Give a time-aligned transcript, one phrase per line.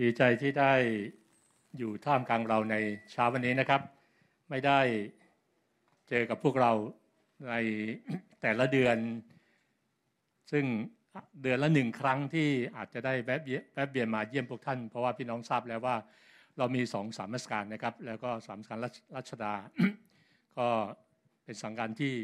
[0.00, 0.72] ดีใจที่ได้
[1.78, 2.76] อยู่ท่ามกลางเราใน
[3.12, 3.80] เช้าวันนี้นะครับ
[4.50, 4.80] ไม่ได้
[6.08, 6.72] เจอกับพวกเรา
[7.48, 7.54] ใน
[8.42, 8.96] แต่ละเดือน
[10.52, 10.64] ซึ่ง
[11.42, 13.40] เดือนละหนึ่งครั้งที่อาจจะได้แวะ
[13.74, 15.96] แวะเวียนมาเยี่ยมพวกท่าน เพราะว่าพี่น้องทราบแล้วว่า
[16.58, 18.78] เรามีสองสามราชการนะครับ แล้วก็สามการ
[19.16, 19.54] รัชดา
[20.58, 20.68] ก็
[21.44, 22.14] เป็นสังกัดที่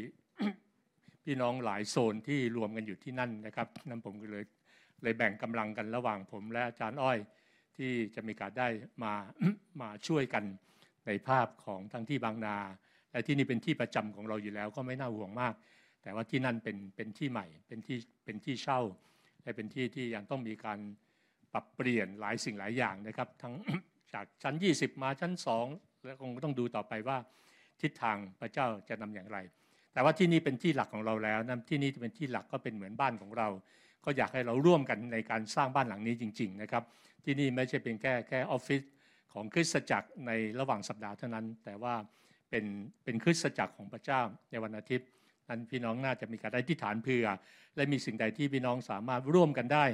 [1.25, 4.45] พี่น้องหลายโซนที่รวมกันอยู่ที่นั่นนะครับนั่นผมก็เลย
[5.03, 7.19] เลยแบ่งกำลังกันระหว่างผมและอาจารย์อ้อย
[7.81, 8.67] ที่จะมีการได้
[9.03, 9.13] มา
[9.81, 10.43] มาช่วยกัน
[11.07, 12.57] ในภาพของทั้งที่บางนา
[13.11, 15.53] และที่นี่เป็นที่ประจำของเราอยู่แล้วก็ไม่น่าห่วงมาก
[16.01, 18.79] แต่ว่าที่นั่นเป็นเป็นที่ใหม่ เป็นที่เป็นที่เช่า
[19.43, 20.79] และเป็นที่ที่ยังต้องมีการ
[21.53, 23.53] ปรับเปลี่ยนหลายสิ่งหลายอย่างนะครับ ทั้ง
[24.13, 25.33] จากชั้น 20 มาชั้น
[25.67, 27.17] 2 แล้วคงต้องดูต่อไปว่า
[27.81, 29.37] ทิศทางพระเจ้าจะนำอย่างไร
[29.93, 33.47] แต่ว่าที่นี่เป็นที่หลักของเราแล้วนะที่นี่เป็นที่หลักก็เป็นเหมือนบ้านของเรา
[34.05, 36.83] ก็อยากให้เราร่วมกันในการสร้างบ้านหลังนี้จริง ๆ นะครับ
[37.25, 38.81] ที่นี่ไม่ใช่เป็นแค่แค่ออฟฟิศ
[39.33, 41.95] ของคริสตจักรในระหว่างสัปดาห์เท่านั้น แต่ว่า
[42.49, 42.65] เป็น
[43.03, 45.07] เป็นคริสตจักรของพระเจ้าในวันอาทิตย์
[45.49, 47.25] นั้นพี่น้องน่าจะมีการได้ที่ฐานเผื่อ
[47.75, 49.85] และมีสิ่งใดที่พี่น้องสามารถร่วมกันได้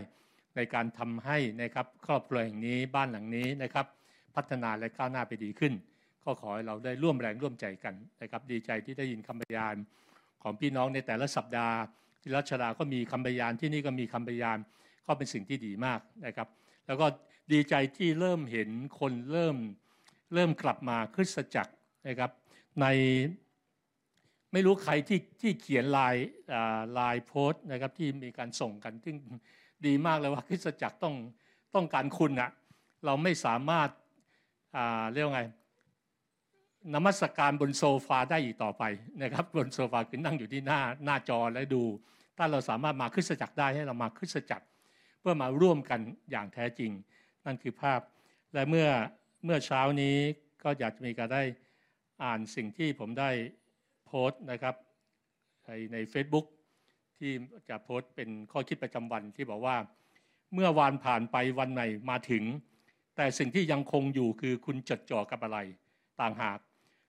[0.56, 3.86] ในการทำให้นะครับครอบครัวแห่งนี้บ้านหลังนี้นะครับ
[4.36, 5.73] พัฒนาและก้าวหน้าไปดีขึ้น
[6.23, 9.76] ก็ขอให้เราได้ร่วมแรงร่วมใจกันนะครับ ดีใจที่ได้ยินคำบรรยาย
[10.44, 11.78] ของพี่น้องในแต่ละสัปดาห์
[12.28, 14.58] ที่รัชดาก็มีคำบยายที่นี่ก็มีคำบยาย
[15.08, 16.47] ก็เป็นสิ่งที่ดีมากนะครับ
[16.88, 17.06] แล้วก็
[17.52, 19.56] ดีใจที่เริ่มเห็นคนเริ่ม
[20.33, 21.73] เริ่มกลับมาคริสตจักร
[22.08, 22.31] นะครับ
[22.81, 22.86] ใน
[24.53, 26.16] ไม่รู้ใครที่ที่เขียนลาย
[27.00, 29.16] ลายโพสต์นะครับที่มีการส่งกันซึ่ง
[29.86, 31.16] ดีมากเลยว่าคริสตจักรต้อง
[31.75, 32.50] ต้องการคุณอะ
[33.05, 33.89] เราไม่สามารถ
[35.14, 35.44] เรียกว่าไง
[36.94, 38.83] นมัสการบนโซฟาได้อีกต่อไป
[39.23, 41.83] นะครับ บนโซฟาคือนั่งอยู่ที่หน้าหน้าจอและดู
[42.38, 44.66] ถ้าเราสามารถมาคริสตจักรได้ให้เรามาคริสตจักร
[45.20, 46.00] เพื่อมาร่วมกัน
[46.32, 46.92] อย่างแท้จริง
[47.46, 48.02] นั่นคือภาพ
[48.54, 48.88] และเมื่อ
[49.46, 50.16] เมื่อเช้านี้
[50.64, 51.44] ก็อยากจะมีการได้
[52.24, 53.30] อ่านสิ่งที่ผมได้
[54.06, 54.76] โพสต์นะครับ
[55.94, 56.45] ใน Facebook
[57.17, 57.32] ที่
[57.70, 59.78] จะโพสต์เป็นข้อคิดประจำวันที่บอกว่า
[60.54, 62.44] เมื่อวานผ่านไปวันใหม่มาถึง
[63.16, 65.60] แต่สิ่งที่ยังคงอยู่คือคุณจดจ่อกับอะไร
[66.22, 66.60] ต่างหาก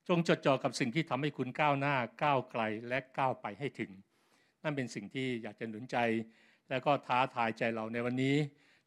[0.09, 3.91] จงจดจ่อกับสิ่งที่ทำให้คุณก้าวหน้าก้าวไกลและก้าวไปให้ถึง
[4.63, 5.97] นั่นเป็นสิ่งที่อยากจะหนุนใจ
[6.71, 8.37] แล้วก็ท้าทายใจเราในวันนี้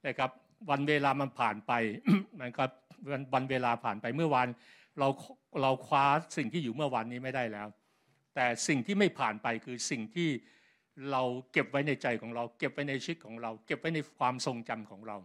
[0.07, 0.29] นะครับ
[0.69, 1.71] วันเวลามันผ่านไป
[2.39, 2.63] มันก็
[3.33, 4.47] วันเวลาผ่านไปเมื่อวาน
[4.99, 5.07] เรา
[5.61, 6.05] เราคว้า
[6.37, 7.67] สิ่งที่อยู่เมื่อวานนี้ไม่ได้แล้ว
[8.35, 10.29] แต่สิ่งที่ไม่ผ่านไปคือสิ่งที่
[11.11, 15.17] เราเก็บไว้ในใจของเรา เก็บไว้ในชีวิตของเรา เก็บไว้ในความทรงจำของเรา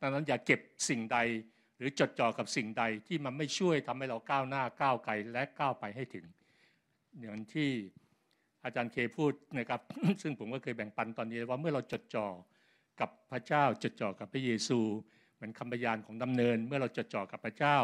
[0.00, 1.18] ดังนั้นอย่าเก็บสิ่งใด
[1.76, 6.24] หรือจดจ่อกับสิ่งใดที่มันไม่ช่วยทำให้เราก้าวหน้าก้าวไกลและก้าวไปให้ถึง
[7.20, 7.70] อย่างที่
[8.64, 9.80] อาจารย์เคพูดนะครับ
[10.22, 12.26] ซึ่งผมก็เคยแบ่งปันตอนนี้ว่าเมื่อเราจดจ่อ
[13.00, 14.78] กับพระเจ้าจดจ่อกับพระเยซู
[15.36, 17.76] เหมือนคำพยานของดำเนิน เมื่อเราจดจ่อกับพระเจ้า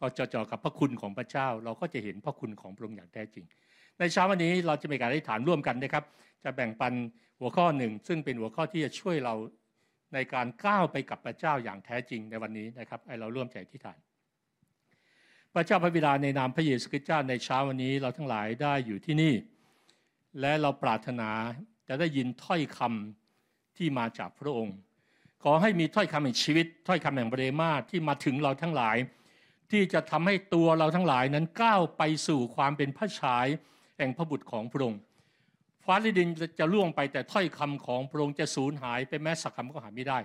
[0.00, 3.44] เราจดจ่อกับพระคุณของพระเจ้า เราก็จะเห็นพระคุณของพระองค์อย่างแท้จริง
[3.98, 6.04] ในเช้าวันนี้เราจะมีการอธิษฐานร่วมกันนะครับ
[6.44, 6.92] จะแบ่งปัน
[7.40, 9.34] หัวข้อหนึ่ง ซึ่งเป็นหัวข้อที่จะช่วยเรา
[10.14, 13.98] ในการก้าวไปกับพระเจ้าอย่างแท้จริงในวันนี้นะครับให้เราร่วมใจอธิษฐาน
[15.54, 19.34] พระเจ้าพระบิดาในนามพระเยซูคริสต์เจ้าในเช้าวันนี้เราทั้งหลายได้อยู่ที่นี่
[20.40, 21.30] และเราปรารถนา
[21.88, 24.76] จะได้ยินถ้อยคำที่มาจากพระองค์
[25.42, 28.96] ขอให้มีถ้อยคำแห่งชีวิต ถ้อยคำแห่งเบรมาที่มาถึงเราทั้งหลาย
[29.70, 33.46] ที่จะทำให้ตัวเราทั้งหลายนั้นก้าวไปสู่ความเป็นพระชาย
[33.98, 35.00] แห่งพระบุตรของพระองค์
[35.84, 40.18] ฟ้าและดินจะล่วงไปแต่ถ้อยคำของพระองค์จะสูญหายไปแม้สักคำก็หาไม่ได้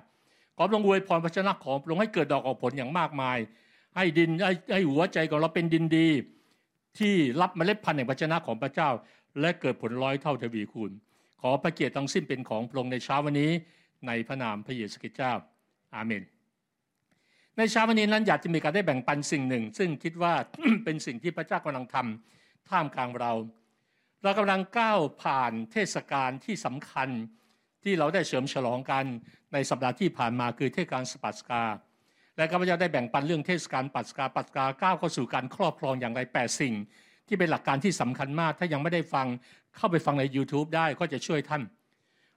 [0.58, 3.38] ขอพระองค์อวยพรพระชนะของพระองค์ให้เกิดดอกออกผลอย่างมากมาย
[3.96, 6.08] ให้ดินให้ให้หัวใจของเราเป็นดินดี
[7.00, 8.90] ที่รับเมล็ดพันธุ์แห่งพระชนะของพระเจ้า
[9.40, 10.92] และเกิดผลร้อยเท่าทวีคูณ
[11.42, 13.52] ขอพระเกียรติทั้งสิ้นเป็นของพระองค์ในเช้าวันนี้
[14.08, 15.34] ในพระนามพระเยซูคริสต์เจ้า
[15.96, 16.24] อาเมน
[17.58, 20.34] ในเช้าวันนี้นั้นอยากจะมีการได้แบ่งปันสิ่งหนึ่ง ซึ่งคิดว่า
[20.84, 23.34] เป็นสิ่งที่พระเจ้ากำลังทำท่ามกลางเรา
[24.24, 27.10] เรากำลังก้าวผ่านเทศกาลที่สำคัญ
[27.84, 29.06] ที่เราได้เฉลิมฉลองกัน
[29.54, 31.64] ในสัปดาห์ที่ผ่านมาคือเทศกาลสปัสกา
[32.38, 36.76] และข้าพเจ้าได้แบ่งปันเรื่องเทศกาลปัสกาปัสกาก้าวเข้าสู่การครอบครองอย่างไรแปดสิ่ง
[37.28, 39.28] ที่เป็นหลักการที่สำคัญมาก ถ้ายังไม่ได้ฟัง
[39.78, 41.64] เข้าไปฟังใน YouTube ได้ก็จะช่วยท่าน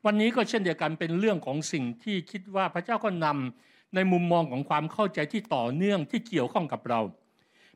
[0.05, 7.01] วันนี้ก็เช่นเดียวกันเป็นเรื่องของสิ่งที่คิดว่าพระเจ้าก็นำในมุมมองของความเข้าใจที่ต่อเนื่องที่เกี่ยวข้องกับเรา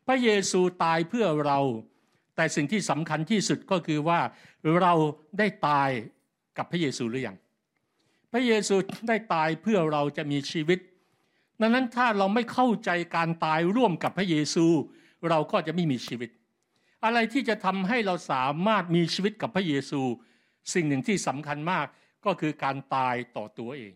[0.07, 1.59] พระเยซูตายเพื่อเรา
[2.37, 4.21] แต่สิ่งที่สำคัญที่สุดก็คือว่า
[4.81, 4.93] เรา
[5.39, 5.91] ได้ตาย
[6.59, 7.37] กับพระเยซูหรือยัง
[8.33, 8.75] พระเยซู
[9.09, 10.79] ได้ตายเพื่อเราจะมีชีวิต
[11.61, 14.67] ดังนั้นถ้าเราไม่เข้าใจการตายร่วมกับพระเยซู
[15.29, 16.31] เราก็จะไม่มีชีวิต
[17.05, 20.03] อะไรที่จะทำให้เราสามารถมีชีวิตกับพระเยซู
[20.75, 21.87] สิ่งหนึ่งที่สำคัญมาก
[22.25, 23.95] ก็คือการตายต่อตัวเอง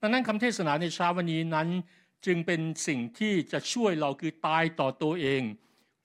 [0.00, 1.68] ดังนั้นคำเทศนาในเช้าวันนี้นั้น
[2.26, 5.42] จึงเป็นสิ่งที่จะช่วยเราคือตายต่อตัวเอง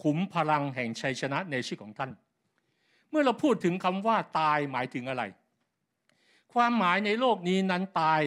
[0.04, 2.12] ขุมพลังแห่งชัยชนะในชีวิตของท่าน
[3.10, 5.24] เมื่อเราพูดถึงคำว่าตายหมายถึงอะไร
[6.54, 8.22] ความหมายในโลกนี้นั้นตาย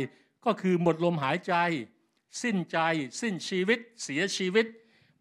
[0.45, 1.55] ก็คือหมดลมหายใจ
[2.43, 2.79] สิ้นใจ
[3.21, 4.67] สิ้นชีวิต เสียชีวิต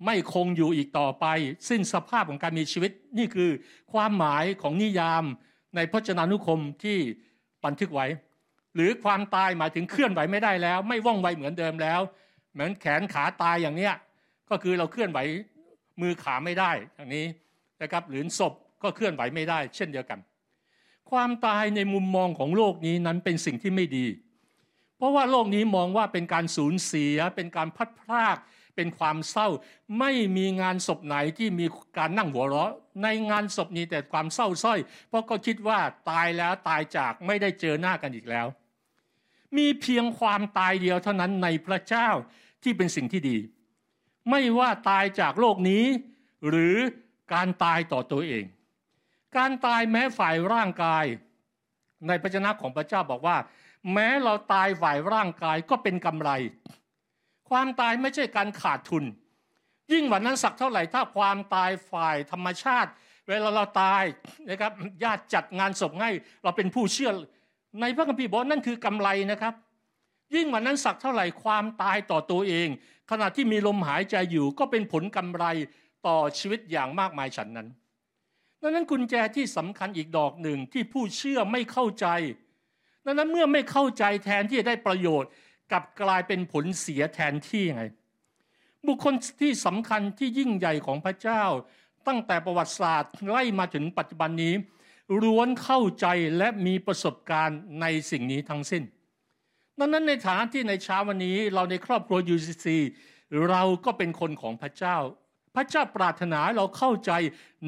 [0.05, 1.25] ไม่คงอยู่อีกต่อไป
[1.69, 3.49] สิ้นสภาพของการมีชีวิต นี่คือ
[3.93, 5.23] ความหมายของนิยาม
[5.75, 6.97] ในพจนานุคมที่
[7.65, 8.07] บันทึกไว้
[8.75, 12.01] หรือความตายหมายถึงเคลื่อนไหวไม่ได้แล้ว ไม่ว่องไวเหมือนเดิมแล้ว
[12.53, 13.93] เหมือนแขนขาตายอย่างเนี้ย
[14.49, 15.19] ก็คือเราเคลื่อนไหว
[16.01, 17.25] มือขาไม่ได้อย่างนี้
[17.81, 18.53] นะครับหรือศพ
[18.83, 20.19] ก็เคลื่อนไหวไม่ได้ เช่นเดียวกัน
[21.11, 24.05] ความตายในมุมมองของโลกนี้นั้นเป็นสิ่งที่ไม่ดี
[24.97, 28.37] เพราะว่าโลกนี้มองว่าเป็นการสูญเสียเป็นการพัดพราก
[28.75, 29.47] เป็นความเศร้า
[29.99, 31.65] ไม่มีงานศพไหนที่มี
[31.97, 32.71] การนั่งหัวเราะ
[33.03, 34.79] ในงานศพนี้แต่ความเศร้าส้อย
[35.09, 35.79] เพราะก็คิดว่า
[36.09, 38.47] ตายแล้วตายจากไม่ได้เจอหน้ากันอีกแล้ว
[39.57, 42.09] มีเพียงความตายเดียวเท่านั้นในพระเจ้า
[42.63, 43.37] ที่เป็นสิ่งที่ดี
[44.29, 45.85] ไม่ว่าตายจากโลกนี้
[46.49, 46.75] หรือ
[47.33, 48.45] การตายต่อตัวเอง
[49.37, 51.05] การตายแม้ฝ่ายร่างกาย
[52.07, 53.37] ในพระชนะของพระเจ้าบอกว่า
[53.93, 56.29] แม้เราตายฝ่ายร่างกายก็เป็นกำไร
[57.49, 59.03] ความตายไม่ใช่การขาดทุน
[59.91, 62.91] ยิ่งกว่านั้นสักเท่าไหร่ถ้าความตายฝ่ายธรรมชาติ
[63.27, 64.03] เวลาเราตาย
[64.49, 64.71] นะครับ
[65.03, 66.09] ญาติจัดงานศพให้
[66.43, 67.11] เราเป็นผู้เชื่อ
[67.81, 69.53] ในพระคัมภีร์บอกนั่นคือกำไรนะครับ
[70.35, 72.67] ยิ่งกว่านั้นสักเท่าไหร่ความตายต่อตัวเอง
[73.11, 75.45] ขณะที่มีลมหายใจอยู่ก็เป็นผลกำไร
[76.07, 77.67] ต่อชีวิตอย่างมากมายฉันนั้น
[78.61, 82.07] ดังนั้นกุญแจที่สำคัญอีกดอกหนึ่งที่ผู้เชื่อไม่เข้าใจ
[83.05, 85.29] ดังนั้นเมื่อไม่เข้าใจแทนที่จะได้ประโยชน์
[85.71, 87.83] กับกลายเป็นผลเสียแทนที่ไง
[88.87, 91.43] บุคคลที่สำคัญที่ยิ่งใหญ่ของพระเจ้า
[92.07, 94.53] ตั้งแต่ประวัติศาสตร์ไล่มาถึงปัจจุบันนี้
[95.23, 96.05] ล้วนเข้าใจ
[96.37, 98.83] และมีประสบการณ์ในสิ่งนี้ทั้งสิ้น
[99.79, 102.67] ดังนั้นในฐานะที่ในเช้าวันนี้เราในครอบครัว UCC
[103.49, 104.97] เราก็เป็นคนของพระเจ้า
[105.55, 107.11] พระเจ้าปรารถนาเราเข้าใจ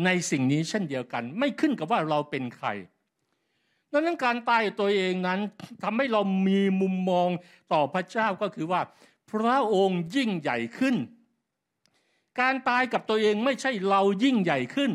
[0.05, 2.67] ในสิ่งนี้เช่นเดียวกัน ไม่ขึ้นกับว่าเราเป็นใคร
[3.91, 5.39] ดังนั้นการตายตัวเองนั้น
[5.83, 7.29] ทำให้เรามีมุมมอง
[7.73, 8.81] ต่อพระเจ้าก็คือว่า
[9.31, 10.95] พระองค์ยิ่งใหญ่ขึ้น
[12.39, 14.91] การตายกับตัวเองไม่ใช่เรายิ่งใหญ่ขึ้น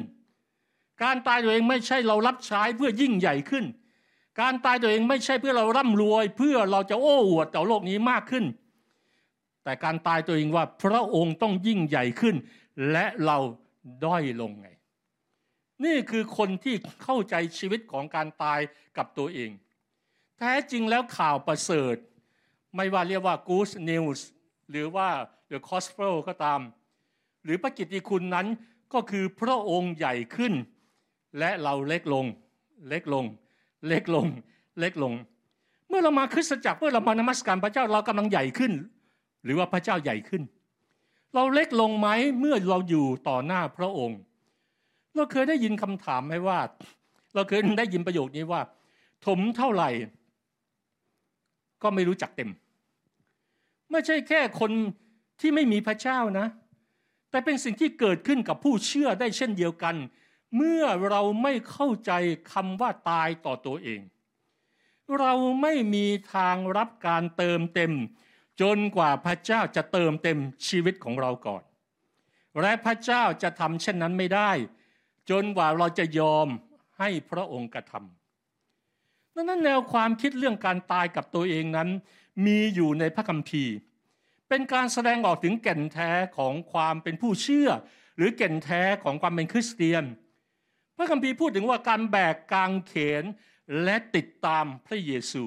[1.03, 3.65] การตายตัวเองไม่ใช่เรารับใช้เพื่อยิ่งใหญ่ขึ้น
[4.41, 8.45] การตายตัวเองไม่ใช่เพื่อเราร่ำรวย เพื่อเราจะโอ้อวดต่อโลกนี้มากขึ้น
[9.65, 12.37] แต่การตายตัวเองว่าพระองค์ต้องยิ่งใหญ่ขึ้น
[12.91, 13.39] และเรา
[14.05, 14.69] ด้อยลงไง
[15.85, 18.61] นี่คือคนที่เข้าใจชีวิตของการตาย
[18.97, 19.51] กับตัวเอง
[20.39, 21.97] แท้จริงแล้วข่าวประเสริฐ
[22.77, 24.21] ไม่ว่าเรียกว่า good news
[24.71, 25.09] หรือว่า
[25.51, 26.61] the gospel ก็ตาม
[27.45, 28.47] หรือพระกิตติคุณนั้น
[28.95, 30.53] ก็คือพระองค์ใหญ่ขึ้น
[31.39, 32.27] และเราเล็กลง
[32.89, 33.25] เล็กลง
[33.89, 34.27] เล็กลง
[34.81, 35.15] เล็กลง
[35.89, 38.73] เมื่อเรามาคริสตจักรเมื่อเรามานมัสการพระเจ้าเรากำลังใหญ่ขึ้น
[39.45, 40.43] หรือว่าพระเจ้าใหญ่ขึ้น
[41.35, 42.09] เราเล็กลงไหม
[42.41, 44.19] เมื่อเราอยู่ต่อหน้าพระองค์
[45.17, 46.59] เราเคยได้ยินคำถามไหมว่า
[47.35, 48.61] เราเคยได้ยินประโยคนี้ว่า
[49.27, 49.91] ถมเท่าไหร่
[51.83, 52.51] ก็ไม่รู้จักเต็ม
[53.91, 54.73] ไม่ใช่แค่คน
[55.41, 56.47] ที่ไม่มีพระเจ้านะ
[57.31, 59.97] แต่เป็นสิ่งที่เกิดขึ้นกับผู้เชื่อได้เช่นเดียวกัน
[60.57, 62.13] เมื่อเราไม่เข้าใจ
[62.53, 64.01] คำว่าตายต่อตัวเอง
[65.19, 65.33] เรา
[65.63, 67.93] ไม่มีทางรับการเติมเต็ม
[68.61, 70.39] จนกว่าพระเจ้าจะเติมเต็ม
[70.69, 71.63] ชีวิตของเราก่อน
[72.61, 74.51] และพระเจ้าจะทำเช่นนั้นไม่ได้
[75.31, 76.49] จนกว่าเราจะยอม
[76.99, 81.89] ให้พระองค์กระทำดังนั้นแนวความคิดเรื่องการตายกับตัวเองนั้น
[82.47, 83.75] มีอยู่ในพระคัมภีร์
[84.49, 87.69] เป็นการแสดงออกถึงแก่นแท้ของความเป็นผู้เชื่อ
[88.17, 90.05] หรือแก่นแท้ของความเป็นคริสเตียน
[90.97, 93.25] พระคัมภีร์พูดถึงว่าการแบกกางเขน
[93.85, 95.45] และติดตามพระเยซู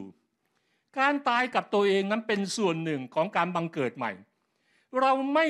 [1.00, 4.12] การตายกับตัวเองนั้นเป็นส่วนหนึ่งของการบังเกิดใหม่
[5.02, 5.46] เราไม่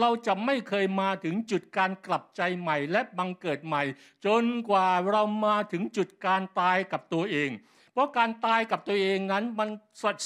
[0.00, 3.82] เราจะไม่เคยมาถึงจุดการกลับใจใหม่ และบังเกิดใหม่
[4.26, 7.50] จนกว่าเรามาถึงจุดการตายกับตัวเอง
[7.92, 9.68] เพราะการตายกับตัวเองนั้นมัน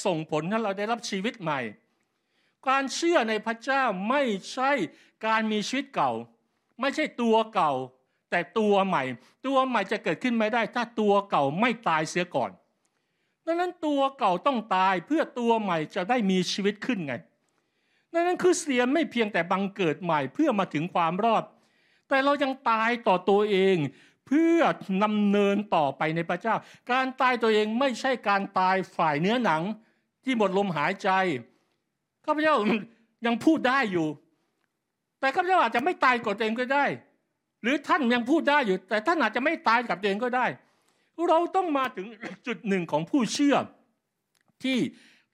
[0.05, 1.59] ส่งผลให้เราได้รับชีวิตใหม่
[2.67, 4.21] การเชื่อในพระเจ้าไม่
[4.53, 4.71] ใช่
[5.25, 6.11] การมีชีวิตเก่า
[6.79, 7.73] ไม่ใช่ตัวเก่า
[8.31, 9.03] แต่ตัวใหม่
[9.45, 12.51] ตัวใหม่จะเกิดขึ้นไม่ได้ ถ้าตัวเก่าไม่ตายเสียก่อน
[13.45, 17.13] ดังนั้นตัวเก่าต้องตายเพื่อตัวใหม่จะได้มีชีวิตขึ้นไง
[18.13, 21.43] ดังนั้นคริสเตียนไม่เพียงแต่บังเกิดใหม่เพื่อมาถึงความรอด
[22.09, 23.77] แต่เรายังตายต่อตัวเอง
[24.27, 24.59] เพื่อ
[25.03, 26.55] นำเนินต่อไปในพระเจ้า
[26.91, 29.61] การตายตัวเองไม่ใช่การตายฝ่ายเนื้อหนัง
[30.23, 31.09] ที่หมดลมหายใจ
[32.25, 32.55] ข้าพเจ้า
[33.25, 34.07] ยังพูดได้อยู่
[35.19, 36.85] แต่ข้าพเจ้าอาจจะไม่ตายกับตัวเองก็ได้
[37.61, 40.45] หรือท่านยังพูดได้อยู่ แต่ท่านอาจจะไม่ตายกับตัวเองก็ได้
[41.29, 42.07] เราต้องมาถึง
[42.47, 43.55] จุดหนึ่งของผู้เชื่อ
[44.63, 44.77] ที่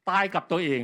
[0.09, 0.81] ตายกับตัวเอง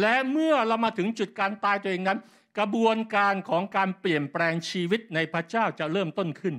[0.00, 2.18] และเมื่อเรามาถึงจุดการตายตัวเองนั้น
[2.58, 6.54] กระบวนการของการเปลี่ยนแปลงชีวิตในพระเจ้าจะเริ่มต้นขึ้น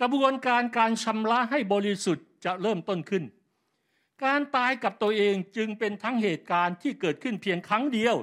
[0.00, 3.24] กระบวนการการชำระให้บริสุทธิ์จะเริ่มต้นขึ้น
[4.24, 8.16] การตายกับตัวเองจึงเป็นทั้งเหตุการณ์ที่เกิดขึ้นเพียงครั้งเดียว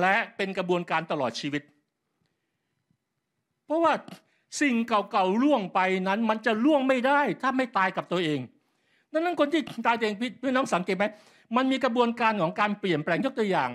[0.00, 1.62] และเป็นกระบวนการตลอดชีวิต
[3.64, 3.92] เพราะว่า
[4.60, 8.40] สิ่งเก่าๆล่วงไปนั้นมันจะล่วงไม่ได้ถ้าไม่ตายกับตัวเอง
[9.12, 11.04] ดังนั้นคนที่ตายตัวเองพี่น้องสังเกตไหม
[11.56, 13.70] มันมีกระบวนการของการเปลี่ยนแปลงยกตัวอย่าง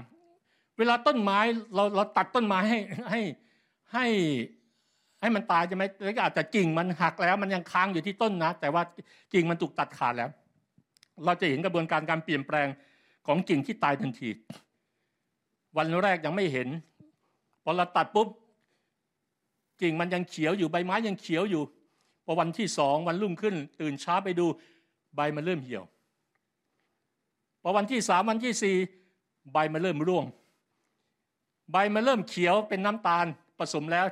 [0.77, 1.39] เวลาต้นไม้
[1.75, 2.79] เราเราตัดต้นไม้ให้
[3.09, 3.21] ให้
[3.93, 4.05] ให้
[5.21, 8.81] ให้มันตายใช่ไหมแล้วก็อาจจะกิ่งมันหักแล้ว มันยังค้างอยู่ที่ต้นนะ แต่ว่า
[9.33, 10.29] กิ่งมันถูกตัดขาดแล้ว
[11.25, 12.67] เราจะเห็นกระบวนการการเปลี่ยนแปลง
[13.27, 14.29] ของกิ่งที่ตายทันที
[15.77, 16.67] วันแรกยังไม่เห็น
[17.63, 18.27] พอเราตัดปุ๊บ
[19.81, 21.63] กิ่งมันยังเขียวอยู่ใบไม้ยังเขียวอยู่
[22.25, 24.45] พอวันที่สองวันรุ่งขึ้น ตื่นเช้าไปดู
[25.15, 25.83] ใบมันเริ่มเหี่ยว
[27.67, 28.77] อวันที่สามวันที่สี่
[29.53, 30.25] ใบมันเริ่มร่วง
[31.71, 33.25] ใบมันเริ่มเขียวเป็นน้ำตาล
[33.57, 34.05] ผสมแล้ว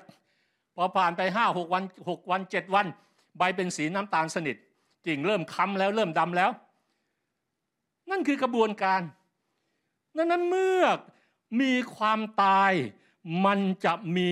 [0.76, 2.86] พอผ่านไปห้าหกวันหกวันเจ็ดวัน
[3.38, 4.56] ใบเป็นสีน้ำตาลสนิท
[5.06, 6.50] กิ่งเริ่มค้ำแล้วเริ่มดำแล้ว
[8.10, 9.02] นั่นคือกระบวนการ
[10.16, 10.84] นั้นเมื่อ
[11.62, 12.72] มีความตาย
[13.46, 14.32] มันจะมี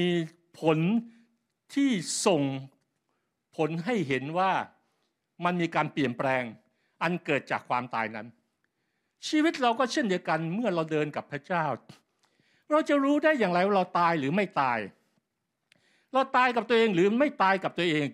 [0.60, 0.80] ผล
[1.74, 1.92] ที่
[2.26, 2.42] ส่ง
[3.56, 4.52] ผลให้เห็นว่า
[5.44, 6.44] มันมีการเปลี่ยนแปลง
[7.02, 8.28] อันเกิดจากความตายนั้น
[9.28, 11.66] ชีวิตเราก็เช่นเดียวกันเมื่อเราเดินกับพระเจ้า
[12.72, 14.80] เราจะรู้ได้อย่างไรว่าเราตายหรือไม่ตาย
[16.14, 18.08] เราตายกับตัวเองหรือไม่ตายกับตัวเอง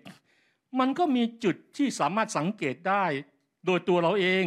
[0.80, 3.06] มันก็มีจุดที่สามารถสังเกตได้
[3.66, 4.46] โดยตัวเราเอง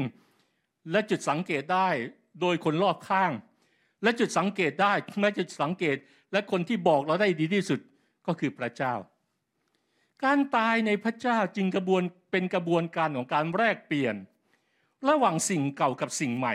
[0.90, 1.88] และจุดสังเกตได้
[2.40, 3.32] โดยคนรอบข้าง
[4.02, 5.96] และจุดสังเกตได้แม้จุดสังเกต
[6.32, 7.80] และคนที่บอกเราได้ดีที่สุด
[8.26, 8.94] ก็คือพระเจ้า
[10.24, 14.14] การตายในพระเจ้าจึงกระบวนเป็นกระบวนการของการแลกเปลี่ยน
[15.08, 16.54] ระหว่างสิ่งเก่ากับสิ่งใหม่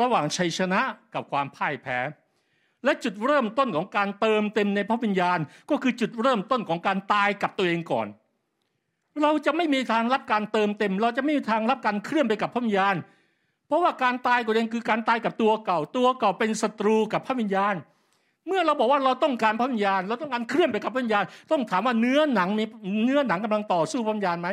[0.00, 0.80] ระหว่างชัยชนะ
[1.14, 1.98] กับความพ่ายแพ้
[2.84, 5.38] และจุดเริ่มต้นของการเติมเต็มในพระวิญญาณ
[5.70, 8.06] ก็คือจุดเริ่มต้นของการตายกับตัวเองก่อน
[9.22, 12.96] เราจะไม่มีทางรับการเติมเต็ม เราจะไม่มีทางรับการเคลื่อนไปกับพระวิญญาณ
[13.66, 17.74] เพราะว่าการตายตัวเองคือการตายกับตัวเก่า ตัวเก่าเป็นศัตรูกับพระวิญญาณ
[18.46, 22.64] เมื่อเราบอกว่าเราต้องการพระวิญญาณ เราต้องการเคลื่อนไปกับพระวิญญาณ ต้องถามว่าเนื้อหนังมี
[23.04, 24.48] เนื้อหนังกำลังต่อสู้พระวิญญาณไหม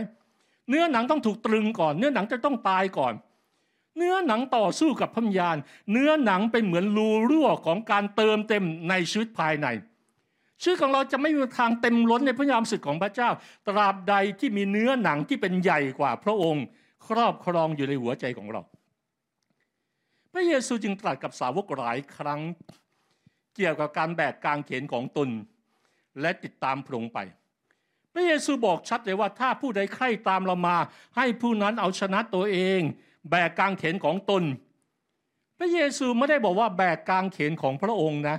[0.70, 3.14] เนื้อหนังต้องถูกตรึงก่อน เนื้อหนังจะต้องตายก่อน
[3.98, 5.58] เนื้อหนังต่อสู้กับพระวิญญาณ
[5.92, 9.68] เนื้อหนังเป็นเหมือนรูรั่วของการเติมเต็มในชีวิตภายใน
[10.62, 13.30] ชีวิตของเราจะไม่มีทางเต็มล้นในพระยามสึกของพระเจ้า
[13.68, 16.66] ตราบใดที่มีเนื้อหนังที่เป็นใหญ่กว่าพระองค์
[17.08, 18.62] ครอบครองอยู่ในหัวใจของเรา
[20.34, 22.42] พระเยซูจึงตรัสกับสาวกหลายครั้ง
[23.56, 25.30] เกี่ยวกับการแบกกางเขนของตน
[26.22, 27.20] และติดตามพระองค์ไป
[28.14, 30.78] พระเยซูบอกชัดเลยว่าถ้าผู้ใดใคร่ตามเรามา
[31.18, 32.82] ให้ผู้นั้นเอาชนะตัวเอง
[33.30, 34.44] แบกกางเขนของตน
[35.58, 38.38] พระเยซูไม่ได้บอกว่าแบกกางเขนของพระองค์นะ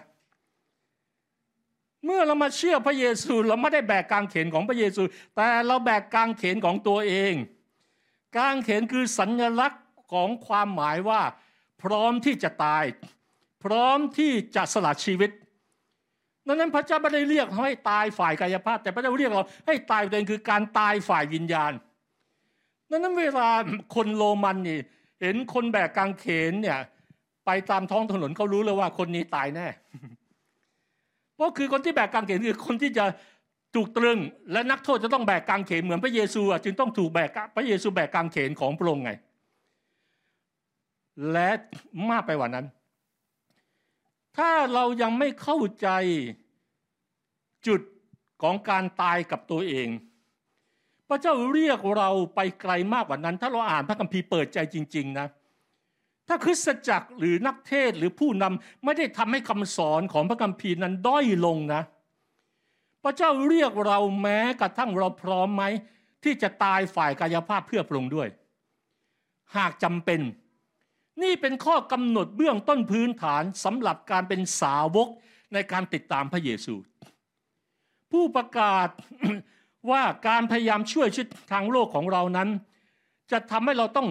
[2.04, 5.02] เมื่อเรามาเชื่อพระเยซูเราไม่ได้แบกกางเขนของพระเยซู
[5.36, 7.34] แต่เราแบกกางเขนของตัวเอง
[8.36, 11.22] กางเขนคือสัญลักษณ์ของความหมายว่า
[11.82, 12.84] พร้อมที่จะตาย
[13.64, 15.30] พร้อมที่จะสละชีวิต
[16.46, 21.72] ดังนั้นพระเจ้าไม่ได้เรียกให้ตายฝ่ายกายภาพ แต่พระเจ้าเรียกเราให้ตายตัวเองคือการตายฝ่ายวิญญาณ
[22.90, 23.48] ดังนั้นเวลา
[23.94, 24.78] คนโรมันนี่
[25.20, 26.78] เห็นคนแบกกางเขนเนี่ย
[27.46, 29.66] ไปตามท้องถนนเขารู้เลยว่าคนนี้ตายแน่
[31.34, 33.04] เพราะคือคนที่แบกกางเขนคือคนที่จะ
[33.74, 34.18] ถูกตรึง
[34.52, 39.12] และนักโทษจะต้องแบกกางเขนเหมือนพระเยซูจึงต้องถูกแบกพระเยซูแบกกางเขนของพระองค์ไง
[41.32, 41.48] และ
[42.10, 42.66] มากไปกว่านั้น
[44.36, 45.88] ถ้าเรายังไม่เข้าใจ
[47.66, 47.80] จุด
[48.42, 49.88] ของการตายกับตัวเอง
[51.08, 55.26] พระเจ้าเรียกเราไปไกลมากกว่านั้น ถ้าเราอ่านพระคัมภีร์เปิดใจจริง ๆ นะ
[56.28, 61.82] ถ้าคริสตจักรหรือนักเทศหรือผู้นำไม่ได้ทำให้คำสอนของพระคัมภีร์นั้นด้อยลงนะ
[63.04, 65.64] พระเจ้าเรียกเราแม้กระทั่งเราพร้อมไหม
[66.24, 68.28] ที่จะตายฝ่ายกายภาพเพื่อพระองค์ด้วย
[69.56, 70.20] หากจำเป็น
[71.22, 75.08] นี่เป็นข้อกำหนดเบื้องต้นพื้นฐานสำหรับการเป็นสาวก
[75.54, 76.74] ในการติดตามพระเยซู
[78.10, 78.88] ผู้ประกาศ
[79.90, 82.48] ว่าการพยายามช่วยชีวิตทางโลกของเรานั้น
[83.32, 84.08] จะทำให้เราต้อง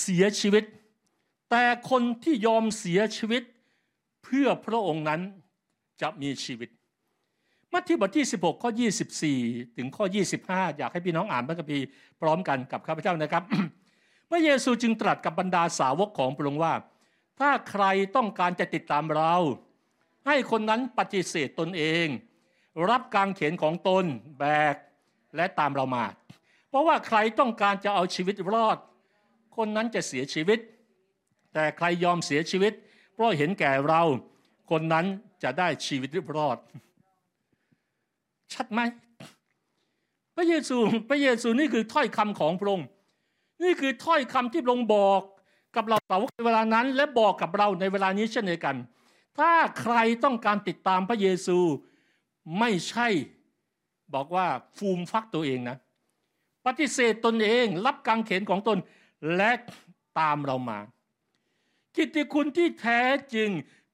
[0.00, 0.64] เสียชีวิต
[1.50, 3.42] แต่คนที่ยอมเสียชีวิต
[4.24, 5.20] เพื่อพระองค์นั้น
[6.00, 6.68] จะมีชีวิต
[7.72, 8.70] มัทธิวบทที่ 16 ข้อ
[9.22, 10.04] 24 ถึงข้อ
[10.40, 11.86] 25 อยากให้พี่น้องอ่านพระคัมภีร์
[12.20, 13.42] พร้อมกันกับข้าพเจ้านะครับ
[14.34, 16.74] พระเยซูจึงตรัสกับบรรดาสาวกของพระองค์ว่า
[17.40, 17.84] ถ้าใคร
[18.16, 19.34] ต้องการจะติดตามเรา
[20.26, 22.06] ให้คนนั้นปฏิเสธตนเอง
[22.90, 24.04] รับการเขียนของตน
[24.38, 24.76] แบก
[25.36, 26.04] และตามเรามา
[26.68, 28.78] เพราะว่าใครต้องการจะเอาชีวิตรอด
[29.56, 30.58] คนนั้นจะเสียชีวิต
[31.52, 32.72] แต่ใครยอมเสียชีวิต
[33.14, 34.02] เพราะเห็นแก่เรา
[34.70, 35.06] คนนั้น
[35.42, 36.58] จะได้ชีวิตรอด
[38.52, 38.80] ชัดไหม
[40.36, 42.86] พระเยซูพระเยซูนี่คือถ้อยคำของพระองค์
[43.62, 45.20] นี่คือถ้อยคำที่พระองค์บอก
[45.76, 48.76] กับเราสาวกในเวลานั้น และบอกกับเราในเวลานี้เช่นเดียวกัน
[49.38, 51.58] ถ้าใครต้องการติดตามพระเยซู
[52.58, 53.08] ไม่ใช่
[54.14, 55.76] บอกว่าฟูมฟักตัวเองนะ
[56.66, 58.78] ปฏิเสธตนเองรับกางเขนของตน
[59.36, 59.52] และ
[60.18, 60.78] ตามเรามา
[61.96, 63.02] กิตติคุณที่แท้
[63.34, 63.50] จริง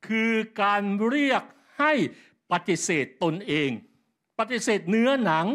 [0.06, 0.32] คือ
[0.62, 1.42] การเรียก
[1.78, 1.92] ให้
[2.52, 3.70] ปฏิเสธตนเอง
[4.38, 5.46] ปฏิเสธเนื้อหนัง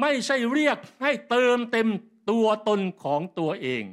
[0.00, 1.88] ไม่ใช่เรียกให้เติมเต็ม
[2.30, 3.84] ตัวตนของตัวเอง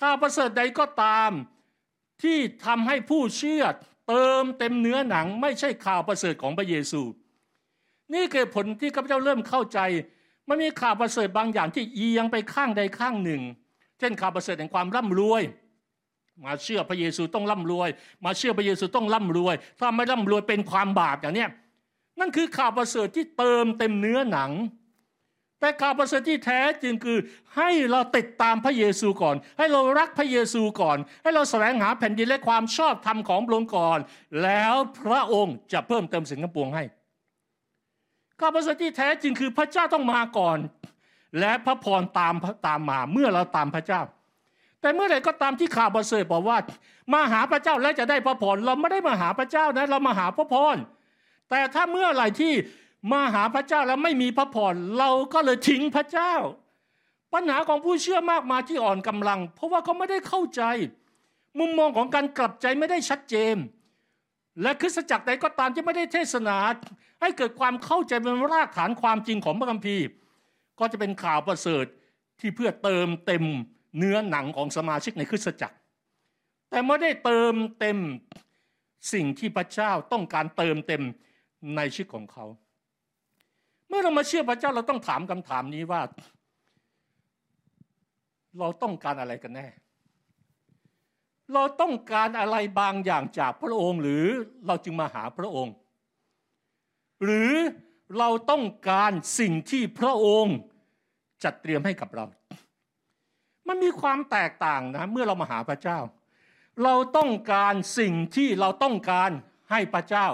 [0.00, 1.30] ข้าประเสริฐใดก็ตาม
[2.22, 3.64] ที่ทำให้ผู้เชื่อ
[4.08, 7.02] เติมเต็มเนื้อหนังไม่ใช่ข่าวประเสริฐของพระเยซู
[8.14, 9.78] นี่คือผลที่ข้าพเจ้าเริ่มเข้าใจ
[10.48, 13.42] มันมีข่าวประเสริฐบางอย่างที่เอียงไปข้างใดข้างหนึ่ง
[13.98, 15.42] เช่นข่าวประเสริฐแห่งความร่ำรวย
[16.44, 17.88] มาเชื่อพระเยซูต้องร่ำรวย
[18.24, 21.46] มาเชื่อพระเยซูต้องร่ำรวย ถ้าไม่ร่ำรวยเป็นความบาปอย่างนี้
[22.20, 24.50] นั่นคือข่าวประเสริฐที่เติมเต็มเนื้อหนัง
[25.60, 27.18] แต่ข่าวประเสริฐที่แท้จริงคือ
[27.56, 33.98] ให้เราติดตามพระเยซูก่อน ให้เรารักพระเยซูก่อน ให้เราแสวงหาแผ่นดินและความชอบธรรมของพระองค์ก่อน
[34.42, 36.84] แล้วพระองค์จะเพิ่มเติมสิ่งทั้งปวงให้
[38.40, 40.58] ข่าวประเสริฐที่แท้จริงคือพระเจ้าต้องมาก่อน
[41.40, 42.34] และพระพรตาม
[42.66, 44.00] ตามมาเมื่อเราตามพระเจ้า
[44.80, 46.58] แต่เมื่อไหร่ก็ตามที่ข่าวประเสริฐบอกว่า
[47.12, 50.76] มาหาพระเจ้าแล้วจะได้พระพรเราไม่ได้มาหาพระเจ้านะเรามาหาพระพร
[51.50, 52.52] แต่ถ้าเมื่อไหร่ที่
[53.10, 56.34] มาหาพระเจ้าแล้วไม่มีพระพรเราก็เลยทิ้งพระเจ้า
[57.32, 60.62] ปัญหาของผู้เชื่อมากมายที่อ่อนกำลัง เพราะว่าเขาไม่ได้เข้าใจ
[61.58, 63.56] มุมมองของการกลับใจไม่ได้ชัดเจน
[64.62, 66.56] และคริสตจักรใดก็ตามที่ไม่ได้เทศนา
[67.20, 70.06] ให้เกิดความเข้าใจเป็นรากฐานความจริงของพระคัมภีร์
[70.78, 71.84] ก็จะเป็นข่าวประเสริฐ
[72.40, 73.44] ที่เพื่อเติมเต็ม
[73.98, 75.76] เนื้อหนังของสมาชิกในคริสตจักร
[76.70, 77.98] แต่ไม่ได้เติมเต็ม
[79.12, 81.02] สิ่งที่พระเจ้าต้องการเติมเต็ม
[81.76, 82.44] ในชีวิตของเขา
[83.90, 86.02] เมื่อเรามาเชื่อพระเจ้าเราต้องถามคำถามนี้ว่า
[88.58, 89.68] เราต้องการอะไรกันแน่
[91.54, 94.24] เราต้องการอะไรบางอย่างจากพระองค์หรือ
[94.66, 95.74] เราจึงมาหาพระองค์
[97.24, 97.52] หรือ
[98.18, 100.56] เราต้องการสิ่งที่พระองค์
[101.44, 102.24] จัดเตรียมให้กับเรา
[103.68, 105.98] มันมีความแตกต่างนะเมื่อเรามาหาพระเจ้า
[106.84, 109.30] เราต้องการสิ่งที่เราต้องการ
[109.70, 110.26] ให้พระเจ้า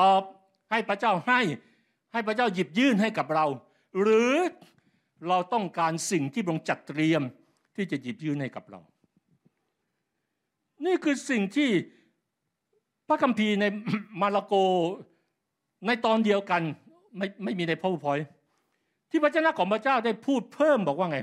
[0.00, 0.22] ตอบ
[0.70, 1.40] ให้พระเจ้าให้
[2.18, 3.46] ให้พระเจ้าหยิบยื่นให้กับเรา
[4.02, 4.34] หรือ
[5.28, 7.22] เราต้องการสิ่งที่พระองค์จัดเตรียม
[7.76, 8.80] ที่จะหยิบยื่นให้กับเรา
[10.86, 11.70] นี่คือสิ่งที่
[13.08, 13.64] พระคัมภีร์ใน
[14.20, 14.54] มาระโก
[15.86, 16.62] ในตอนเดียวกัน
[17.16, 18.18] ไม่ไม่มีในพระพอย
[19.10, 21.18] ที่พระเจ้าของพระเจ้าได้พูดเพิ่มบอกว่าไง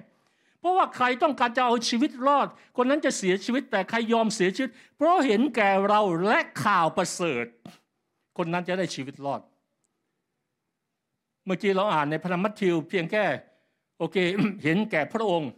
[0.60, 7.46] เพราะว่าใครต้องการจะเอาชีวิตรอด คนนั้นจะเสียชีวิตแต่ใครยอมเสียชีวิต เพราะเห็นแก่เราและข่าวประเสริฐ
[8.38, 9.42] คนนั้นจะได้ชีวิตรอด
[11.46, 13.24] เมื่อกี้เราอ่านในพระธรรมมัทธิว เพียงแค่
[13.98, 14.18] โอเค
[14.64, 15.52] เห็นแก่พระองค์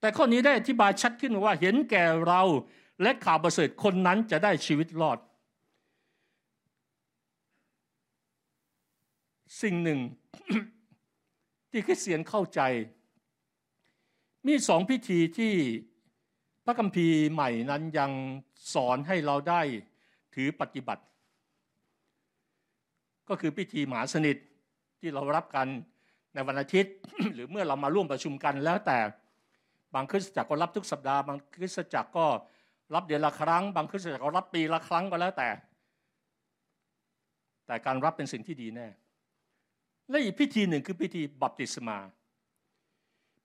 [0.00, 2.42] แต่ข้อนี้ได้อธิบายชัดขึ้นว่าเห็นแก่เรา
[3.02, 5.18] และข่าวประเสริฐคนนั้นจะได้ชีวิตรอด
[9.62, 10.00] สิ่งหนึ่ง
[11.70, 12.60] ที่คริสเตียนเข้าใจ
[14.46, 15.54] มีสองพิธีที่
[16.64, 18.10] พระคัมภีร์ใหม่นั้นยัง
[18.74, 19.62] สอนให้เราได้
[20.34, 21.02] ถือปฏิบัติ
[23.28, 24.36] ก็คือพิธีหมาสนิท
[25.00, 25.66] ที่เรารับกัน
[26.34, 26.94] ในวันอาทิตย์
[27.34, 28.98] หรือเมื่อเรามาร่วมประชุมกันแล้วแต่
[29.94, 32.26] บางคริสตจักรก็รับทุกสัปดาห์บางคริสตจักรก็
[32.94, 35.48] รับเดือนละครั้ง บางคริสตจักรก็รับปีละครั้งก็แล้วแต่
[37.66, 38.88] แต่การรับเป็นสิ่งที่ดีแน่
[40.08, 41.98] และอีกพิธีหนึ่งคือพิธีบัพติศมา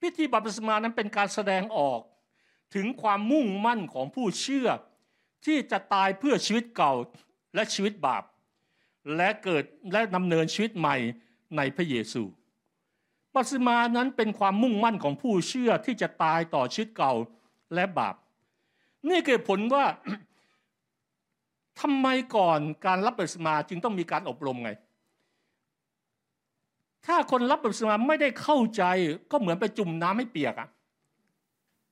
[0.02, 2.00] พิธีบัพติศมานั้นเป็นการแสดงออก
[2.76, 4.68] ถึงความมุ่งมั่นของผู้เชื่อ
[5.46, 6.94] ที่จะตายเพื่อชีวิตเก่า
[7.56, 8.24] และชีวิตบาป
[9.16, 10.96] และเกิดและดำเนินชีวิตใหม่
[11.58, 12.24] ในพระเยซู
[13.34, 17.14] ปัสมานั้นเป็นความมุ่งมั่นของผู้เชื่อที่จะตายต่อชีวิตเก่า
[17.74, 18.16] และบาป
[19.10, 19.86] นี่คือผลว่า
[21.82, 24.72] ทำไมก่อนการรับบัพติศมาจึงต้องมีการอบรมไง
[27.06, 28.84] ถ้าคนรับบัพติศมาไม่ได้เข้าใจ
[29.32, 30.70] ก็เหมือนไปจุ่มน้ำให้เปียกอะ่ะ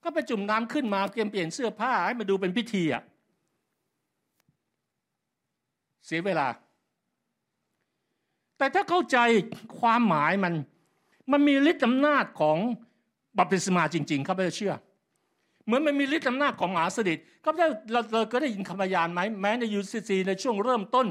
[0.04, 3.04] ก็ไปจุ่มน้ำขึ้นมาเตรียมเปลี่ยนเสื้อผ้าให้มาดูเป็นพิธีอะ่ะ
[6.06, 6.47] เสียเวลา
[8.62, 9.17] แต่ถ้าเข้าใจ
[9.80, 10.54] ความหมายมัน
[11.32, 12.58] มันมีฤทธิ์อำนาจของ
[13.39, 14.74] บัพติศมาจริงๆครับเราเชื่อ
[15.65, 17.67] เหมือนมันมีฤทธิ์อำนาจของมหาสนิทครับเรา
[18.13, 21.08] เราก็ได้ยินคำพยานไหมแม้ในยูซีซีในช่วงเริ่มต้น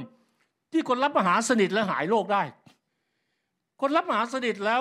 [0.72, 2.42] ที่คนรับมหาสนิทแล้วหายโรคได้
[3.80, 4.80] คนรับมหาสนิทแล้ว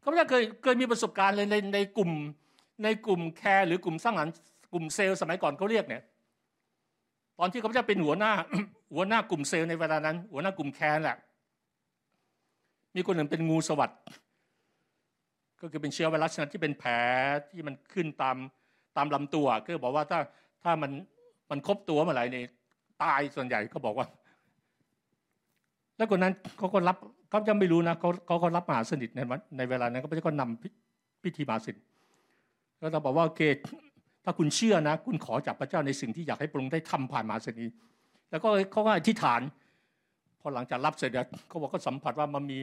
[0.00, 2.10] เขาเคยเคยมีประสบการณ์เลยในในกลุ่ม
[2.84, 4.34] ในกลุ่มแคร์หรือกลุ่มสร้างสรรค์
[4.72, 6.02] กลุ่มเซลล์สมัยก่อนเขาเรียกเนี่ย
[7.38, 8.32] ตอนที่เขาจะเป็นหัวหน้า
[8.94, 11.18] หัวหน้ากลุ่มเซลล์ในเวลานั้น หัวหน้ากลุ่มแคนแหละ
[12.94, 14.00] มีคนหนึ่งเป็นงูสวัสด์
[15.60, 16.92] ก็คือเป็นเชื้อไวรัสชนิดที่เป็นแผล
[17.50, 18.36] ที่มันขึ้นตาม
[18.96, 20.18] ตามลำตัวก็บอกว่าถ้า
[20.64, 20.90] ถ้ามัน
[21.50, 22.44] มันครบตัวเมื่อไหร่เนี่ย
[23.02, 24.06] ตายส่วนใหญ่ก็บอกว่า
[25.96, 26.96] แล้วคนนั้นเขาก็รับ
[27.30, 29.20] เขาจะไม่รู้นะเขาเขาก็รับมหาสนิทใน
[29.56, 31.84] ในเวลานั้นก็จะก็นำพิธีมหาสนิท
[32.78, 33.42] แล้วเราบอกว่าโอเค
[34.24, 37.70] ถ้าคุณเชื่อนะ คุณขอจากพระเจ้าในสิ่งที่อยากให้พระองค์ได้ทำผ่านมหาสนิท
[38.30, 39.40] แล้วก็เขาก็อธิษฐาน
[40.40, 41.10] พอหลังจากรับเสร็จ
[41.48, 42.58] เขาบอกก็สัมผัสว่ามันมี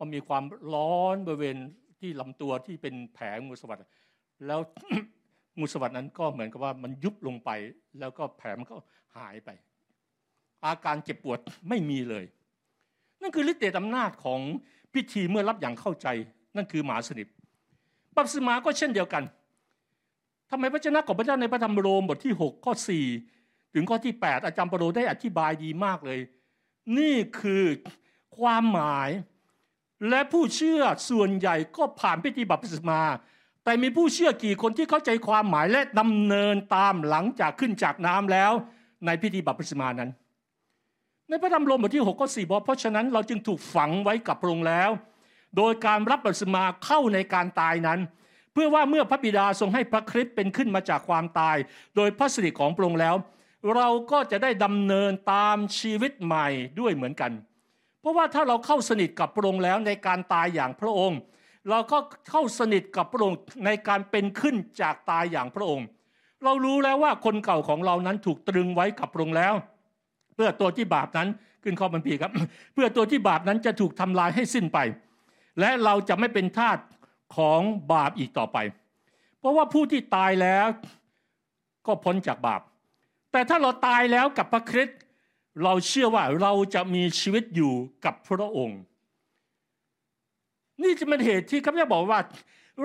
[0.00, 1.56] มันมีความร้อนบริเวณ
[1.98, 3.82] ที่ลำตัวที่เป็นแผลงูสวัสด์
[4.46, 4.60] แล้ว
[5.58, 7.50] งูสวัสด์นั้นก็เหมือนกับว่ามันยุบลงไป
[8.00, 8.76] แล้วก็แผลมันก็
[9.16, 9.50] หายไป
[10.64, 12.24] อาการเจ็บปวดไม่มีเลย
[13.22, 14.40] นั่นคือฤทธิ์เดชอำนาจของ
[14.94, 16.06] พิธีเมื่อรับอย่างเข้าใจ
[16.56, 17.26] นั่นคือหมาสนิท
[18.16, 19.22] บัพติศมาก็เช่นเดียวกัน
[20.50, 22.72] ทำไมพระเจ้าของพระเจ้าในพระธรรมโรมบทที่ 6 ข้อ
[23.22, 26.20] 4 ถึงข้อที่ 8 อาจารย์ปโรได้อธิบายดีมากเลย
[26.98, 27.64] นี่คือ
[28.38, 29.10] ความหมาย
[30.08, 33.00] และผู้เชื่อส่วนใหญ่ก็ผ่านพิธีบัพติศมา
[33.64, 38.52] แต่มีผู้เชื่อกี่คนที่เข้าใจความหมายและดำเนินตามหลังจากขึ้นจากน้ำแล้ว
[39.06, 40.10] ในพิธีบัพติศมานั้น
[41.28, 44.90] ในพระธรรมโรมบทที่6ข้อ4บอกเพราะฉะนั้นเราจึงถูกฝังไว้กับพระองค์แล้ว
[45.56, 48.00] โดยการรับบัพติศมาเข้าในการตายนั้น
[48.52, 51.56] เพื่อว่าเมื่อพระบิดาทรงให้พระคริสต์เป็นขึ้นมาจากความตาย
[51.96, 53.14] โดยพระสิริของพระองค์แล้ว
[53.74, 56.48] เราก็จะได้ดำเนินตามชีวิตใหม่
[56.80, 57.32] ด้วยเหมือนกัน
[58.00, 61.18] เพราะว่าถ้าเราเข้าสนิทกับพระองค์แล้วในการตายอย่างพระองค์
[61.70, 61.98] เราก็
[62.30, 65.86] เข้าสนิทกับพระองค์ในการเป็นขึ้นจากตายอย่างพระองค์
[66.44, 69.54] เรารู้แล้วว่าคนเก่าของเรานั้นถูกตรึงไว้กับพระองค์แล้ว
[70.34, 71.28] เพื่อตัวที่บาปนั้น
[71.62, 72.32] ขึ้นข้อบัญพีครับ
[72.74, 74.78] เพื่อตัวที่บาปนั้นจะถูกทำลายให้สิ้นไป
[75.60, 76.78] และเราจะไม่เป็นทาส
[77.36, 77.60] ของ
[77.92, 78.58] บาปอีกต่อไป
[79.38, 80.66] เพราะว่าผู้ที่ตายแล้ว
[81.86, 82.60] ก็พ้นจากบาป
[83.32, 84.99] แต่ถ้าเราตายแล้วกับพระคริสต์
[85.64, 87.72] เราเชื่อว่าเราจะมีชีวิตอยู่
[88.04, 88.80] กับพระองค์
[90.82, 92.20] นี่จะเป็นเหตุที่ข้าพเจ้าบอกว่า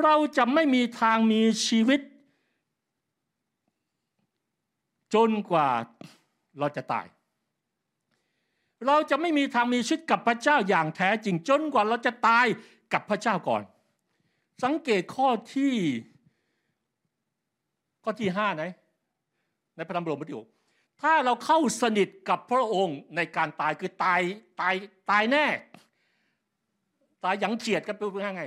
[0.04, 2.02] เราจะไม่มีทางมีชีวิต
[5.14, 5.70] จนกว่า
[6.60, 7.06] เราจะตาย
[8.88, 12.46] เราจะไม่มีทางมีชีวิตกับพระเจ้าอย่างแท้จริงจนกว่าเราจะตาย
[12.94, 13.62] กับพระเจ้าก่อน
[14.64, 15.74] สังเกตข้อที่
[18.04, 18.64] ข้อที่ห้าไหน
[19.76, 20.48] ในพระธรรมโรมบทที่หก
[21.02, 24.22] ถ้าเราเข้าสนิทกับพระองค์ในการตายคือตาย
[24.62, 24.74] ตาย
[25.10, 25.46] ตายแน่
[27.24, 28.44] ตายอย่างเฉียดกันเป็นยังไง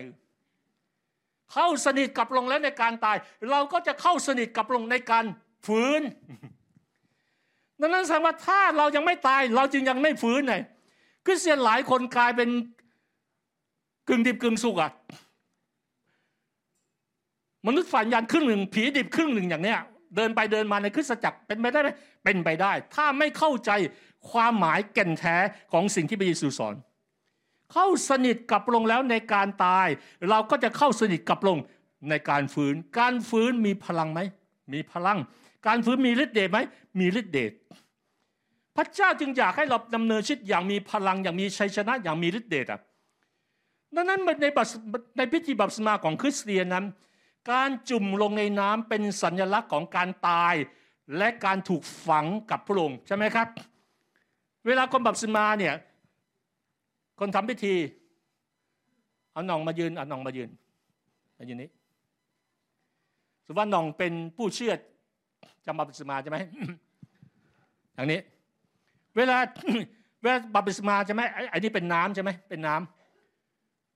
[1.53, 3.17] เข้าสนิทกับพระองแล้วในการตาย
[3.51, 5.25] เราก็จะเข้าสนิทกับพระองในการ
[5.67, 6.03] ฟื้น
[7.81, 10.55] ดังนั้นแสดงว่าถ้าเรายังไม่ตาย เราจึงยังไม่ฟื้นไง
[11.25, 12.49] คริสเตียนหลายคนกลายเป็น
[14.09, 14.91] กึ่งดิบกึ่งสุกอะ
[17.67, 19.81] มนุษย์ฝันยันครึ่งหนึ่งผีดิบครึ่งหนึ่งอย่างเนี้ย
[20.17, 21.89] เดินไปเดินมาในคริสตจักรเป็นไปได้ไหม
[22.25, 23.71] เป็นไปได้ ถ้าไม่เข้าใจ
[24.31, 25.37] ความหมายแก่นแท้
[25.73, 26.75] ของสิ่งที่พระเยซูสอน
[27.73, 29.89] เข้าสนิทกับพระองแล้วในการตาย
[30.31, 31.61] เราก็จะเข้าสนิทกับพระอง
[32.11, 34.21] ในการฟื้น การฟื้นมีพลังไหม
[34.73, 35.19] มีพลัง
[35.67, 36.59] การฟื้นมีฤทธิ์เดชไหม
[36.99, 37.53] มีฤทธิ์เดช
[38.77, 42.81] พระเจ้าจึงอยากให้เราดำเนินชีวิตอย่างมีพลังอย่างมีชัยชนะอย่างมีฤทธิ์เดชอะ
[43.95, 44.31] ดังนั้นใน
[45.17, 46.85] ในพิธีบัพติศมาของคริสเตียนนั้น
[47.51, 50.55] การจุ่มลงในน้ำเป็นสัญลักษณ์ของการตาย
[51.17, 53.49] และการถูกฝังกับพระองค์ใช่ไหมครับ
[54.67, 55.75] เวลาคนบัพติศมาเนี่ย
[57.21, 57.75] คนทำพิธี
[59.33, 60.51] เอาหน่องมายืนเอาหน่องมายืน
[61.39, 61.71] มายืนนี้
[63.47, 64.73] สมมติว่าหน่องเป็นผู้เชื่อ
[65.67, 66.39] จะบัพติศมาใช่ไหม
[67.95, 68.21] อย่างนี้
[69.17, 69.37] เวลา
[70.23, 72.75] เวลาบัพติศมาใช่ไหมไอ้นี่เป็นน้ำใช่ไหมเป็นน้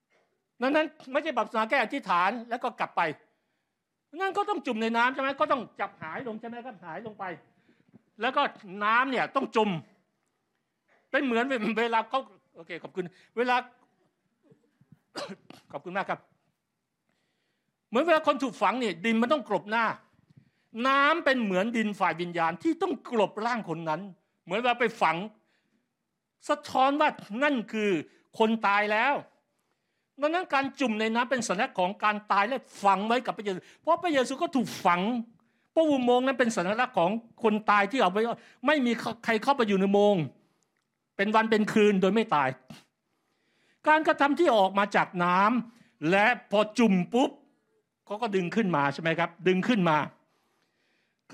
[0.05, 3.03] ำนั้นนั้นไม่ใช่บัพติศมาแค่อธิษฐานแล้วก็กลับไป
[4.21, 7.25] นั่นก็ต้องจุ่มในน้ำใช่ไหมก็ต้องจับหายลงใช่ไหมครับหายลงไป
[8.21, 8.43] แล้วก็
[8.85, 9.71] น้ำเนี่ยต้องจุ่ม
[11.11, 11.45] เป็นเหมือน
[11.79, 12.21] เวลาเขา
[12.57, 13.05] โอเคขอบคุณ
[13.37, 13.57] เวลา
[15.73, 16.21] ขอบคุณมากครับ
[17.89, 19.85] เหมือนเวลาคนถูกฝังเนี่ยดินมันต้องกลบหน้า
[20.87, 24.01] น้ำเป็นเหมือนดินฝ่ายวิญญาณที่ต้องกลบร่างคนนั้น
[24.45, 25.17] เหมือนเวลาไปฝัง
[26.49, 27.09] สะท้อนว่า
[27.43, 27.91] นั่นคือ
[28.39, 29.15] คนตายแล้ว
[30.23, 35.01] ดังนั้นการจุ่มในน้ำเป็นสัญลักษณ์ของการตายและฝังไว้กับพระเยซู เพราะพระเยซูก็ถูกฝัง
[35.75, 37.11] พระอุโมงค์นั้นเป็นสัญลักษณ์ของ
[37.43, 38.19] คนตายที่เอาไป
[38.67, 38.93] ไม่มี
[39.25, 40.15] ใครเข้าไปอยู่ในโมง
[41.17, 42.49] เป็นวันเป็นคืนโดยไม่ตาย
[43.89, 47.31] การกระทำที่ออกมาจากน้ำและพอจุ่มปุ๊บ
[48.07, 49.97] เขาก็ดึงขึ้นมาใช่ไหมครับ ดึงขึ้นมา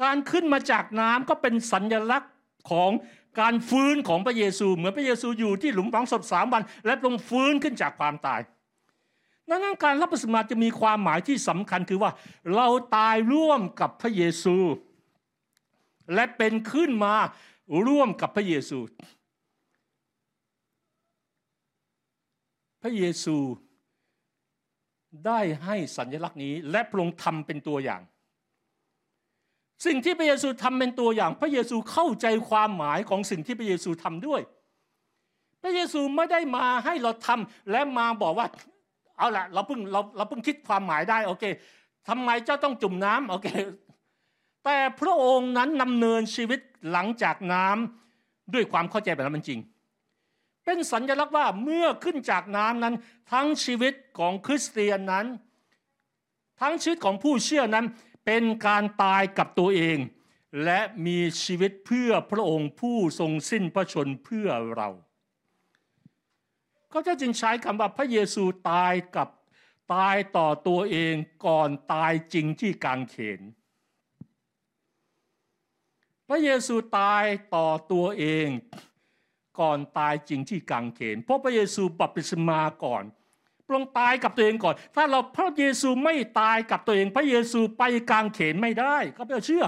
[0.03, 2.33] การขึ้นมาจากน้ำก็เป็นสัญลักษณ์
[2.71, 2.91] ของ
[3.41, 8.41] การฟื้นของพระเยซู เหมือนพระเยซูอยู่ที่หลุมฝังศพสามวัน และลงฟื้นขึ้นจากความตาย
[9.51, 12.11] ดังนั้นการรับประสมาจะมีความหมายที่สำคัญคือว่า
[12.55, 14.57] เราตายร่วมกับพระเยซู
[16.15, 17.15] และเป็นขึ้นมา
[17.87, 18.79] ร่วมกับพระเยซู
[22.83, 23.37] พระเยซู
[25.27, 28.03] ได้ให้สัญลักษณ์นี้และพระองค์ทำเป็นตัวอย่าง
[29.87, 34.41] สิ่งที่พระเยซูทำเป็นตัวอย่าง พระเยซูเข้าใจความหมายของสิ่งที่พระเยซูทำด้วย
[35.63, 38.47] พระเยซูไม่ได้มาให้เราทำและมาบอกว่า
[39.19, 41.45] เอาละเราเพิ่งเราเราเพิ่งคิดความหมายได้โอเค
[42.09, 43.49] ทำไมเจ้าต้องจุ่มน้ำโอเค
[44.65, 49.61] แต่พระองค์นั้นนำเนินชีวิตหลังจากน้ำด้วยความเข้าใจแบบนั้นจริง
[50.65, 52.95] เป็นสัญลักษณ์ว่าเมื่อขึ้นจากน้ำนั้น
[53.33, 55.27] ทั้งชีวิตของคริสเตียนนั้น
[56.61, 57.87] ทั้งชีวิตของผู้เชื่อนั้น
[58.27, 59.99] เป็นการตายกับตัวเอง
[60.65, 64.89] และมีชีวิตเพื่อพระองค์ผู้ทรงสิ้นพระชนเพื่อเรา
[66.91, 69.29] เขาจะจึงใช้คำว่าพระเยซูตายกับ
[69.95, 71.15] ตายต่อตัวเอง
[71.47, 73.41] ก่อนตายจริงที่กางเขน
[76.29, 77.25] พระเยซูตาย
[77.55, 78.49] ต่อตัวเอง
[79.61, 83.05] ก่อนตายจริงที่กางเขน เพราะพระเยซูบัพติศมาก่อน
[83.67, 89.67] พระองค์ตายกับตัวเองก่อน ถ้าเราพระเยซูไม่ตายกับตัวเอง พระเยซูไปกางเขนไม่ได้เขาไม่เชื่อ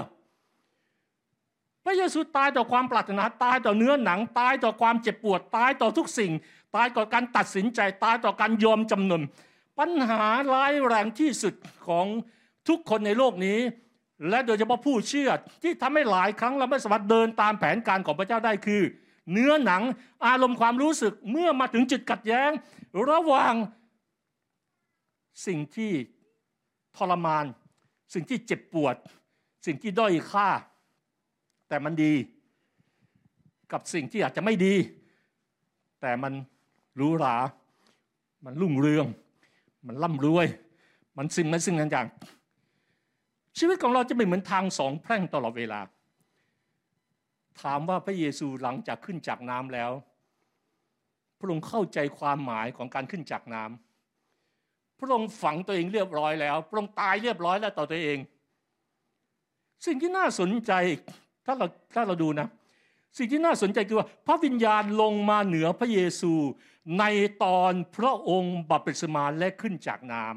[1.85, 6.31] พระเยซูตายต่อความปรารถนาตายต่อเนื้อหนังตายต่อความเจ็บปวดตายต่อทุกสิ่ง
[6.75, 9.21] ตายต่อการตัดสินใจตายต่อการยอมจำนน
[9.79, 11.53] ปัญหาร้ายแรงที่สุด
[11.87, 12.07] ของ
[12.67, 13.59] ทุกคนในโลกนี้
[14.29, 15.29] และโดยเฉพาะผู้เชื่อ
[15.63, 18.81] ที่ทำให้หลายครั้งเราไม่สามารถเดินตามแผนการของพระเจ้าได้คือ
[19.31, 19.81] เนื้อหนัง
[20.25, 22.51] อารมณ์ความรู้สึกเมื่อมาถึงจุดกัดแย้ง
[23.09, 23.53] ระหว่าง
[25.47, 25.91] สิ่งที่
[26.97, 27.45] ทรมาน
[28.13, 28.95] สิ่งที่เจ็บปวด
[29.65, 30.49] สิ่งที่ด้อยค่า
[31.69, 32.13] แต่มันดี
[33.71, 34.75] กับสิ่งที่อาจจะไม่ดี
[36.01, 36.33] แต่มัน
[36.99, 37.37] รู้หรา
[38.45, 39.05] มันรุ่งเรือง
[39.87, 40.47] มันร่ำรวย
[41.17, 42.07] มันสิ่งนั้นสิ่งนั้นอย่าง
[43.57, 45.79] ชีวิตของเราจะไม่เหมือนทางสองแพร่งตลอดเวลา
[47.61, 49.91] ถามว่าพระเยซูหลังจากขึ้นจากน้ำแล้ว
[51.39, 58.17] พระองค์เข้าใจความหมายของการขึ้นจากน้ำพระองค์ฝังตัวเองเรียบร้อยแล้ว พระองค์ตายเรียบร้อยแล้วต่อตัวเอง
[59.85, 60.71] สิ่งที่น่าสนใจ
[61.45, 62.47] ถ้าเราถ้าเราดูนะ
[63.17, 66.33] สิ่งที่น่าสนใจคือว่าพระวิญญาณลงมาเหนือพระเยซู
[66.99, 67.03] ใน
[67.43, 70.33] ตอนพระองค์บัพติศมาและขึ้นจากน้ำ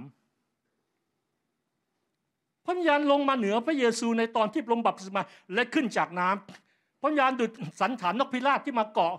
[2.64, 5.22] พระญาณลงมาเหนือพระเยซูในตอนที่พระองบัพติศมา
[5.54, 9.14] และขึ้นจากน้ำพระญาณดุจสันฐานนกพิราบที่มาเกาะ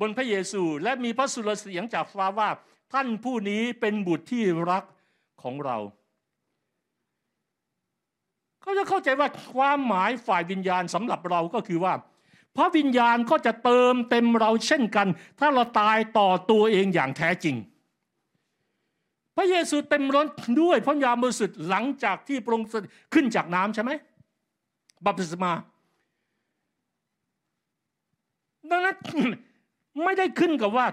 [0.00, 2.48] บนพระเยซู และมีพระสุรเสียงจากฟ้าว่า
[2.92, 4.84] ท่านผู้นี้เป็นบุตรที่รัก
[5.42, 5.76] ของเรา
[8.60, 11.92] เขาจะเข้าใจว่าความหมายฝ่ายวิญญาณสำหรับเราก็คือว่า
[12.58, 17.56] พระวิญญาณก็จะเติมเต็มเราเช่นกัน ถ้าเราตายต่อตัวเองอย่างแท้จริง
[19.36, 20.26] พระเยซูเต็มร้น
[20.60, 22.68] ด้วยพระญาณบริสุทธิ์หลังจากที่พระองค์
[23.14, 23.90] ขึ้นจากน้ำใช่ไหม
[25.06, 25.52] บัพติศมา
[28.70, 28.96] ดังนั้น
[30.04, 30.86] ไม่ได้ขึ้นกับว่า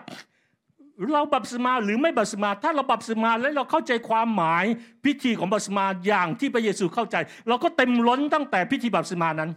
[1.12, 4.66] เราบัพติศมาหรือไม่บัพติศมา ถ้าเราบัพติศมาแล้วเราเข้าใจความหมาย
[5.06, 7.16] พิธีของบัพติศมาอย่างที่พระเยซูเข้าใจ
[7.48, 9.52] เราก็เต็มล้นตั้งแต่พิธีบัพติศมานั้น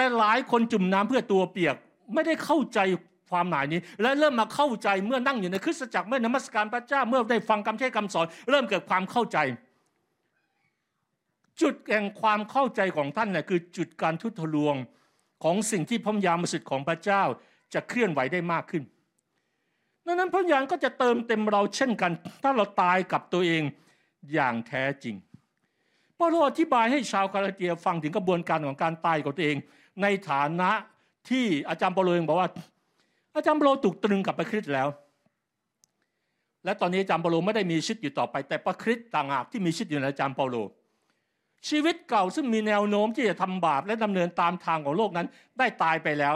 [0.00, 1.76] แต่หลายคนจุ่มน้ำเพื่อตัวเปียก
[2.14, 2.78] ไม่ได้เข้าใจ
[3.30, 9.38] ความหมายนี้ และเริ่มมาเข้าใจเมื่อนั่งอยู่ในคริสตจักรเมื่อนมัสการพระเจ้าเมื่อได้ฟังคำเทศคำสอน เริ่มเกิดความเข้าใจ
[11.60, 14.74] จุดแห่งความเข้าใจของท่านเนี่ยคือจุดการทุทะลวง
[15.44, 17.22] ของสิ่งที่พระยามสิทธิ์ของพระเจ้า
[17.74, 18.82] จะเคลื่อนไหวได้มากขึ้น
[20.06, 23.62] ดังนั้นพระยานก็จะเติมเต็มเราเช่นกัน ถ้าเราตายกับตัวเอง
[24.32, 25.16] อย่างแท้จริง
[26.18, 29.58] พระโลอธิบายให้ชาวคาราเตียฟังถึงกระบวนการของการตายของตัวเอง
[30.02, 30.70] ในฐานะ
[31.30, 32.48] ที่อาจารย์เปโลเองบอกว่า
[33.36, 34.88] อาจารย์เปโลถูกตรึงกับพระคริสต์แล้ว
[36.64, 40.56] และตอนนี้อาจารย์เปโลไม่ได้มีชีวิตอยู่ต่อไป แต่พระคริสต์ต่างหากที่มีชีวิตอยู่ในอาจารย์เปโล
[41.68, 45.26] ชีวิตเก่าซึ่งมีแนวโน้มที่จะทำบาปและดำเนินตามทางของโลกนั้น
[45.58, 46.34] ได้ตายไปแล้ว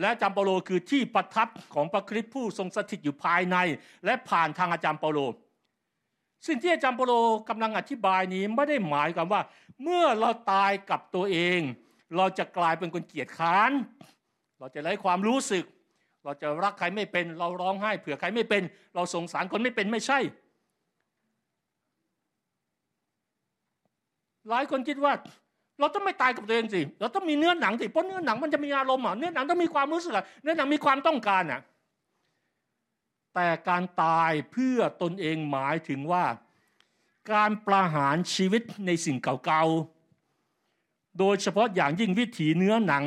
[0.00, 3.56] และอาจารย์เปโลคือที่ประทับของพระคริสต์ผู้ทรงสถิตอยู่ภายใน
[4.04, 5.18] และผ่านทางอาจารย์เปโล
[6.46, 7.12] สิ่งที่อาจารย์เปโล
[7.48, 9.42] กำลังอธิบายนี้ไม่ได้หมายความว่า
[9.82, 11.60] เมื่อเราตายกับตัวเอง
[12.16, 13.72] เราจะกลายเป็นคนเกียจค้าน
[14.58, 15.64] เราจะไร้ความรู้สึก
[16.24, 18.62] เราจะรักใครไม่เป็น เราร้องไห้เผื่อใครไม่เป็น
[18.94, 20.18] เราสงสารคนไม่เป็นไม่ใช่
[24.48, 25.12] หลายคนคิดว่า
[25.80, 31.60] เราต้องไม่ตายกับตัวเองสิ เราต้องมีเนื้อหนังสิ เพราะเนื้อหนังมันจะมีอารมณ์อะ เนื้อหนังต้องมีความรู้สึกอะ เนื้อหนังมีความต้องการอะ
[33.34, 36.24] แต่การตายเพื่อตนเองหมายถึงว่า
[37.32, 39.99] การประหารชีวิตในสิ่งเก่าๆ
[41.18, 43.04] โดยเฉพาะอย่างยิ่งวิถีเนื้อหนัง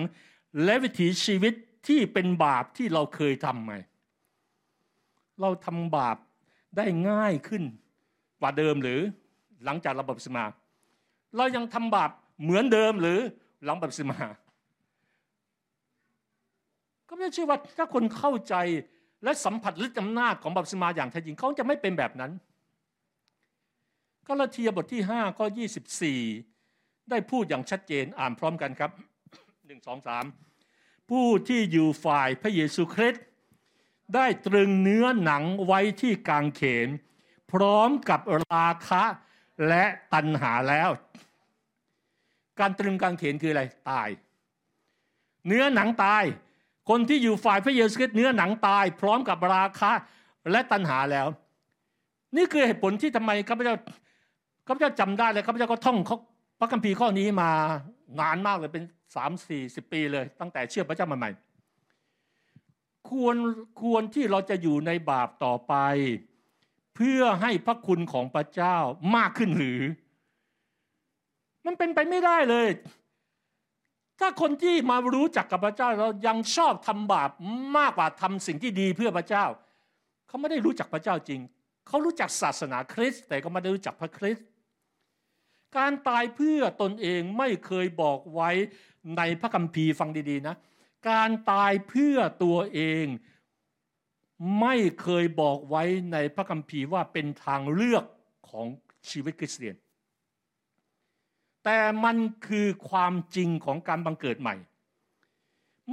[0.63, 1.53] และวิถีชีวิต
[1.87, 3.75] ที่เป็นบาปที่เราเคยทำไง
[5.41, 6.17] เราทำบาป
[6.77, 7.63] ได้ง่ายขึ้น
[8.39, 8.99] กว่าเดิมหรือ
[9.65, 10.45] หลังจากระบบสมา
[11.37, 12.11] เรายังทำบาป
[12.43, 13.19] เหมือนเดิมหรือ
[13.63, 14.19] หลังบัพติศมา
[17.07, 18.55] ก็ไม่เชื่อว่าถ้าคนเข้าใจ
[19.23, 22.31] และสัมผัสฤทธิ์อำนาจของบัพติศมาอย่างแท้จริงเขาจะไม่เป็นแบบนั้น
[24.27, 25.45] กาลาเทียบทที่5ข้อ
[26.21, 26.52] 24
[27.09, 28.91] ได้พูดอย่างชัดเจนอ่านพร้อมกันครับ
[29.37, 30.07] 1 2
[30.47, 33.23] 3ผู้ที่อยู่ฝ่ายพระเยซูคริสต์
[34.15, 36.89] ได้ตรึงเนื้อหนังไว้ที่กางเขน
[37.51, 38.19] พร้อมกับ
[38.53, 39.03] ราคะ
[39.67, 40.89] และตัณหาแล้ว
[42.59, 44.09] การตรึงกางเขนคืออะไรตาย
[45.47, 46.23] เนื้อหนังตาย
[46.89, 49.91] คนที่อยู่ฝ่ายพระเยซูคริสต์เนื้อหนังตาย พร้อมกับราคะ
[50.51, 51.27] และตัณหาแล้ว
[52.35, 53.75] นี่คือเหตุผลที่ทำไมข้าพเจ้า
[54.67, 56.11] ข้าพเจ้าจำได้เลยข้าพเจ้าก็ท่องพ
[56.63, 57.51] ระคัมภีร์ข้อนี้มา
[58.19, 58.83] นานมากเลยเป็น
[59.15, 61.31] สามสี่สิบปีเลย ตั้งแต่เชื่อพระเจ้าใหม่
[63.09, 63.37] ควร
[63.81, 65.73] ควรที่เราจะอยู่ในบาปต่อไป
[66.95, 68.77] เพื่อให้พระคุณของพระเจ้า
[69.15, 69.81] มากขึ้นหรือ
[71.65, 72.67] มันเป็นไปไม่ได้เลย
[74.19, 77.29] ถ้าคนที่มารู้จักกับพระเจ้าเรายังชอบทำบาป
[77.77, 79.45] มากกว่าทำสิ่งที่ดีเพื่อพระเจ้า
[80.27, 81.41] เขาไม่ได้รู้จักพระเจ้าจริง
[81.87, 84.47] เขารู้จักศาสนาคริสต์แต่ก็ไม่ได้รู้จักพระคริสต์
[85.77, 88.49] การตายเพื่อตนเองไม่เคยบอกไว้
[89.17, 90.55] ในพระคัมภีร์ฟังดีๆนะ
[91.09, 93.05] การตายเพื่อตัวเอง
[94.59, 98.05] ไม่เคยบอกไว้ในพระคัมภีร์ว่าเป็นทางเลือก
[98.49, 98.65] ของ
[99.09, 99.75] ชีวิตคริสเตียน
[101.63, 104.55] แต่มันคือความจริงของการบังเกิดใหม่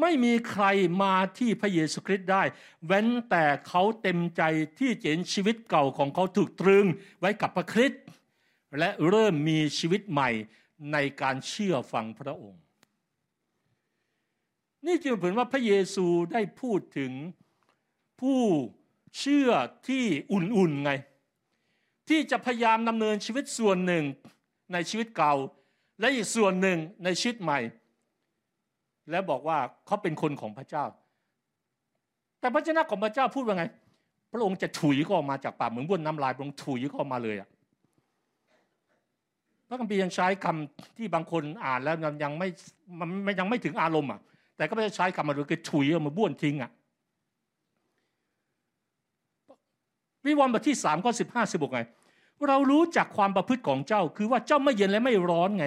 [0.01, 0.65] ไม่มีใคร
[1.03, 2.43] มาที่พระเยซูคริสต์ได้
[2.87, 4.43] เว้นแต่เขาเต็มใจ
[4.79, 6.87] ที่เห็นชีวิตเก่าของเขาถูกตรึง
[7.21, 8.03] ไว้กับพระคริสต์
[8.79, 10.31] และเริ่มมีชีวิตใหม่
[10.93, 12.63] ในการเชื่อฟังพระองค์
[14.87, 17.13] นี่จึงเห็นว่าพระเยซูได้พูดถึง
[18.21, 18.41] ผู้
[19.19, 19.51] เชื่อ
[19.89, 20.93] ที่อุ่นๆไง
[22.09, 24.05] ที่จะพยายามดำเนินชีวิตส่วนหนึ่ง
[24.73, 25.35] ในชีวิตเก่า
[26.01, 27.61] และอีกส่วนหนึ่งในชีวิตใหม่
[29.11, 30.85] และบอกว่าเขาเป็นคนของพระเจ้า
[32.41, 33.65] แต่พระเจ้าของพระเจ้าพูดว่าไง
[34.33, 37.49] พระองค์จะถุยก็ออกมาจากปากเหมือนบ้วนน้ำลายพระองค์ถุยก็ออกมาเลยอะ
[39.71, 42.49] พระคัมภีร์ยังใช้คำที่บางคนอ่านแล้วยังไม่
[43.27, 44.21] มันยังไม่ถึงอารมณ์อะ
[44.57, 46.71] แต่ก็ไม่ได้ใช้คำมาดูคือถุยเอามาบ้วนทิ้งอะ
[50.25, 51.81] วิวรณ์บทที่สามข้อสิบห้าสิบกไง
[52.49, 55.67] เรารู้จักความประพฤติของเจ้า คือว่าเจ้าไม่เย็นและไม่ร้อนไง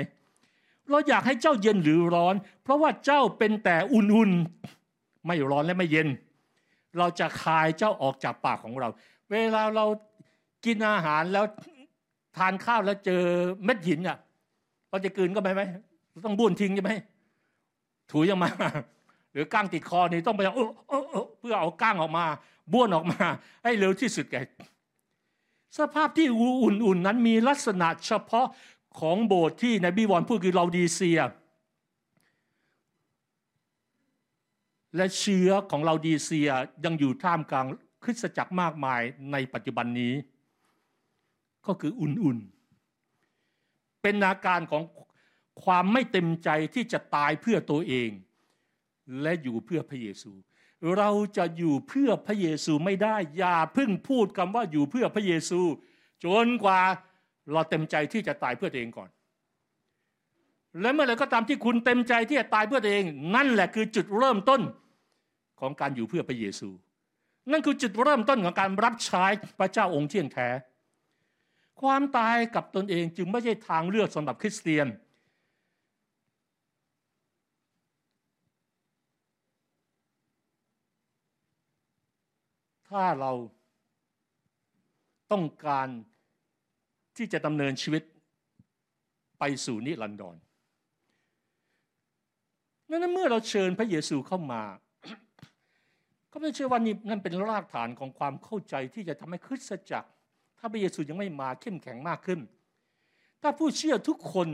[0.90, 6.08] เราอยากให้เจ้าเย็นหรือร้อน เพราะว่าเจ้าเป็นแต่อุ่นๆไม่ร้อนและไม่เย็น
[6.98, 8.90] เราจะคายเจ้าออกจากปากของเรา
[9.32, 9.86] เวลาเรา
[10.66, 11.46] กินอาหารแล้ว
[12.38, 13.22] ทานข้าวแล้วเจอ
[13.66, 14.18] เม็ดหินอะ
[14.90, 15.62] เราจะกินก็ไหมไหม
[16.26, 16.92] ต้องบ้วนทิ้งใช่ไหม
[18.12, 18.50] ถุยออกมา
[19.32, 20.56] หรือก้างติดคอนี่ต้องไปเอา
[21.40, 22.26] เพื่อเอาก้างออกมา
[22.74, 23.24] บ้วนออกมา
[23.64, 24.36] ให้เร็วที่สุดแก
[25.78, 28.48] สภาพที่อุ่นๆนั้นมีลักษณะเฉพาะ
[29.00, 31.20] ของโบสถ์ที่ในบิวรพูดคือเราดีเซีย
[34.96, 36.50] และเชื้อของเราดีเซีย
[36.86, 37.66] ยังอยู่ท่ามกลาง
[38.04, 40.14] คริสตจักรมากมายในปัจจุบันนี้
[41.68, 44.84] ก็คืออุ่นๆ เป็นอาการของ
[45.64, 48.10] ความไม่เต็มใจที่จะตายเพื่อตัวเอง
[49.22, 50.32] และอยู่เพื่อพระเยซู
[50.98, 55.62] เราจะอยู่เพื่อพระเยซูไม่ได้ อย่าเพิ่งพูดคำว่าอยู่เพื่อพระเยซู
[56.26, 56.80] จนกว่า
[57.52, 59.10] เราเต็มใจที่จะตายเพื่อตัวเองก่อน
[60.82, 64.62] และเมื่อไรก็ตามที่คุณเต็มใจที่จะตายเพื่อตัวเอง นั่นแหละคือจุดเริ่มต้น
[65.60, 66.70] ของการอยู่เพื่อพระเยซู
[67.52, 69.26] นั่นคือจุดเริ่มต้นของการรับใช้
[69.60, 70.48] พระเจ้าองค์เที่ยงแท้
[71.84, 74.88] ความตายกับตนเองจึงไม่ใช่ทางเลือกสำหรับคริสเตียน
[82.90, 83.32] ถ้าเรา
[85.32, 85.88] ต้องการ
[87.18, 88.04] ที่จะดำเนินชีวิต
[89.40, 90.36] ไปสู่นิรันดร
[92.90, 94.64] นั้นเมื่อเราเชิญพระเยซูเข้ามา
[96.32, 100.10] ก็ไม่เชื่อว่านี่นั่นเป็นรากฐานของความเข้าใจที่จะทำให้คริสตจักร
[100.66, 102.40] ถ้าพระเยซูยังไม่มาเข้มแข็งมากขึ้น
[103.42, 104.50] ถ้าผู้เชื่อทุกคน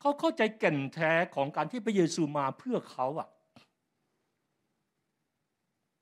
[0.00, 3.28] เขาเข้าใจแก่นแท้ของการที่พระเยซูมาเพื่อเขาอะ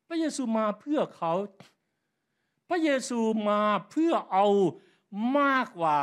[0.08, 1.32] พระเยซูมาเพื่อเขา
[2.68, 4.46] พระเยซูมาเพื่อเอา
[5.38, 5.98] มากกว่า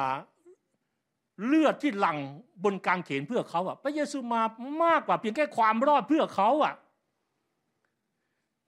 [1.45, 2.17] เลือดที่หลั่ง
[2.63, 4.41] บนกางเขนเพื่อเขาอะพระเยซูมา
[4.83, 6.73] มากกว่าเพียงแค่ความรอดเพื่อเขาอะ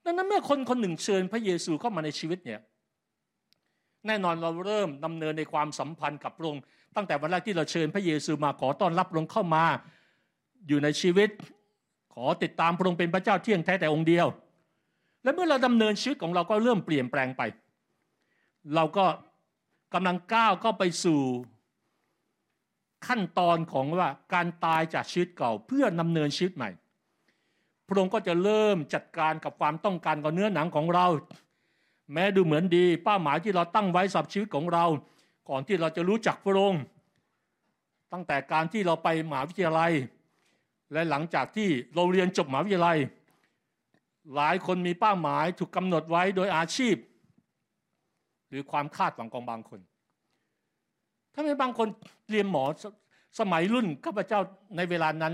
[0.03, 2.61] ดังนั้นเมื่อคนคนหนึ่งเชิญพระเยซูเข้ามาในชีวิตเนี่ย
[4.07, 6.61] แน่นอนเราเริ่มดำเนินในความสัมพันธ์กับพระองค์
[6.95, 9.63] ตั้งแต่วันแรกที่เราเชิญพระเยซูมาขอต้อนรับพระองค์เข้ามา
[10.67, 11.29] อยู่ในชีวิต
[12.13, 14.27] ขอติดตามพระองค์เป็นพระเจ้าเที่ยงแท้แต่องค์เดียว
[15.23, 17.41] และเมื่อเราดำเนินชีวิตของเราก็เริ่มเปลี่ยนแปลงไป
[18.75, 19.05] เราก็
[19.93, 21.21] กำลังก้าวเข้าไปสู่
[23.07, 26.69] ขั้นตอนของว่าการตายจากชีวิตเก่าเพื่อนำเนินชีวิตใหม่
[27.87, 31.07] พระองค์ก็จะเริ่มจัดการกับความต้องการกับเนื้อหนังของเรา
[32.13, 34.85] แม้ดูเหมือนดีเป้าหมายที่เราตั้งไว้สับชีวิตของเรา
[35.49, 36.83] ก่อนที่เราจะรู้จักพระองค์
[38.13, 39.91] ตั้งแต่การที่เราไปมหาวิทยาลัย
[40.93, 42.97] และหลังจากที่เราเรียนจบมหาวิทยาลัย
[44.35, 46.95] หลายคนมีเป้าหมายถูกกำหนดไว้โดยอาชีพ
[48.49, 49.79] หรือความคาดหวังของบางคน
[51.33, 51.87] ถ้าไม่บางคน
[52.29, 52.85] เรียนหมอส
[53.39, 54.39] สมัยรุ่นข้าพเจ้า
[54.77, 55.33] ในเวลานั้น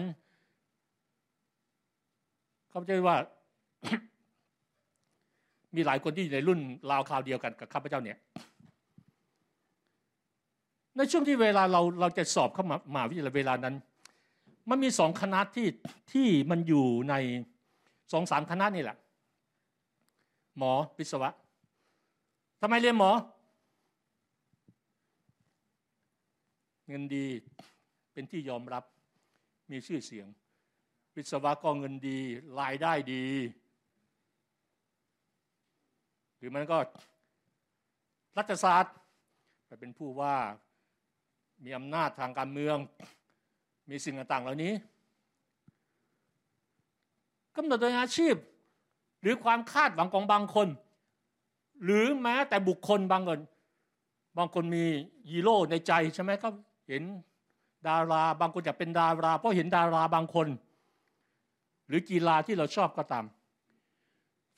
[2.70, 3.18] เขาพเจะว่า
[5.76, 6.60] มีหลายคนที่อยู่ในรุ่น
[6.92, 8.18] ราวคราวเดียวกันกับข้าพเจ้าเนี่ย
[10.98, 13.76] ในช่วงที่เวลาเราเราจะสอบเข้ามามาวิทยาลัยเวลานั้น
[14.70, 15.68] มันมีสองคณะที่
[16.12, 17.14] ที่มันอยู่ใน
[18.12, 18.98] สองสามคณะนี่แหละ
[20.58, 21.30] หมอวิศวะ
[22.62, 23.12] ทำไมเรียนหมอ
[26.88, 27.26] เงินดี
[28.14, 28.84] เป็นที่ยอมรับ
[29.72, 30.28] มีชื่อเสียง
[31.16, 32.20] วิศวะกรเงินดี
[32.60, 33.24] รายได้ดี
[36.48, 36.80] รือมันก็
[38.38, 38.96] รัฐศาสตร์
[39.66, 40.36] ไปเป็นผู้ว่า
[41.64, 42.78] มีอำนาจทางการเมือง
[43.90, 44.74] มีสิ่งต่างๆเหล่านี้
[47.56, 48.36] กำหนดโดยอาชีพ
[49.22, 50.68] หรือความคาดหวังของบางคน
[51.84, 53.40] หรือแม้แต่บุคคลบางคน
[54.38, 54.86] บางคนมี
[55.32, 56.54] ยีโร่ในใจใช่ไหมครับ
[56.88, 57.04] เห็น
[57.88, 60.48] ดาราบางคนอยากเป็นดารา เพราะเห็นดาราบางคน
[61.88, 63.26] หรือกีฬาที่เราชอบก็ตาม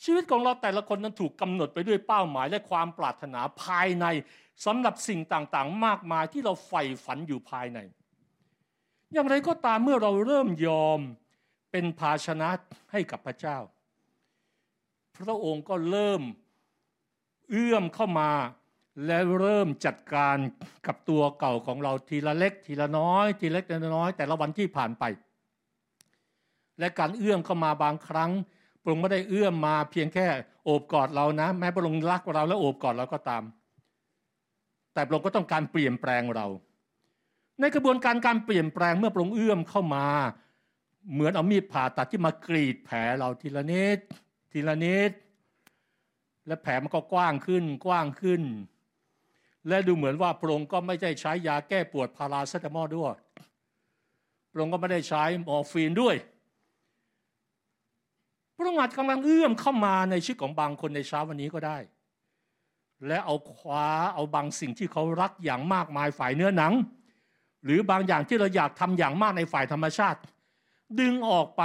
[0.04, 4.06] ชีวิตของเราแต่ละคนนั้นถูกกำหนดไปด้วยเป้าหมายและความปรารถนาภายใน
[4.66, 7.80] สำหรับสิ่งต่างๆ มากมายที่เราใฝ่ฝันอยู่ภายใน
[9.14, 11.00] อย่างไรก็ตามเมื่อเราเริ่มยอม
[11.72, 12.50] เป็นภาชนะ
[12.92, 13.58] ให้กับพระเจ้า
[15.18, 16.22] พระองค์ก็เริ่ม
[17.52, 18.32] เอื้อมเข้ามา
[19.06, 20.38] และเริ่มจัดการ
[20.88, 25.04] กับตัวเก่าของเราทีละเล็ก ทีละน้อย ทีเล็กทีละน้อย แต่ละวันที่ผ่านไป
[26.80, 28.32] และการเอื้อมเข้ามาบางครั้ง
[28.88, 30.28] ระองค์ไม่ได้เอื้อมมาเพียงแค่
[30.64, 33.44] โอบกอดเรานะ แม้พระองค์รักเราและโอบกอดเราก็ตาม
[34.94, 36.48] แต่พระองค์ก็ต้องการเปลี่ยนแปลงเรา
[37.60, 40.08] ในกระบวนการการเปลี่ยนแปลงเมื่อพระองค์เอื้อมเข้ามา
[41.14, 44.00] เหมือนเอามีดผ่าตัดที่มากรีดแผลเราทีละนิด
[44.52, 45.12] ทีละนิด
[46.48, 48.42] และแผลมันก็กว้างขึ้นกว้างขึ้น
[49.68, 53.14] และดูเหมือนว่าพระองค์ก็ไม่ได้ใช้ยาแก้ปวดพาราเซตามอลด้วย
[54.52, 56.16] พระองค์ก็ไม่ได้ใช้มอร์ฟีนด้วย
[58.58, 61.78] พระองค์อาจกำลังเอื้อมเข้ามาในชีวิตของบางคนในเช้าวันนี้ก็ได้
[63.08, 66.74] และเอาคว้าเอาบางสิ่งที่เขารักอย่างมากมายฝ่ายเนื้อหนัง
[67.64, 70.20] หรือบางอย่างที่เราอยากทำอย่างมากในฝ่ายธรรมชาติ
[71.00, 71.62] ดึงออกไป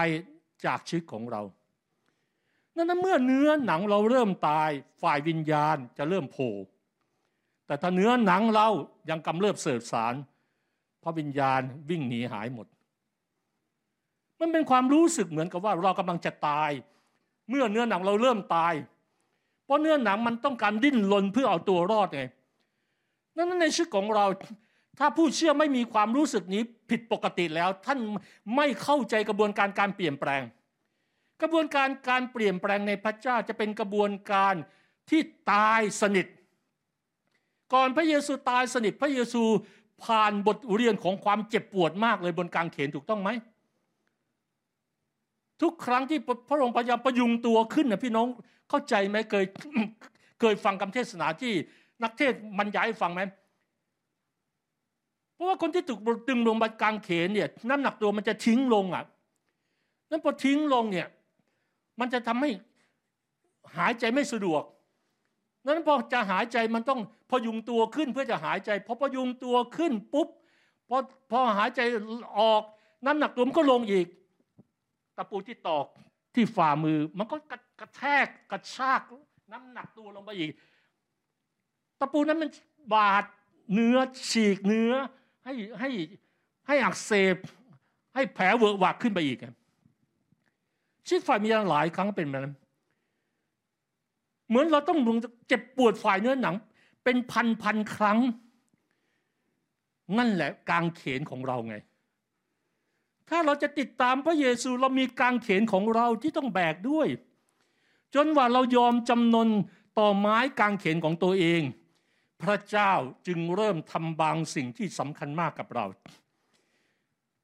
[0.64, 1.42] จากชีวิตของเรา
[2.76, 4.70] นั้นเมื่อเนื้อหนังเราเริ่มตาย
[5.02, 6.54] ฝ่ายวิญญาณจะเริ่มโผล่
[7.66, 8.68] แต่ถ้าเนื้อหนังเรา
[9.10, 10.14] ยังกำเริบเสบสาร
[11.02, 12.66] พระวิญญาณวิ่งหนีหายหมด
[14.42, 16.70] มันเป็นความรู้สึกเหมือนกับว่าเรากำลังจะตาย
[17.48, 18.74] เมื่อเนื้อหนังเราเริ่มตาย
[19.64, 22.24] เพราะเนื้อหนังมันต้องการดิ้นรนเพื่อเอาตัวรอดไง
[23.36, 24.24] นั้นในชีวิตของเรา
[24.98, 27.98] ถ้าผู้เชื่อไม่มีความรู้สึกนี้ผิดปกติแล้ว ท่าน
[28.56, 30.42] ไม่เข้าใจกระบวนการการเปลี่ยนแปลง
[31.42, 34.54] กระบวนการการเปลี่ยนแปลงในพระเจ้าจะเป็นกระบวนการ
[35.10, 35.20] ที่
[35.52, 36.26] ตายสนิท
[37.72, 39.42] ก่อนพระเยซูตายสนิทพระเยซู
[40.04, 43.30] ผ่านบทเรียนของความเจ็บปวดมากเลยบนกางเขนถูกต้องไหม
[45.62, 48.26] ทุกครั้งที่พระองค์พยายามประยุงตัวขึ้นนะพี่น้อง
[48.70, 49.44] เข้าใจไหมเคย
[50.40, 51.52] เคยฟังคำเทศนาที่
[52.02, 53.22] นักเทศบรรยายฟังไหม
[55.34, 59.04] เพราะว่าคนที่ถูกดึงลงบนกลางเขนเนี่ยน้ำหนักตัวมันจะทิ้งลงอะ
[60.10, 61.08] นั้นพอทิ้งลงเนี่ย
[62.00, 62.50] มันจะทำให้
[63.76, 64.62] หายใจไม่สะดวก
[65.64, 67.00] นั้นพอจะหายใจมันต้อง
[67.30, 70.28] พยุงตัวขึ้นเพื่อจะหายใจพอพยุงตัวขึ้นปุ๊บ
[70.88, 70.96] พอ
[71.30, 71.80] พอหายใจ
[72.38, 72.62] ออก
[73.06, 74.06] น้ำหนักตัวมันก็ลงอีก
[75.16, 75.86] ตะปูที่ตอก
[76.34, 77.36] ที่ฝ่ามือ มันก็
[77.80, 79.00] กระแทกกระชาก
[79.52, 80.52] น้ำหนักตัวลงไปอีก
[82.00, 82.50] ตะปูนั้นมัน
[82.94, 83.24] บาด
[83.74, 83.96] เนื้อ
[84.30, 84.92] ฉีกเนื้อ
[85.44, 85.90] ให้ให้
[86.66, 87.36] ให้อักเสบ
[88.14, 89.38] ให้แผลเวอะหวักขึ้นไปอีก
[91.06, 92.56] ชีวิตฝ่ายมีหลายครั้งเป็นแบบนั้น
[94.48, 94.98] เหมือนเราต้อง
[95.48, 96.54] เจ็บปวดฝ่ายเนื้อหนัง
[97.04, 98.18] เป็นพันพันครั้ง
[100.18, 101.76] นั่นแหละกางเขนของเราไง
[103.34, 107.08] ถ้าเราจะติดตามพระเยซูเรามีกางเขนของเราที่ต้องแบกด้วย
[108.14, 109.48] จนว่าเรายอมจำนน
[109.98, 111.62] ต่อไม้กางเขนของตัวเอง
[112.42, 112.92] พระเจ้า
[113.26, 115.86] จึงเริ่มทำบางสิ่งที่สำคัญมากกับเรา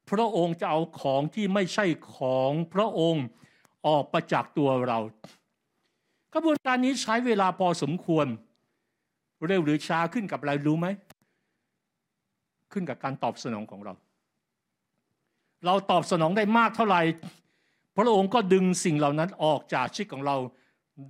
[0.09, 1.85] พระองค์จะเอาของที่ไม่ใช่
[2.15, 3.25] ของพระองค์
[3.87, 4.99] ออกประจากตัวเรา
[6.33, 8.27] กระบวนการนี้ใช้เวลาพอสมควร
[9.45, 10.87] เร็วหรือช้าขึ้นกับอะไรรู้ไหม
[12.71, 13.93] ขึ้นกับการตอบสนองของเรา
[15.65, 17.01] เราตอบสนองได้มากเท่าไหร่
[17.95, 20.37] พระองค์ก็ดึงสิ่งเหล่านั้นออกจากชีวิตของเรา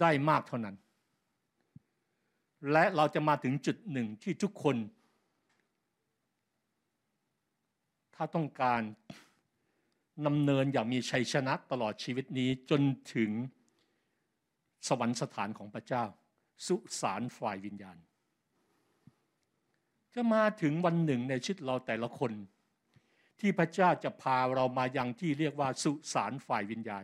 [0.02, 0.76] ได้มากเท่านั้น
[2.72, 4.76] และเราจะมาถึงจุดหนึ่งที่ทุกคน
[8.16, 8.82] ถ้าต้องการ
[10.26, 12.82] นำเนินอย่างมีชัยชนะตลอดชีวิตนี้จน
[13.16, 13.32] ถึง
[14.88, 16.04] สวรรคสถานของพระเจ้า
[16.66, 17.98] สุสานฝ่ายวิญญาณ
[20.14, 22.32] จะมาถึงวันหนึ่งในชีวิตเราแต่ละคน
[23.42, 27.04] ที่พระเจ้าจะพาเรามายังที่เรียกว่าสุสานฝ่ายวิญญาณ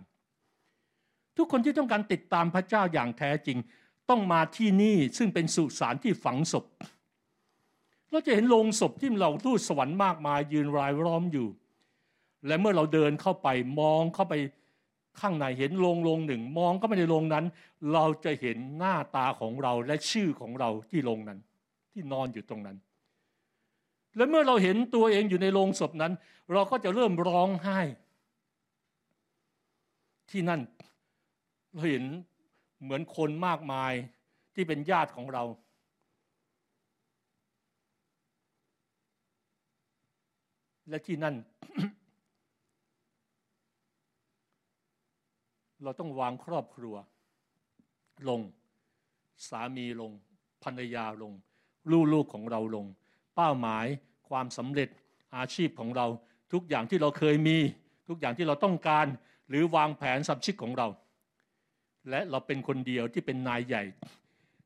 [1.37, 3.57] ทุกคนที่ต้องการติดตามพระเจ้าอย่างแท้จริง
[4.09, 6.65] ต้องมาที่นี่ซึ่งเป็นสุสานที่ฝังศพ
[8.11, 11.47] เราจะเห็นโลงศพที่เราทูตสวรรค์มากมายยืนรายล้อมอยู่
[12.47, 13.47] และเมื่อเราเดินเข้าไป
[13.79, 14.33] มองเข้าไป
[15.19, 17.45] ข้างในเห็นโรงโรงหนึ่ง มองเข้าไปในโรงนั้น
[17.93, 21.39] เราจะเห็นหน้าตาของเราและชื่อของเราที่โรงนั้น
[21.91, 22.77] ที่นอนอยู่ตรงนั้น
[24.15, 26.13] และเมื่อเราเห็นตัวเองอยู่ในโรงศพนั้น
[26.51, 27.79] เราก็จะเริ่มร้องไห้
[30.31, 30.61] ที่นั่น
[31.73, 32.05] เราเห็น
[32.81, 33.93] เหมือนคนมากมาย
[34.53, 35.43] ที่เป็นญาติของเรา
[40.89, 41.35] และที่นั่น
[45.83, 46.95] เราต้องวางครอบครัว
[48.27, 48.41] ลง
[49.49, 50.11] สามีลง
[50.63, 51.33] ภรรยาลง
[51.91, 52.85] ลูกลูกของเราลง
[53.35, 53.85] เป้าหมาย
[54.29, 54.89] ความสำเร็จ
[55.35, 56.07] อาชีพของเรา
[56.53, 57.57] ทุกอย่างที่เราเคยมี
[58.07, 59.07] ทุกอย่างที่เราต้องการ
[59.49, 60.87] หรือวางแผนสับชิกของเรา
[62.09, 63.83] และเราเป็นคนเดียวที่เป็นนายใหญ่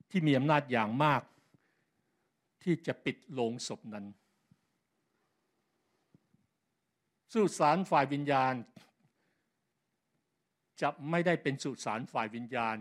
[0.10, 1.22] ที่มีอำนาจอย่างมาก
[2.64, 4.06] ที่จะปิดโลงศพนั้น
[7.34, 8.54] สุสานฝ่ายวิญญาณ
[10.82, 12.78] จะไม่ได้เป็นสุสานฝ่ายวิญญาณ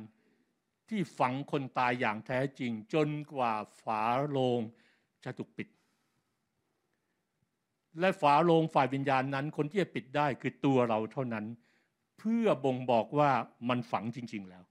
[0.88, 4.60] ที่ฝังคนตายอย่างแท้จริง จนกว่าฝาโลง
[5.24, 5.68] จะถูกปิด
[8.00, 11.44] และฝาโลงฝ่ายวิญญาณนั้น คนที่จะปิดได้คือตัวเราเท่านั้น
[12.18, 13.30] เพื่อบ่งบอกว่า
[13.68, 14.64] มันฝังจริง ๆแล้ว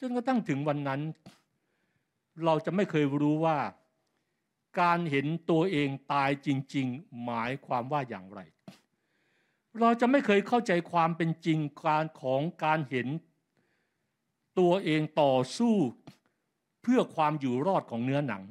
[0.00, 1.00] จนกระทั่งถึงวันนั้น
[2.44, 3.58] เราจะไม่เคยรู้ว่า
[4.80, 8.40] การเห็นตัวเองตายจริง ๆ หมายความว่าอย่างไร
[9.80, 13.08] เราจะไม่เคยเข้าใจความเป็นจริงการของการเห็น
[14.58, 15.76] ตัวเองต่อสู้
[16.82, 18.42] เพื่อความอยู่รอดของเนื้อหนัง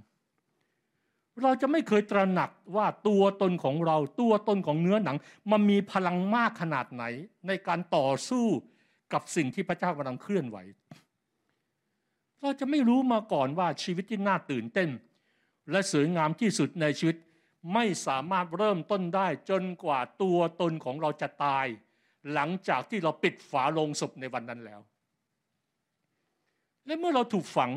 [1.43, 5.17] เราจะไม่เคยตระหนักว่าตัวตนของเราตัวตนของเนื้อหนัง
[5.51, 7.03] มันมีพลังมากขนาดไหน
[7.47, 8.45] ในการต่อสู้
[9.13, 10.57] กับสิ่งที่พระเจ้ากำลังเคลื่อนไหว
[12.41, 14.89] เราจะไม่รู้มาก่อนว่าชีวิตที่น่าตื่นเต้น
[15.71, 17.17] และสวยงามที่สุดในชีวิต
[17.73, 21.65] ไม่สามารถเริ่มต้นได้จนกว่าตัวตนของเราจะตาย
[22.33, 24.79] หลังจากที่เราปิดฝาโลงศพในวันนั้นแล้ว
[26.85, 27.71] และเมื่อเราถูกฝัง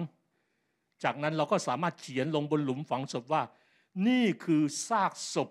[1.05, 3.43] จากนั้นเราก็สามารถเขียนลงบนหลุมฝังศพว่า
[4.07, 5.51] นี่คือซากศพ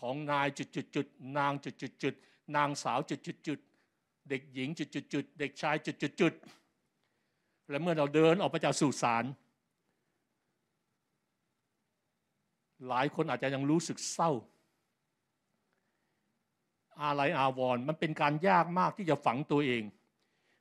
[0.00, 9.24] ของนายจุดๆนางจุดๆนางสาวจุดๆเด็กหญิงจุดๆเด็กชายจุดๆและเมื่อเราเดินออกไปจากสุสาน
[12.88, 14.30] หลายคนอาจจะยังรู้สึกเศร้า
[17.02, 19.82] อะไรอาวรมันเป็นการยากมากที่จะฝังตัวเอง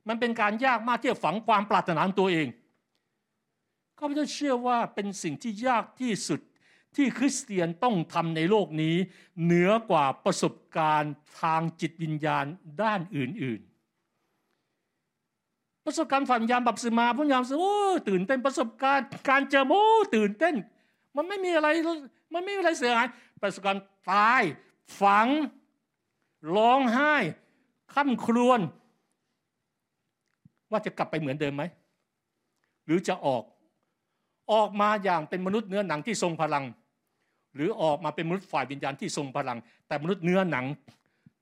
[0.07, 2.47] มันเป็นการยากมากที่จะฝังความปรารถนาตัวเอง
[4.00, 6.39] ข้าพเจ้าเชื่อว่าเป็นสิ่งที่ยากที่สุด
[6.96, 8.96] ที่คริสเตียนต้องทำในโลกนี้
[9.43, 12.46] เหนือกว่าประสบการณ์ทางจิตวิญญาณ
[12.82, 13.76] ด้านอื่น ๆ
[15.86, 17.76] ประสบการณ์ฝันยามบับสมาพยายามโอ้
[18.10, 19.84] ตื่นเต้นประสบการณ์การเจอโอ้
[20.16, 20.56] ตื่นเต้น
[21.16, 21.68] มันไม่มีอะไร
[22.34, 23.08] มันไม่มีอะไรเสียหาย
[23.41, 24.41] ประสบการณ์ตาย
[25.02, 25.28] ฝัง
[26.56, 27.14] ร้องไห้
[27.93, 28.60] ขั้นครวน
[30.72, 31.64] ว่าจะกลับไปเหมือนเดิมไหม
[32.86, 33.43] หรือจะออก
[34.54, 36.64] ออกมาอย่างเป็นมนุษย์เนื้อหนังที่ทรงพลัง
[37.56, 40.66] หรือออกมาเป็นมนุษย์ฝ่ายวิญญาณที่ทรงพลัง แต่มนุษย์เนื้อหนัง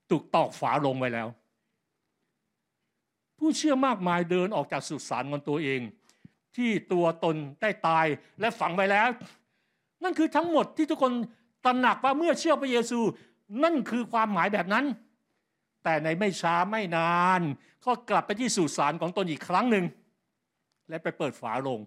[0.10, 1.28] ถูกตอกฝาลงไว้แล้ว
[3.38, 5.82] ผู้เชื่อมากมายเดินออกจากสุสานของตัวเอง
[6.56, 8.06] ที่ตัวตนได้ตาย
[8.40, 9.10] และฝังไว้แล้ว
[10.04, 11.14] นั่นคือทั้งหมดที่ทุกคน
[11.66, 13.00] ตระหนักว่าเมื่อเชื่อพระเยซู
[13.64, 14.86] นั่นคือความหมายแบบนั้น
[15.84, 17.42] แต่ในไม่ช้าไม่นาน
[17.86, 19.86] ก็กลับไปที่สุสานของตนอีกครั้งหนึ่ง
[20.90, 21.80] และไปเปิดฝาลง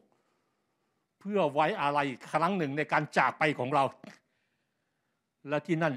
[1.26, 1.98] พื่อไว้อะไร
[2.32, 3.84] ครั้งหนึ่งในการจากไปของเรา
[5.48, 5.94] และที่นั่น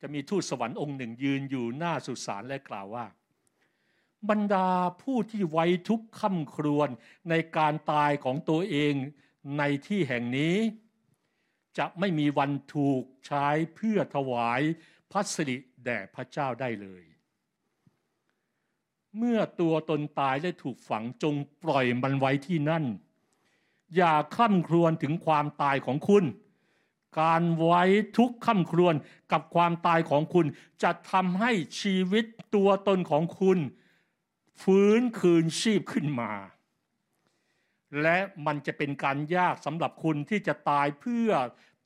[0.00, 3.06] จะมีทูตสวรรค์องค์หนึ่งยืนอยู่หน้าสุสานและกล่าวว่า
[4.30, 4.68] บรรดา
[5.02, 6.88] ผู้ที่ไว้ทุกข์่ำครวญ
[7.30, 8.94] ในการตายของตัวเอง
[9.58, 10.56] ในที่แห่งนี้
[11.78, 14.60] จะไม่มีวันถูกใช้เพื่อถวาย
[15.12, 17.04] พัสริแด่พระเจ้าได้เลย
[19.16, 22.84] เมื่อตัวตนตายและถูกฝังจงปล่อยมันไว้ที่นั่น
[23.96, 26.24] อย่าข้าครวญถึงความตายของคุณ
[27.20, 27.82] การไว้
[28.18, 28.94] ทุกข้าครวญ
[29.32, 30.46] กับความตายของคุณ
[30.82, 32.24] จะทำให้ชีวิต
[32.54, 33.58] ตัวตนของคุณ
[34.62, 36.32] ฟื้นคืนชีพขึ้นมา
[38.02, 41.30] และมันจะเป็นการยากสำหรับคุณที่จะตายเพื่อ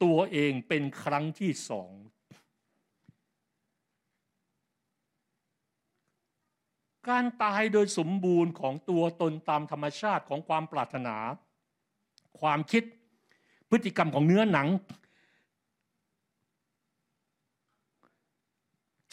[0.02, 1.92] ตัวเองเป็นครั้งที่สอง
[7.08, 11.16] การตายโดยสมบูรณ์ของตัวตนตามธรรมชาติของความปรารถนา
[12.42, 12.82] ความคิด
[13.70, 14.68] พฤติกรรมของเนื้อหนัง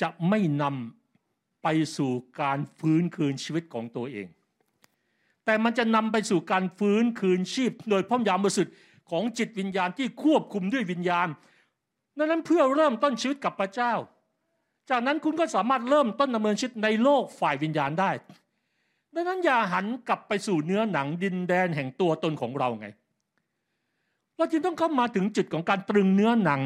[0.01, 1.67] จะไม่นำไป
[1.97, 2.11] สู่
[2.41, 4.27] การฟื้นคืนชีวิตของตัวเอง
[5.45, 8.73] แต่มันจะนำไปสู่การฟื้นคืนชีพ โดยพระยามบริสุทธิ์
[9.09, 11.27] ของจิตวิญญาณที่ควบคุมด้วยวิญญาณ
[12.17, 13.93] นั้นเพื่อเริ่มต้นชีวิตกับพระเจ้า
[14.89, 18.11] จากนั้นคุณก็สามารถเริ่มต้นดำเนินชีวิตในโลกฝ่ายวิญญาณได้
[19.13, 22.87] ดังนั้นอย่าหันกลับไปสู่เนื้อหนังดินแดนแห่งตัวตนของเราไง
[24.39, 26.61] เราจึงต้องเข้ามาถึงจุดของการตรึงเนื้อหนัง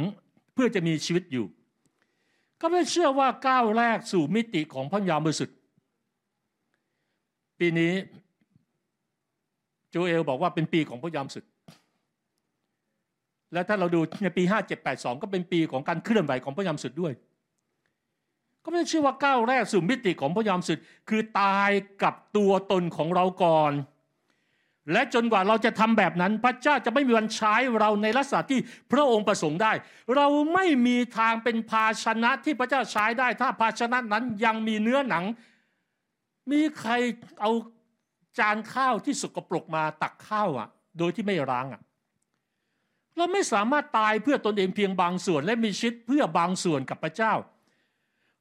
[0.54, 1.46] เพื่อจะมีชีวิตอยู่
[2.62, 5.58] ก็ไม่เชื่อว่าก้าวแรกสู่มิติของพระยามบริสุทธิ์
[7.60, 7.94] ปีนี้
[9.90, 11.44] โจเอลบอกว่าเป็นปีของพระยามสุด
[13.54, 14.44] และถ้าเราดูในปี
[14.84, 17.14] 5782 ก็เป็นปีของการเคลื่อนไหวของพระยามสุดด้วย
[18.64, 20.78] ก็ไม่เชื่อว่าก้าวแรกสู่มิติของพระยามสุด
[21.10, 21.70] คือตาย
[22.04, 23.72] กับตัวตนของเราก่อน
[24.92, 28.60] และจนกว่าเราจะทำแบบนั้น พระเจ้าจะไม่มีวันใช้เราในลักษณะที่
[28.92, 29.74] พระองค์ประสงค์ได้
[30.16, 35.24] เราไม่มีทางเป็นภาชนะที่พระเจ้าใช้ได้ ถ้าภาชนะนั้นยังมีเนื้อหนัง
[36.52, 36.92] มีใคร
[37.42, 37.52] เอา
[38.40, 40.68] จานข้าวที่สกปรกมาตักข้าวอะ
[40.98, 41.82] โดยที่ไม่ล้างอะ
[43.16, 47.34] เราไม่สามารถตายเพื่อตนเองเพียงบางส่วน และมีชีวิตเพื่อบางส่วนกับพระเจ้า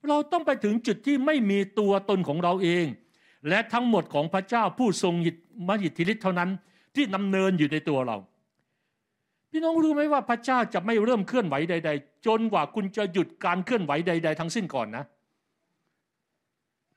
[0.09, 2.87] เราต้องไปถึงจุดที่ไม่มีตัวตนของเราเอง
[3.49, 5.15] และทั้งหมดของพระเจ้าผู้ทรง
[5.69, 6.51] มหิทธิฤทธิ์เท่านั้น
[6.95, 8.17] ที่นำเนินอยู่ในตัวเรา
[9.51, 15.05] พี่น้องรู้ไหมว่าพระเจ้าจะไม่เริ่มเคลื่อนไหวใด ๆ จนกว่าคุณจะหยุดการเคลื่อนไหวใด ๆ ทั้งสิ้นก่อนนะ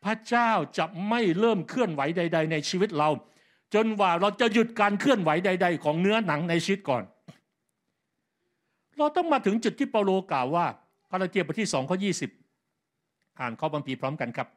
[0.03, 3.09] พระเจ้าจะไม่เริ่มเคลื่อนไหวใด ๆ ในชีวิตเรา
[3.75, 7.03] จนกว่าเราจะหยุดการเคลื่อนไหวใด ๆ ของเนื้อหนังในชีวิตก่อน
[8.97, 10.65] เราต้องมาถึงจุดที่เปาโลกล่าวว่า
[11.09, 12.29] คาราเทียบทที่สองข้อยี่สิบ
[13.39, 14.47] อ่านข้อบัมพีพร้อมกันครับ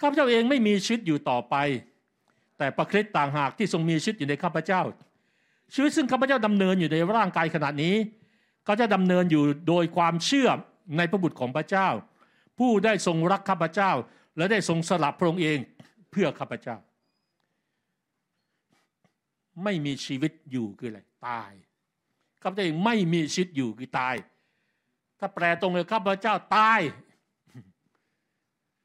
[0.00, 1.54] ข้าพเจ้าเองไม่มีชีวิตอยู่ต่อไป
[2.58, 4.82] แต่ประคริสต่างหากที่ทรงมีชีวิตอยู่ในข้าพเจ้า
[5.74, 7.96] ชีวิตซึ่งข้าพเจ้าดำเนินอยู่ในร่างกายขณะนี้
[8.68, 10.48] ก็จะดำเนินอยู่โดยความเชื่อ
[10.96, 11.88] ในพระบุตรของพระเจ้า
[12.58, 13.90] ผู้ได้ทรงรักข้าพเจ้า
[14.36, 15.58] และได้ทรงสละพระองค์เอง
[16.10, 16.76] เพื่อข้าพเจ้า
[19.64, 21.52] ไม่มีชีวิตอยู่คืออะไรตาย
[22.42, 24.14] ข้าพเจ้าเองไม่มีชีวิตอยู่คือตาย
[25.18, 26.80] ถ้าแปลตรงเลยข้าพเจ้าตาย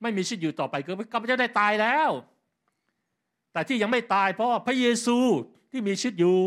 [0.05, 2.09] ไม่มีชีวิตอยู่ต่อไปคือข้าพเจ้าได้ตายแล้ว
[3.53, 5.17] แต่ที่ยังไม่ตายเพราะพระเยซู
[5.71, 6.37] ที่มีชีวิตอยู่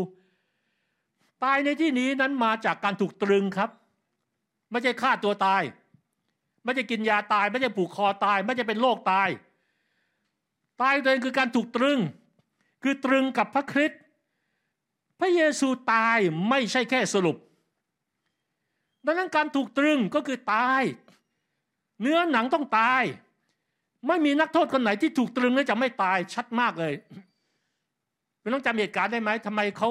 [1.43, 3.69] ตายในที่นี้นั้นมาจากการถูกตรึงครับ
[4.71, 5.63] ไม่ใช่ฆ่าตัวตาย
[6.63, 9.29] ไม่ใช่กินยาตาย ไม่ใช่ผูกคอตาย ไม่ใช่เป็นโรคตาย
[10.81, 11.99] ตายตัวเองคือการถูกตรึง
[12.83, 14.01] คือตรึงกับพระคริสต์
[15.19, 16.17] พระเยซูตาย
[16.49, 17.37] ไม่ใช่แค่สรุป
[19.05, 20.81] ดังนั้นการถูกตรึงก็คือตาย
[22.01, 23.03] เนื้อหนังต้องตาย
[24.07, 26.93] ไม่มีนักโทษคนไหนที่ถูกตรึงแล้วจะไม่ตายชัดมากเลย
[28.39, 29.89] เป็นต้องจำเหตุการณ์ได้ไหมทำไมเขา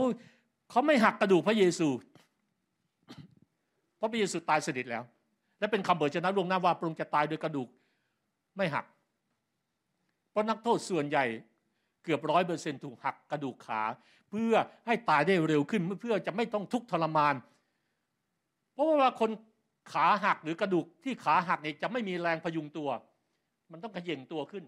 [0.71, 1.89] เขาไม่หักกระดูกพระเยซู
[3.97, 5.03] เพราะพระเยซูตายสนิทแล้ว
[5.59, 7.69] และเป็นคำเบิดชนะล่วงหน้าว่าพระองค์จะตายโดยกระดูก
[8.57, 8.85] ไม่หัก
[10.31, 11.25] เพราะนักโทษส่วนใหญ่
[12.05, 13.83] เกือบร้อยเปอร์เซ็นถูกหักกระดูกขา
[14.31, 14.55] เพื่อ
[14.87, 17.35] ให้ตายได้เร็วขึ้นเพื่อจะไม่ต้องทุกข์ทรมาน
[18.73, 19.31] เพราะว่าคน
[19.93, 22.89] ขาหักหรือกระดูกที่ขาหักเนี่ยจะไม่มีแรงพยุงตัว
[23.73, 24.65] มันต้องขย่งตัวขึ้น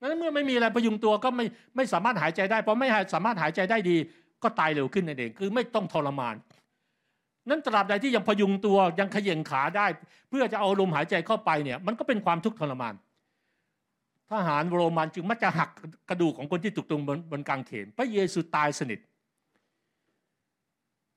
[0.00, 1.46] นั้นเมื่อไม่มีอะไรพยุงตัวก็ไม่
[1.76, 3.96] ไม่สามารถหายใจได้เพราะไม่สามารถหายใจได้ดี
[4.42, 6.34] ก็ตายเร็วขึ้นนั่นเองคือไม่ต้องทรมาน
[7.48, 9.86] นั้นตราบใดที่ยังพยุงตัวยังขย่งขาได้
[10.28, 12.94] เพื่อจะเอาลมหายใจเข้าไปเนี่ย มันก็เป็นความทุกข์ทรมาน
[14.30, 15.70] ทหารโรมันจึงมักจะหัก
[16.08, 18.98] กระดูกของคนที่ถูกตรงบนบนกางเขนพระเยซูตายสนิท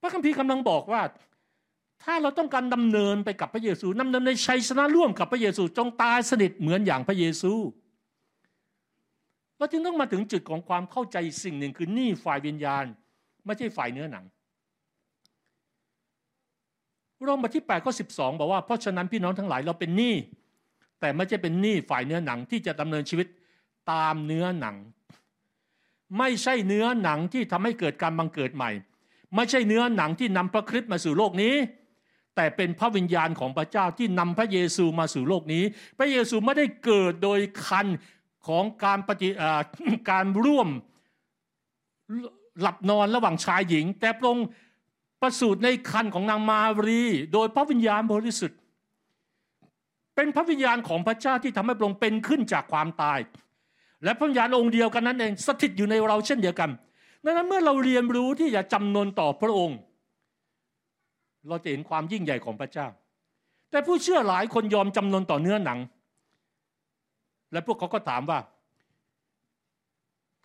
[0.02, 1.02] พระคัมภีร์กำลังบอกว่า
[2.04, 7.54] ถ้าเราต้องการดำเนินไปกับพระเยซูดำเนินในชัยชนะร่วมกับพระเยซูจงตายสนิทเหมือนอย่างพระเยซู
[9.58, 12.86] เราจึงต้องมาถึงจุดของความเข้าใจสิ่งหนึ่งคือนี่ฝ่ายวิญญาณ
[13.46, 14.26] ไม่ใช่ฝ่ายเนื้อหนัง
[17.24, 20.16] โรมบทที่8ข้อ12 บอกว่าเพราะฉะนั้นพี่น้องทั้งหลายเราเป็นหนี้
[21.00, 23.28] แต่ไม่ใช่เป็นหนี้ฝ่ายเนื้อหนังที่จะดำเนินชีวิต
[23.92, 24.76] ตามเนื้อหนัง
[26.18, 28.72] ไม่ใช่เนื้อหนังที่ทำให้เกิดการบังเกิดใหม่
[29.36, 31.54] ไม่ใช่เนื้อหนังที่นำพระคริสต์มาสู่โลกนี้
[32.38, 35.64] แต่เป็นพระวิญญาณของพระเจ้าที่นำพระเยซูมาสู่โลกนี้
[35.98, 37.88] พระเยซูไม่ได้เกิดโดยคัน
[38.48, 39.30] ของการปฏิ
[40.10, 40.68] การร่วม
[42.62, 44.48] หลับนอนระหว่างชายหญิง แต่พระองค์
[45.22, 47.02] ประสูติในคันของนางมารี
[47.34, 48.60] โดยพระวิญญาณบริสุทธิ์
[50.16, 53.20] เป็นพระวิญญาณของพระเจ้าที่ทำให้พระองค์เป็นขึ้นจากความตาย
[54.04, 56.70] และพระวิญญาณองค์เดียวกันนั้นเองสถิตอยู่ในเราเช่นเดียวกัน
[57.24, 59.78] ดังนั้นเมื่อเราเรียนรู้ที่จะจำนนต่อพระองค์
[61.50, 62.88] เราจะเห็นความยิ่งใหญ่ของพระเจ้า
[63.72, 65.80] แต่ผู้เชื่อหลายคนยอมจำนนต่อเนื้อหนัง
[67.52, 68.40] และพวกเขาก็ถามว่า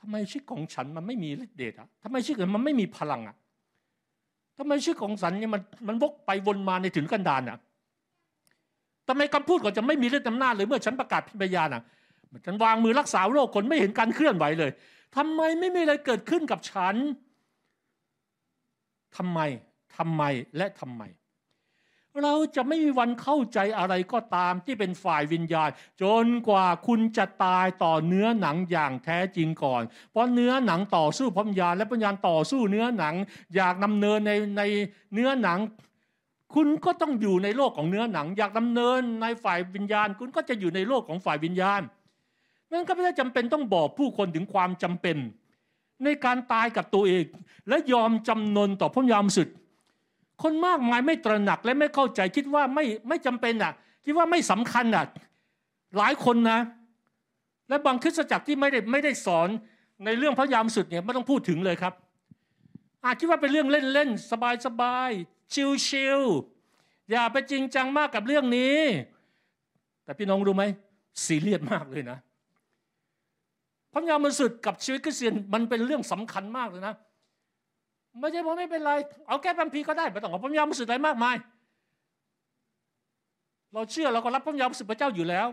[0.00, 3.36] ทำไมชีวิตของฉันมันไม่มีฤทธิ์เดชอะทำไมชีวิตมันไม่มีพลังอะ
[4.58, 7.58] ทำไมชีวิตของฉันเนี่ยมันมันวกไปวนมาในถึงกันดานอะ
[9.08, 11.82] ทำไมคำพูดก็จะไม่มีฤทธิ์อำนาจเลยเมื่อฉันประกาศพิพยาน่ะ
[12.46, 14.70] ฉันวางมือรักษาโรคคนไม่เห็นการเคลื่อนไหวเลย
[15.16, 16.94] ทำไมไม่มีอะไรเกิดขึ้นกับฉัน
[19.16, 19.40] ทำไม
[19.96, 20.22] ทำไม
[20.56, 21.02] และทำไม
[22.22, 25.70] เราจะไม่มีวันเข้าใจอะไรก็ตามที่เป็นฝ่ายวิญญาณ
[26.02, 33.14] จนกว่าคุณจะตายต่อเนื้อหนังอย่างแท้จริงก่อน เพราะเนื้อหนังต่อสู้พวิญญาณและพวิญญาต่อสู้เนื้อหนัง
[33.54, 34.62] อยากดำเนินในใน
[35.14, 35.58] เนื้อหนัง
[36.54, 41.82] คุณก็ต้องอยู่ในโลกของเนื้อหนัง อยากดำเนินในฝ่ายวิญญาณ คุณก็จะอยู่ในโลกของฝ่ายวิญญาณ
[42.72, 45.16] นั้นก็ไม่ได้จำเป็นต้องบอกผู้คนถึงความจำเป็น
[46.04, 47.24] ในการตายกับตัวเอง
[47.68, 49.48] และยอมจำนนต่อพระยามสุด
[50.42, 53.72] คนมากมายไม่ตระหนักและไม่เข้าใจคิดว่าไม่ไม่จำเป็นอะ
[54.04, 55.04] คิดว่าไม่สำคัญอะ
[55.98, 56.60] หลายคนนะ
[57.68, 59.48] และบางคริสตจักรที่ไม่ได้ไม่ได้สอน
[60.04, 61.94] ในเรื่องพระยามสุดเนี่ยไม่ต้องพูดถึงเลยครับ
[63.04, 64.30] อาจคิดว่าเป็นเรื่องเล่นๆ
[64.66, 65.52] สบายๆ
[65.86, 68.78] ชิลๆอย่าไปจริงจังมากกับเรื่องนี้
[70.04, 70.64] แต่พี่น้องรู้ไหม
[71.24, 72.18] ซีเรียสมากเลยนะ
[73.92, 76.94] พระยามสุดกับชีวิตคริสเตียนมันเป็นเรื่องสำคัญมากเลยนะ
[78.18, 78.92] ไม่ใช่ผมไม่เป็นไร
[79.28, 81.36] เอาแก้ปัมพีก็ได้ไม่ต้องเอาพระยามุสุดอะไรมากมาย
[83.72, 85.48] เราเชื่อเราก็รับพระยามุสุพระเจ้าอยู่แล้ว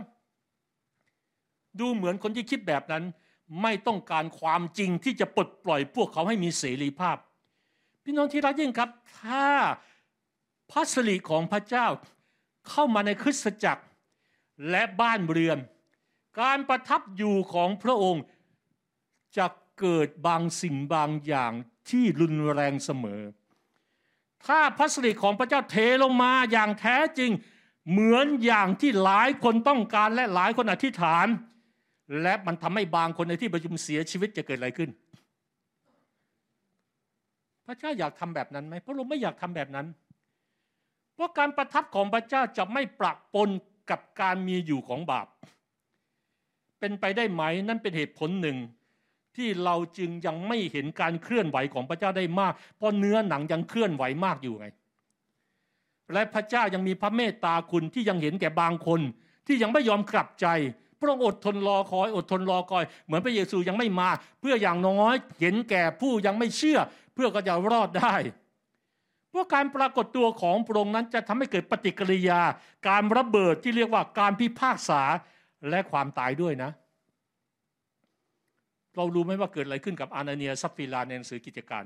[1.80, 3.04] ดูเหมือนคนที่คิดแบบนั้น
[3.62, 7.18] ไม่ต้องการความจริงที่จะปลดปล่อยพวกเขาให้มีเสรีภาพ
[8.04, 8.90] พี่น้องที่รักยิ่งครับ
[9.20, 9.48] ถ้า
[10.72, 11.88] พระสิริของพระเจ้า
[12.70, 13.84] เข้ามาในคริสตจักร
[14.70, 15.58] และบ้านเรือน
[16.42, 18.24] การประทับอยู่ของพระองค์
[19.38, 19.46] จะ
[19.80, 21.52] เกิดบางสิ่งบางอย่าง
[21.90, 23.22] ที่รุนแรงเสมอ
[24.46, 27.32] ถ้าพระสิริของพระเจ้าเทลงมาอย่างแท้จริง
[27.92, 31.28] เหมือนอย่างที่หลายคนต้องการและหลายคนอธิษฐาน
[32.22, 34.90] และมันทำให้บางคนในที่ประชุมเสียชีวิตจะเกิดอะไรขึ้น
[37.66, 39.88] พระเจ้าอยากทำแบบนั้นไหมพระองค์ไม่อยากทำแบบนั้น
[41.14, 43.50] เพราะการประทับของพระเจ้าจะไม่ปรักปน
[43.90, 45.28] กับการมีอยู่ของบาป
[46.80, 48.58] เป็นไปได้ไหมนั่นเป็นเหตุผลหนึ่ง
[49.38, 54.68] ที่เราจึงยังไม่เห็นการเคลื่อนไหวของพระเจ้าได้มาก เพราะเนื้อหนังยังเคลื่อนไหวมากอยู่ไง
[56.14, 59.02] และพระเจ้ายังมีพระเมตตาคุณที่ยังเห็นแก่บางคน
[59.48, 60.48] ที่ยังไม่ยอมกลับใจ
[61.00, 64.10] พระองค์อดทนรอคอย อดทนรอคอย เหมือนพระเยซูยังไม่มา
[64.40, 66.80] เพื่ออย่างน้อยเห็นแก่ผู้ยังไม่เชื่อ
[67.14, 68.16] เพื่อก็จะรอดได้
[69.30, 72.42] เพราะการปรากฏตัวของพระองค์นั้นจะทำให้เกิดปฏิกิริยา
[72.88, 75.02] การระเบิดที่เรียกว่าการพิพากษา
[75.70, 76.72] และความตายด้วยนะ
[78.96, 81.84] เรารู้ไหมว่าเกิดอะไรขึ้นกับอานาเนียซัฟฟิลาในหนังสือกิจการ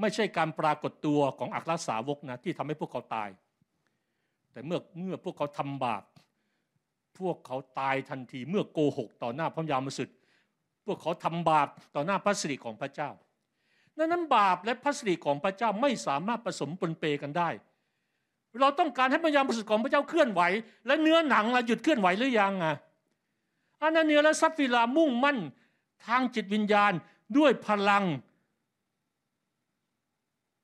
[0.00, 3.28] ไม่ใช่การปรากฏตัวของอัครสาวกนะที่ทำให้พวกเขาตาย
[4.52, 6.02] แต่เมื่อเมื่อพวกเขาทำบาป
[7.18, 10.08] พวกเขาตายทันทีเมื่อโกหกต่อหน้าพระยามสุด
[10.86, 13.10] พวกเขาทำบาปต่อหน้าพระสิริของพระเจ้า
[13.96, 17.48] ดังนั้นบาปและพระสิริของพระเจ้าไม่สามารถผสมปนเปกันได้
[18.60, 20.42] เราต้องการให้พระยามสุดของพระเจ้าเคลื่อนไหว
[20.86, 22.76] และเนื้อหนังเราหยุดเคลื่อนไหวหรือยังอะ
[23.82, 25.38] อานาเนียและซัฟฟิลามุ่งมั่น
[26.06, 26.92] ทางจิตวิญญาณ
[27.38, 28.04] ด้วยพลัง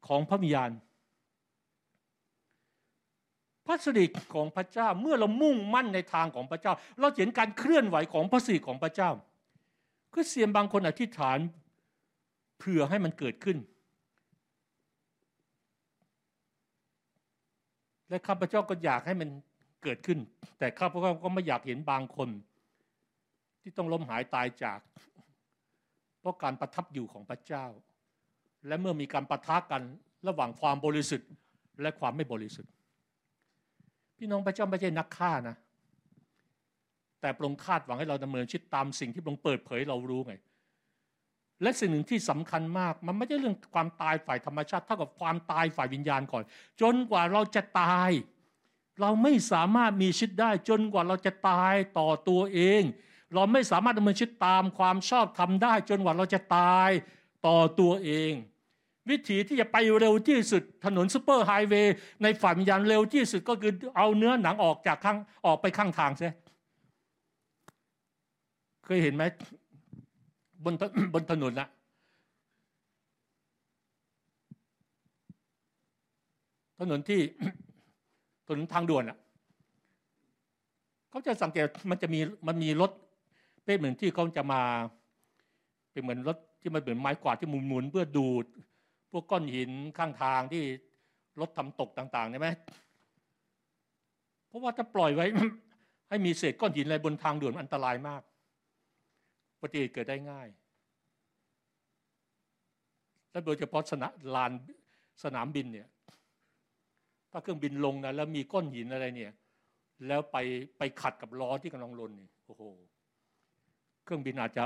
[0.06, 0.70] ของพระวิญญาณ
[3.66, 9.10] พระสิริของพระเจ้าเมื่อเรามุ่งมั่นในทางของพระเจ้า เราเห็นการเคลื่อนไหวของพระสิริของพระเจ้า
[10.14, 11.38] ก็เสียมบางคนอธิษฐาน
[12.58, 13.58] เพื่อให้มันเกิดขึ้น
[18.08, 19.28] และข้าพเจ้าก็อยากให้มัน
[19.82, 20.18] เกิดขึ้น
[20.58, 22.28] แต่ข้าพเจ้าก็ไม่อยากเห็นบางคน
[23.68, 24.80] ที่ต้องล้มหายตายจาก
[26.20, 27.66] เพราะการประทับอยู่ของพระเจ้า
[28.66, 29.82] และเมื่อมีการประทะกัน
[30.28, 31.28] ระหว่างความบริสุทธิ์
[31.82, 32.70] และความไม่บริสุทธิ์
[34.16, 35.56] พี่น้องพระเจ้าไม่ใช่นักฆ่านะ
[37.20, 40.34] แต่ปรงคาดหวังให้เราดำเนินชีวิตตามสิ่งที่ปรงเปิดเผยเรารู้ไง
[41.62, 46.42] และสิ่งหนึ่งที่สำคัญมาก มันไม่ใช่เรื่องความตายฝ่ายธรรมชาติเท่ากับความตายฝ่ายวิญญาณก่อน
[46.80, 48.10] จนกว่าเราจะตาย
[49.00, 52.82] เราไม่สามารถมีชีวิตได้ จนกว่าเราจะตายต่อตัวเอง
[53.34, 56.90] เราไม่สามารถดำเนินชีวิตตามความชอบธรรมได้ จนกว่าเราจะตาย
[57.46, 58.32] ต่อตัวเอง
[59.10, 66.30] วิธีที่จะไปเร็วที่สุดถนนซูเปอร์ไฮเวย์ในฝ่ายวิญญาณเร็วที่สุดก็คือเอาเนื้อหนังออกจากข้างออกไปข้างทางใช่
[68.84, 69.22] เคยเห็นไหม
[70.64, 70.74] บน
[71.14, 71.68] บนถนนนะ
[76.80, 77.20] ถนนที่
[78.46, 79.18] ถนนทางด่วนอะ
[81.10, 82.90] เขาจะสังเกตมันจะมีมันมีรถ
[83.66, 84.62] เป็นเหมือนที่เขาจะมา
[85.92, 88.44] เป็นเหมือนรถที่มันเหมือนไม้กวาดที่หมุนๆเพื่อดูด
[89.12, 90.62] พวกก้อนหินข้างทางที่
[91.40, 92.48] รถทำตกต่างๆใช่ไหม
[94.48, 95.26] เพราะว่าถ้าปล่อยไว้
[96.08, 98.22] ให้มีเศษก้อนหินอะไรบนทางด่วนอันตรายมาก
[99.60, 100.48] ปฏิเหตุเกิดได้ง่าย
[103.30, 104.52] และโดยเฉพาะสนามลาน
[105.24, 105.88] สนามบินเนี่ย
[107.30, 109.32] ถ้าเครื่องบินลงนะแล้วมีก้อนหินอะไรเนี่ย
[110.06, 110.36] แล้วไป
[110.78, 112.62] ไปขัดกับล้อที่กำลังลนนี่โอ้โห
[114.06, 114.64] เครื่องบินอาจจะ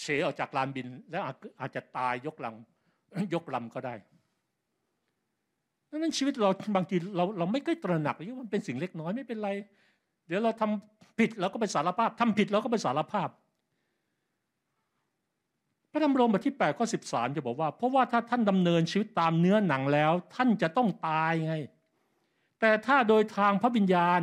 [0.00, 1.22] เฉออกจากลานบิน แล้ว
[1.60, 3.94] อาจจะตายยกลำยกลำก็ได้
[5.90, 9.50] ดังนั้นชีวิตเราบางทีเราเราไม่ค่อยตระหนักว่ามันเป็นสิ่งเล็กน้อยไม่เป็นไร
[10.26, 13.28] เดี๋ยวเราทำผิดเราก็ไปสารภาพทำผิดเราก็ไปสารภาพ
[15.92, 21.54] พระธรรมโรมบทที่8ข้อ13 จะบอกว่า เพราะว่าถ้าท่านดำเนินชีวิตตามเนื้อหนังแล้ว ท่านจะต้องตายไง
[22.60, 24.20] แต่ถ้าโดยทางพระวิญญาณ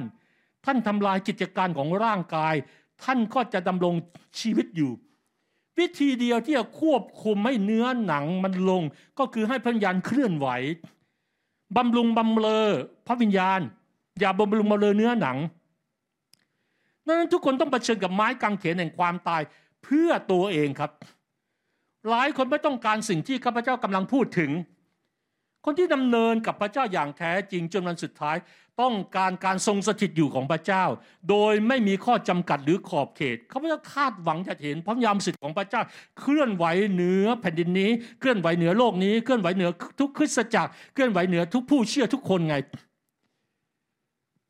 [0.65, 2.55] ท่านทำลายกิจการของร่างกาย
[3.03, 3.95] ท่านก็จะดำรง
[4.39, 4.91] ชีวิตอยู่
[5.79, 8.83] วิธีเดียวที่จะควบคุมให้เนื้อหนังมันลง
[9.19, 10.47] ก็คือให้พระวิญญาณเคลื่อนไหว
[11.77, 12.67] บำรุงบำเรอ
[13.07, 13.59] พระวิญญาณ
[14.19, 15.37] อย่าบำรุงบำเรอเนื้อหนัง
[17.05, 19.41] นั้นทุกคนต้องเผชิญกับไม้กางเขนแห่งความตาย
[19.83, 20.91] เพื่อตัวเองครับ
[22.09, 24.51] หลายคนไม่ต้องการสิ่งที่ข้าพเจ้ากำลังพูดถึง
[25.65, 28.37] คนที่ดำเนินกับพระเจ้าอย่างแท้จริงจนวันสุดท้าย
[28.81, 30.83] ต้องการการทรงสถิตอยู่ของพระเจ้า
[31.29, 35.81] โดยไม่มีข้อจำกัดหรือขอบเขตเขาจะคาดหวังจะเห็นพระยามสิทธิ์ของพระเจ้า
[36.19, 39.69] เคลื่อนไหวเหนือแผ่นดินนี้เคลื่อนไหวเหนือโลกนี้ เคลื่อนไหวเหนือ
[39.99, 42.55] ทุกคริสตจักรเคลื่อนไหวเหนือทุกผู้เชื่อทุกคนไง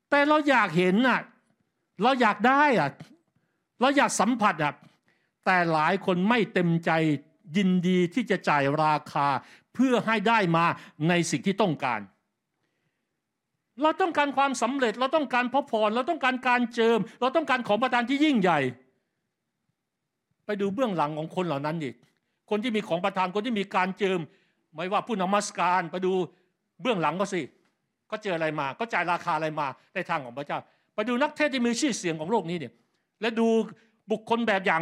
[0.09, 1.21] แต่เราอยากเห็นอะ
[2.03, 2.89] เราอยากได้อะ
[3.81, 4.73] เราอยากสัมผัสอะ
[5.45, 6.91] แต่หลายคนไม่เต็มใจ
[7.57, 9.27] ยินดีที่จะจ่ายราคา
[9.73, 10.65] เพื่อให้ได้มา
[11.09, 12.01] ในสิ่งที่ต้องการ
[13.81, 18.59] เราต้องการความสำเร็จ เราต้องการพระพร เราต้องการการเจิม เราต้องการของประทานที่ยิ่งใหญ่
[20.45, 21.91] ไปดูเบื้องหลังของคนเหล่านั้นดิ
[22.49, 24.19] คนที่มีของประทาน คนที่มีการเจิม
[24.73, 26.13] ไม่ว่าผู้นมัสการ ไปดู
[26.81, 27.41] เบื้องหลังก็สิ
[28.11, 30.59] ก็เจออะไรมา ก็จ่ายราคาอะไรมาในทางของพระเจ้า
[30.93, 32.73] ไปดูนักเทศที่มีชื่อเสียงของโลกนี้เนี่ย
[33.21, 33.47] และดู
[34.11, 34.81] บุคคลแบบอย่าง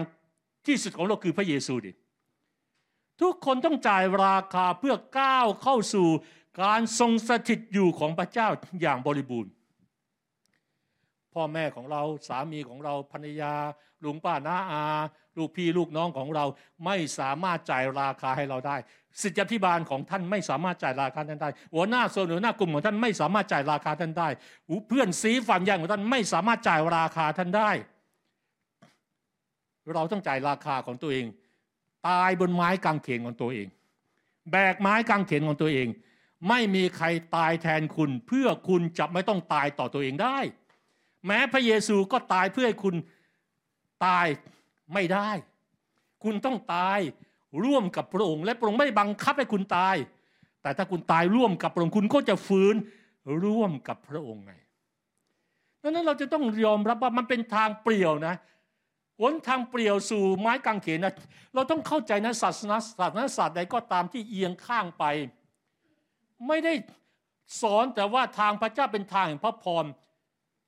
[0.65, 1.91] ที่สุดของโลกคือพระเยซูดิ
[3.21, 6.07] ทุกคนต้องจ่ายราคาเพื่อก้าวเข้าสู่
[6.61, 8.47] การทรงสถิตอยู่ของพระเจ้า
[8.81, 9.51] อย่างบริบูรณ์
[11.33, 13.53] พ่อแม่ของเราสามีของเราภรรยา
[14.03, 14.83] ลุงป้าน้าอา
[15.37, 16.45] ลูกพี่ลูกน้องของเรา
[16.85, 18.75] ไม่สามารถจ่ายราคาให้เราได้
[19.21, 24.27] สิทธิพิบาลของท่านไม่สามารถจ่ายราคาท่านได้ หัวหน้าโซนหัวหน้ากลุ่มของท่านไม่สามารถจ่ายราคาท่านได้
[24.87, 27.69] เพื่อนซีฝันอย่างของท่านไม่สามารถจ่ายราคาท่านได้
[29.95, 31.25] เราต้องจ่ายราคาของตัวเอง
[32.07, 33.67] ตายบนไม้กางเขนของตัวเอง
[34.51, 35.87] แบกไม้กางเขนของตัวเอง
[36.49, 40.37] ไม่มีใครตายแทนคุณ เพื่อคุณจะไม่ต้องตายต่อตัวเองได้
[41.25, 42.95] แม้พระเยซูก็ตายเพื่อให้คุณ
[44.05, 44.25] ตาย
[44.93, 45.29] ไม่ได้
[46.23, 46.99] คุณต้องตาย
[47.63, 49.95] ร่วมกับพระองค์และพระองค์ไม่บังคับให้คุณตาย
[50.61, 52.75] แต่ถ้าคุณตายร่วมกับพระองค์คุณก็จะฟื้น
[53.43, 54.53] ร่วมกับพระองค์ไง
[55.81, 58.35] ดังนั้นเราจะต้องยอมรับว่ามันเป็นทางเปลี่ยวนะ
[59.19, 61.13] หนทางเปลี่ยวสู่ไม้กางเขนนะ
[61.53, 65.05] เราต้องเข้าใจนะศาสนาศาสนาศาสตร์ใดก็ตามที่เอียงข้างไป
[66.47, 66.73] ไม่ได้
[67.61, 69.85] สอนแต่ว่าทางพระเจ้าเป็นทางแห่งพระพร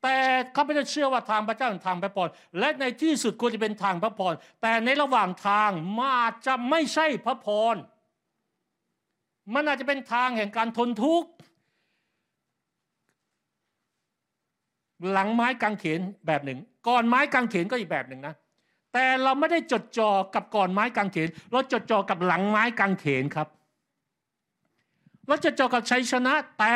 [0.04, 0.18] แต่
[0.56, 2.28] ข้าพเจ้าเชื่อว่าทางพระเจ้าเป็นทางพระพร
[2.60, 6.16] และในที่สุดควรจะเป็นทางพระพร แต่ในระหว่างทางมา
[6.46, 7.76] จะไม่ใช่พระพร
[9.54, 11.30] มันอาจจะเป็นทางแห่งการทนทุกข์
[15.12, 18.36] หลังไม้กางเขนแบบหนึ่ง ก่อนไม้กางเขนก็อีกแบบหนึ่งนะ
[18.94, 23.48] แต่เราไม่ได้จดจ่อกับก่อนไม้กางเขน เราจดจ่อกับหลังไม้กางเขนครับ
[25.30, 26.74] เราจะเจากับชัยชนะแต่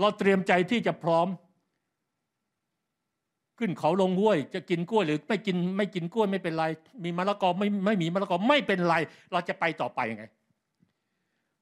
[0.00, 1.28] เราเตรียมใจที่จะพร้อม
[3.58, 6.64] ขึ้นเขาลงห้วย จะกินกล้วยหรือไม่กินไม่กินกล้วยไม่เป็นไร
[7.04, 8.94] มีมะละกอไม่ไม่มีมะละกอไม่เป็นไร
[9.32, 10.24] เราจะไปต่อไปยังไง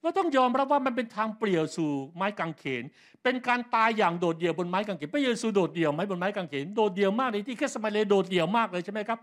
[0.03, 2.85] เราต้องยอมรับว่ามันเป็นทางเปลี่ยวสู่ไม้กางเขน
[3.22, 9.18] เป็นการตายอย่างโดดเดี่ยวบนไม้กางเขนพระเยซูโดดเดี่ยวไหมบนไม้กางเขนโดดเดี่ยวมากเลยที่แค่สมัยเลยโดดเดี่ยวมากเลยใช่ไหมครับ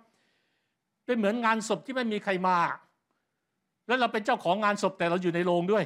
[1.06, 2.58] เป็นเหมือนงานศพที่ไม่มีใครมา
[3.88, 5.84] แล้วเราเป็นเจ้าของงานศพแต่เราอยู่ในโรงด้วย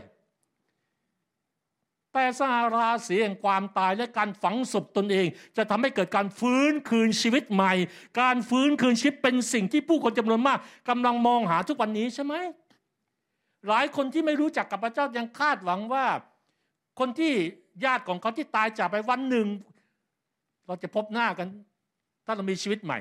[2.14, 5.28] แต่สหราศีแห่งความตายและการฝังศพตนเอง
[5.58, 7.74] จะทำให้เกิดการฟื้นคืนชีวิตใหม่
[8.22, 12.34] การฟื้นคืนชีวิตเป็นสิ่งที่ผู้คนจำนวนมากกำลังมองหาทุกวันนี้ใช่ไหม
[13.68, 16.06] หลายคนที่ไม่รู้จักกับพระเจ้ายังคาดหวังว่า
[17.00, 17.34] คนที่
[17.86, 19.48] ญาติของเขาที่ตายจากไปวันหนึ่ง
[20.68, 21.48] เราจะพบหน้ากัน
[22.26, 23.00] ถ้าเรามีชีวิตใหม่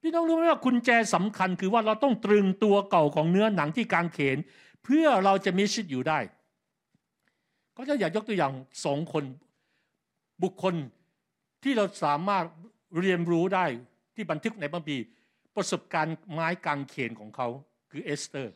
[0.00, 4.38] พี่น้องรู้ไหมว่ากุญแจสำคัญคือว่าเราต้องตรึงตัวเก่าของเนื้อหนังที่กางเขน
[4.84, 6.18] เพื่อเราจะมีชีวิตอยู่ได้
[7.76, 8.52] ก็จะอยากยกตัวอย่าง
[8.84, 9.24] สองคน
[10.42, 10.74] บุคคล
[11.62, 12.44] ที่เราสามารถ
[13.00, 13.66] เรียนรู้ได้
[14.14, 14.96] ที่บันทึกในพระคัมภีร์
[15.56, 17.48] ประสบการณ์ไม้กางเขนของเขา
[17.90, 18.54] คือเอสเตอร์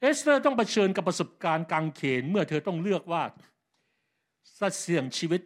[0.00, 3.22] เอสเตอร์ต้องเผชิญกับประสบการณ์กางเขนเมื่อเธอต้องเลือกว่า
[4.80, 5.40] เสี่ยงชีวิต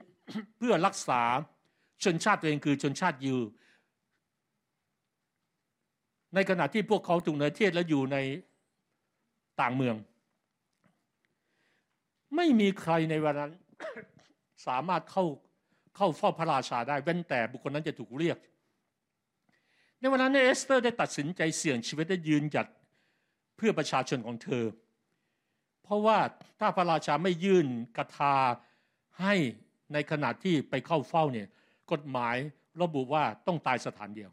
[0.59, 1.23] เพื่อรักษา
[2.05, 3.37] ชนชาติตัวเองคือชนชาติยิว
[6.35, 8.17] ในขณะที่พวกเขาถูกเนรเทศและอยู่ใน
[9.61, 9.97] ต่างเมือง
[12.47, 13.53] ไม่มีใครในวันนั้น
[14.67, 15.25] สามารถเข้า
[15.97, 18.39] เข้าเฝ้าพระราชาได้เว้นแต่บุคคลนั้นจะถูกเรียก
[19.99, 22.67] ในวันนั้นเอสเตอร์ได้ตัดสินใจเสี่ยงชีวิตได้ยืนหยัด
[23.57, 24.65] เพื่อประชาชนของเธอ
[25.83, 26.19] เพราะว่า
[26.61, 27.67] ถ้าพระราชาไม่ยื่น
[27.97, 28.35] กระทา
[29.21, 29.35] ให้
[29.93, 31.49] ในขณะที่ไปเข้าเฝ้าเนี่ย
[31.93, 32.37] กฎหมาย
[32.83, 34.31] ระบุว่าต้องตายสถานเดียว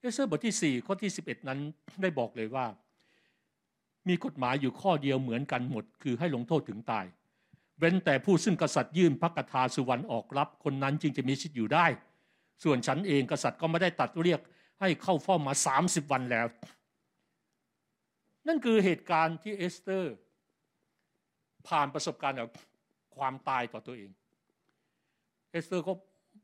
[0.00, 1.58] เอสเตอร์บทที่4ข้อที่ 11 นั้น
[2.02, 2.66] ได้บอกเลยว่า
[4.08, 7.06] มีกฎหมายอยู่ข้อเดียวเหมือนกันหมด คือให้ลงโทษถึงตาย
[7.78, 11.86] เว้นแต่ผู้ซึ่งกษัตริย์ยื่นพระคทาสุวรรณออกรับ คนนั้นจึงจะมีชีวิตอยู่ได้
[12.64, 14.40] ส่วนฉันเองกษัตริย์ก็ไม่ได้ตรัสเรียก
[14.80, 15.52] ให้เข้าเฝ้ามา
[15.82, 16.46] 30 วันแล้ว
[18.48, 20.14] นั่นคือเหตุการณ์ที่เอสเตอร์
[21.68, 22.48] ผ่านประสบการณ์กับ
[23.16, 24.10] ความตายต่อตัวเอง
[25.50, 25.92] เอสเตอร์ก็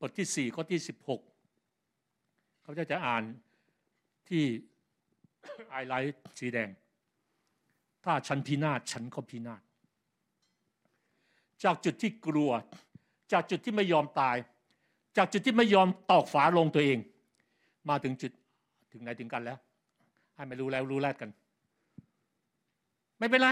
[0.01, 1.21] บทที่สี่ข้อที่สิบหก
[2.63, 3.23] เขาจะจะอ่าน
[4.29, 4.45] ที่
[5.71, 6.69] ไอไลท์สีแดง
[8.05, 9.63] ถ้าฉันพินาศฉันก็พินาศ
[11.65, 12.51] จากจุดที่กลัว
[13.33, 14.37] จากจุดที่ไม่ยอมตาย
[15.17, 16.99] จากจุดที่ไม่ยอมตอกฝาโลงตัวเอง
[17.89, 18.33] มาถึงจุด
[18.93, 19.59] ถึงไหนถึงกันแล้ว
[20.35, 21.31] ให้มันรู้แล้วรู้แล้วกัน
[23.19, 23.49] ไม่เป็นไร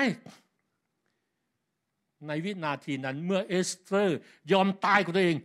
[2.26, 4.18] ในวินาทีนั้นเมื่อเอสเตอร์
[4.53, 5.36] ยอมตายกับตัวเอง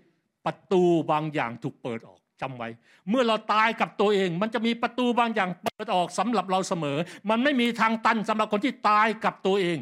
[0.45, 2.69] ประตูบางอย่างถูกเปิดออก จำไว้
[3.09, 6.97] เมื่อเราตายกับตัวเอง มันจะมีประตูบางอย่างเปิดออกสำหรับเราเสมอ
[7.29, 9.77] มันไม่มีทางตันสำหรับคนที่ตายกับตัวเอง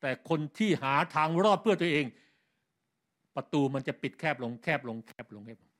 [0.00, 2.06] แต่คนที่หาทางรอดเพื่อตัวเอง
[3.36, 5.72] ประตูมันจะปิดแคบลงแคบลงแคบลงแคบลง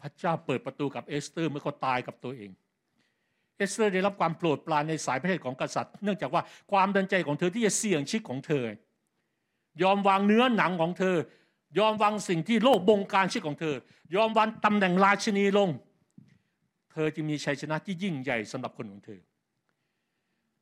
[0.00, 2.50] พระเจ้าเปิดประตูกับเอสเตอร์เมื่อเขาตายกับตัวเอง
[3.56, 8.64] เอสเตอร์ได้รับความโปรดปรานในสายพระเนตรของกษัตริย์ เนื่องจากว่าความเต็มใจของเธอที่จะเสี่ยงชีวิตของเธอ
[9.82, 11.16] ยอมวางเนื้อหนังของเธอ
[11.78, 13.76] ยอมวางสิ่งที่โลกบงการชีวิตของเธอ
[14.14, 15.68] ยอมวางตำแหน่งราชินีลง
[16.92, 19.20] เธอจึงมีชัยชนะที่ยิ่งใหญ่สำหรับคนของเธอ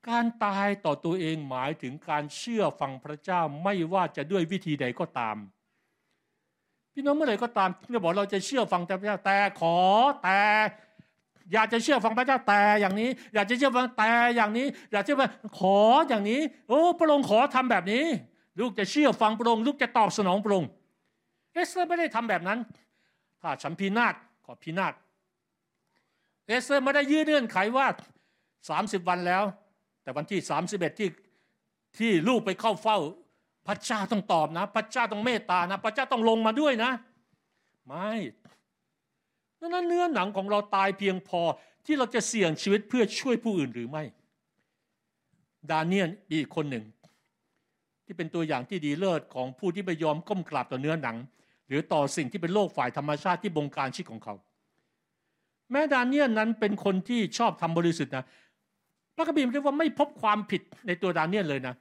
[0.08, 5.36] การตายต่อตัวเองหมายถึงการเชื่อฟังพระเจ้าไม่ว่าจะด้วยวิธีใดก็ตาม
[6.92, 9.76] พี่น้องเมื่อไหร่ก็ตามเราบอกเราจะเชื่อฟังพระเจ้าแต่ขอ
[10.22, 10.40] แต่
[11.52, 18.04] อยากจะเชื่อฟังพระเจ้าแต่อย่างนี้ อยากจะเชื่อฟังแต่อย่างนี้ อยากเชื่อฟังขออย่างนี้ โอ้พระองค์ขอทำแบบนี้
[18.60, 20.68] ลูกจะเชื่อฟังพระองค์ลูกจะตอบสนองพระองค์
[21.52, 22.58] เอสเตอร์ไม่ได้ทำแบบนั้น
[23.40, 24.94] ถ้าฉันพินาศขอพินาศ
[26.46, 27.86] เอสเตอร์ไม่ได้ยื่นเงื่อนไขว่า
[28.68, 29.42] สามสิบวันแล้ว
[30.02, 31.08] แต่วันที่สามสิบเอ็ดที่
[31.98, 32.98] ที่ลูกไปเข้าเฝ้า
[33.66, 36.90] พระเจ้าต้องตอบนะ พระเจ้าต้องเมตตานะ พระเจ้าต้องลงมาด้วยนะ
[37.86, 38.10] ไม่
[39.60, 41.40] ดังนั้นเนื้อหนังของเราตายเพียงพอ
[41.86, 44.04] ที่เราจะเสี่ยงชีวิตเพื่อช่วยผู้อื่นหรือไม่
[45.70, 46.84] ดาเนียลอีกคนหนึ่ง
[48.04, 51.16] ที่เป็นตัวอย่างที่ดีเลิศของผู้ที่ไม่ยอมก้มกราบต่อเนื้อหนัง
[51.70, 54.34] หรือต่อสิ่งที่เป็นโลกฝ่ายธรรมชาติที่บงการชีวิตของเขา
[55.70, 58.24] แม้ดาเนียลนั้นเป็นคนที่ชอบธรรมบริสุทธิ์นะ
[59.14, 61.74] พระคัมภีร์เรียกว่าไม่พบความผิดในตัวดาเนียลเลยนะ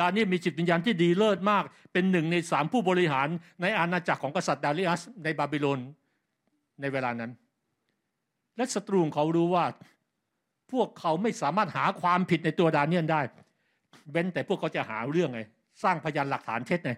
[0.00, 3.28] ดาเนียลมีจิตวิญญาณที่ดีเลิศมาก เป็นหนึ่งในสามผู้บริหาร
[3.62, 5.80] ในอาณาจักรของกษัตริย์ดาริอัสในบาบิโลน
[6.80, 7.30] ในเวลานั้น
[8.56, 9.64] และศัตรูของเขารู้ว่า
[10.72, 13.20] พวกเขาไม่สามารถหาความผิดในตัวดาเนียลได้
[14.10, 15.40] เว้นแต่พวกเขาจะหาเรื่องไง
[15.82, 16.92] สร้างพยานหลักฐานเท็จไง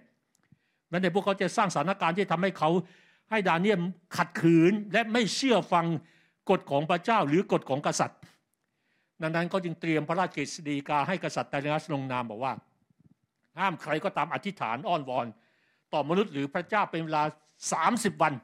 [0.88, 2.70] เว้นแต่พวกเขาจะสร้างสถานการณ์ที่ทำให้เขา
[3.30, 3.80] ให้ดาเนียล
[4.16, 5.86] ขัดขืนและไม่เชื่อฟัง
[6.50, 8.18] กฎของพระเจ้าหรือกฎของกษัตริย์
[9.22, 12.52] ดังนั้นเขาจึงเตรียมพระราชกฤษฎีกาให้กษัตริย์ไตรนัสลงนามบอกว่า
[13.58, 15.26] ห้ามใครก็ตามอธิษฐานอ้อนวอน
[15.92, 17.22] ต่อมนุษย์หรือพระเจ้าเป็นเวลา
[17.72, 18.34] สามสิบวัน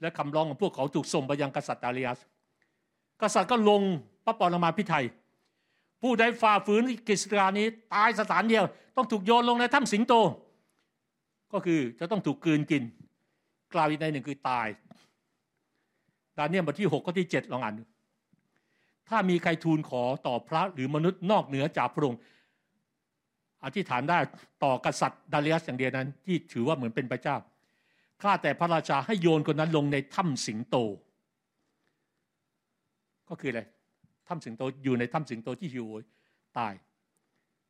[0.00, 2.20] และคำร้องของพวกเขาถูกส่งไปยังกษัตริย์ดาริอัส
[3.22, 3.82] กษัตริย์ก็ลง
[4.24, 5.06] พระปรมาภิไธย
[6.02, 8.64] ผู้ใดฝ่าฝืนกฤษฎีกานี้ตายสถานเดียว
[8.96, 10.14] ต้องถูกโยนลงในถ้ำสิงโต
[11.52, 12.82] ก็คือจะต้องถูกกืนกิน
[13.74, 14.68] กล่าวอีกในหนึ่งคือตาย
[16.38, 17.84] ดาเนียลบทที่หกข้อที่เจ็ดลองอ่านดู
[19.08, 22.20] ถ้ามีใครทูลขอต่อพระหรือมนุษย์นอกเหนือจากพระองค์
[23.64, 24.18] อธิษฐานได้
[24.64, 27.36] ต่อกษัตริย์ดาริอัสอย่างเดียวนั้น ที่ถือว่าเหมือนเป็นพระเจ้า
[28.22, 30.76] ข้าแต่พระราชาให้โยนคนนั้นลงในถ้ำสิงโต
[33.28, 33.62] ก็คืออะไร
[34.28, 35.86] ถ้ำสิงโตอยู่ในถ้ำสิงโตที่หิว
[36.58, 36.74] ตาย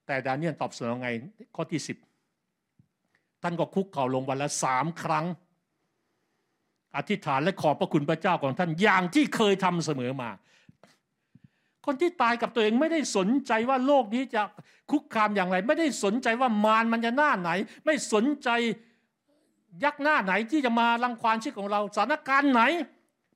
[0.06, 1.08] แต่ดาเนียลตอบสนองไง
[1.56, 1.96] ข้อที่สิบ
[3.42, 5.26] ท่านก็คุกเข่าลงวันละสามครั้ง
[6.96, 10.30] อธิษฐานและขอบพระคุณพระเจ้าของท่านอย่างที่เคยทำเสมอมา
[11.86, 14.42] คนที่ตายกับตัวเองไม่ได้สนใจว่าโลกนี้จะ
[14.90, 17.50] คุกคามอย่างไร ไม่ได้สนใจว่ามารมันจะหน้าไหน
[17.84, 18.48] ไม่สนใจ
[19.84, 22.62] ยักษ์หน้าไหนที่จะมารังควานชีวิตของเราสถานการณ์ไหน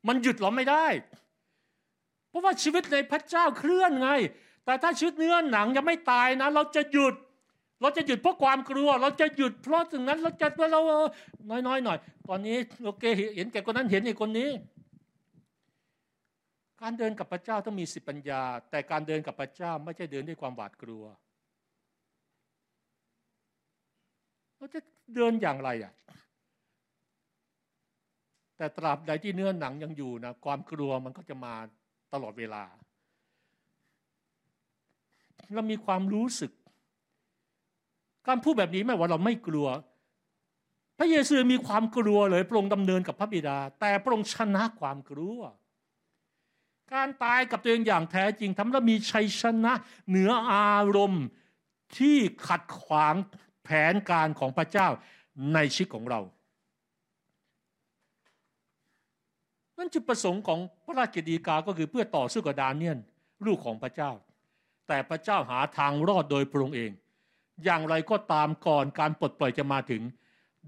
[0.08, 0.86] มันหยุดเราไม่ได้
[2.28, 4.10] เพราะว่าชีวิตในพระเจ้าเคลื่อนไง
[4.64, 7.14] แต่ถ้าชีวิตเนื้อหนังยังไม่ตายนะ เราจะหยุด
[7.80, 10.80] เราจะหยุดเพราะความกลัว เราจะหยุดเพราะถึงนั้นเราจะเรา
[11.66, 11.98] น้อยๆหน่อย
[12.28, 13.04] ตอนนี้โอเค
[13.36, 14.50] เห็นแก่คนนั้นเห็นอีกคนนี้
[16.82, 21.04] การเดินกับพระเจ้าต้องมีสิปัญญา แต่การเดินกับพระเจ้าไม่ใช่เดินด้วยความหวาดกลัว
[24.56, 24.80] เราจะ
[25.14, 25.92] เดินอย่างไรอะ
[28.56, 31.54] แต่ตราบใดที่เนื้อหนังยังอยู่นะความกลัวมันก็จะมา
[32.12, 32.62] ตลอดเวลา
[35.54, 36.52] เรามีความรู้สึก
[38.26, 39.66] การพูดแบบนี้ไม่ว่าเราไม่กลัว
[40.98, 45.40] พระเยซูมีความกลัวเลยพระองค์ดำเนินกับพระบิดา แต่พระองค์ชนะความกลัว
[46.92, 49.72] การตายกับตัวเองอย่างแท้จริงทำให้มีชัยชนะ
[50.08, 51.24] เหนืออารมณ์
[51.96, 52.16] ที่
[52.48, 53.14] ขัดขวาง
[53.64, 54.88] แผนการของพระเจ้า
[55.54, 56.20] ในชีวิตของเรา
[59.78, 62.98] นั่นจุดประสงค์ของพระราชกิจกาก็คือเพื่อต่อสู้กับดาเนียน
[63.46, 64.10] ลูกของพระเจ้า
[64.88, 66.90] แต่พระเจ้าหาทางรอดโดยพระองค์เอง
[67.64, 70.02] อย่างไรก็ตามก่อนการปลดปล่อยจะมาถึง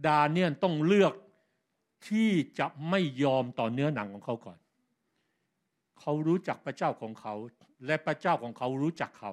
[0.06, 1.12] ดาเนียนต้องเลือก
[2.08, 4.58] ที่จะไม่ยอมต่อเนื้อหนังของเขาก่อน
[6.00, 7.34] เขารู้จักพระเจ้าของเขา
[7.86, 9.32] และพระเจ้าของเขารู้จักเขา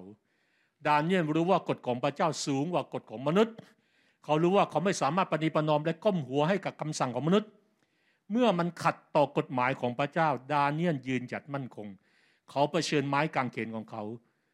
[0.87, 3.55] ดาเนียนรู้ว่ากฎของพระเจ้าสูงกว่ากฎของมนุษย์
[4.23, 7.49] เขารู้ว่าเขาไม่สามารถปฏิปนอมและก้มหัวให้กับคำสั่งของมนุษย์
[8.31, 11.87] เมื่อมันขัดต่อกฎหมายของพระเจ้า ดาเนียนยืนจัดมั่นคง
[12.49, 14.03] เขาเผชิญไม้กางเขนของเขา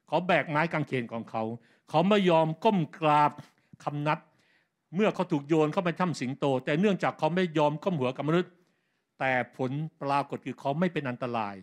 [0.08, 1.44] เขาแบกไม้กางเขนของเขา
[1.94, 3.32] เขาไม่ยอมก้มกราบ
[3.84, 4.20] คำนัด
[4.96, 8.52] เมื่อเขาถูกโยนเข้าไปถ้ำสิงโต แต่เนื่องจากเขาไม่ยอมก้มหัวกับมนุษย์
[9.20, 9.72] แต่ผล
[10.02, 11.56] ปรากฏคือเขาไม่เป็นอันตราย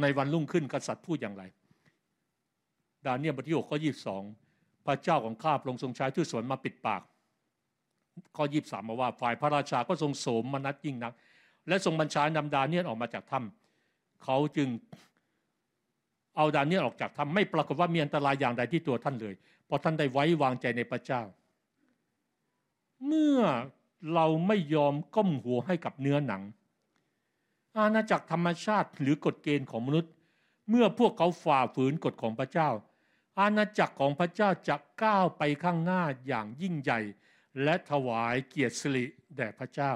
[0.00, 1.42] ในวันรุ่งขึ้นกษัตริย์พูดอย่างไร
[3.06, 4.22] ดาเนียลบทที่หกข้อยี่สอง
[4.86, 7.02] พระเจ้าของข้าพระองค์ทรงใช้ทูตสวนมาปิดปาก
[8.36, 11.12] ข้อยี่สามมาว่าฝ่ายพระราชาก็ทรงโสมมนัดยิ่งนัก
[11.68, 14.68] และทรงบัญชานำดาเนียนออกมาจากถ้ำเขาจึง
[16.36, 19.34] เอาดาเนียนออกจากถ้ำไม่ปรากฏว่ามีอันตรายอย่างใดที่ตัวท่านเลย
[19.66, 21.22] เพราะท่านได้ไว้วางใจในพระเจ้า
[23.06, 23.40] เมื่อ
[24.14, 26.42] เราไม่ยอมก้มหัวให้กับเนื้อหนัง
[27.78, 30.12] อาณาจักรธรรมชาติหรือกฎเกณฑ์ของมนุษย์
[30.70, 32.68] เมื่อพวกเขาฝ่าฝืนกฎของพระเจ้า
[33.38, 37.00] อาณาจักรของพระเจ้าจะก้าวไปข้างหน้าอย่างยิ่งใหญ่
[37.62, 39.04] และถวายเกียรติสิริ
[39.36, 39.92] แด่พระเจ้า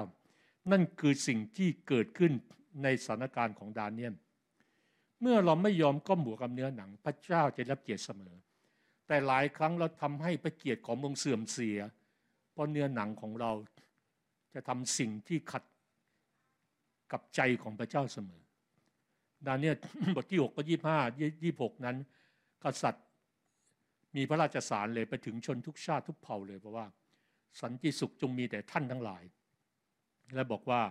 [0.71, 2.33] นั่นคือสิ่งที่เกิดขึ้น
[2.83, 4.13] ในสถานการณ์ของดาเนียล
[5.21, 8.35] เมื่อเราไม่ยอมก้มหัวกับเนื้อหนัง พระเจ้าจะรับเกียรติเสมอ
[9.07, 11.77] แต่หลายครั้งเราทำให้พระเกียรติขององค์เสื่อมเสีย
[12.51, 13.51] เพราะเนื้อหนังของเรา
[14.53, 15.63] จะทำสิ่งที่ขัด
[17.11, 18.41] กับใจของพระเจ้าเสมอ
[19.47, 19.73] ดาเนีย
[20.15, 20.99] บทที่หกก็ยี่ห้า
[21.43, 21.97] ยี่หกนั้น
[22.63, 23.05] กษัตริย์
[24.15, 26.85] มีพระราชสารเลยไปถึงชนทุกชาติทุกเผ่าเลยเพราะว่า
[27.61, 29.23] สันติสุขจงมีแต่ท่านทั้งหลาย
[30.35, 30.81] และบอกว่า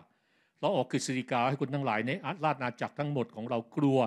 [0.60, 2.10] เราออกกฤษฎีกาให้คนทั้งหลายใน
[2.44, 3.98] ราชนาจักรทั้งหมดของเรากลัว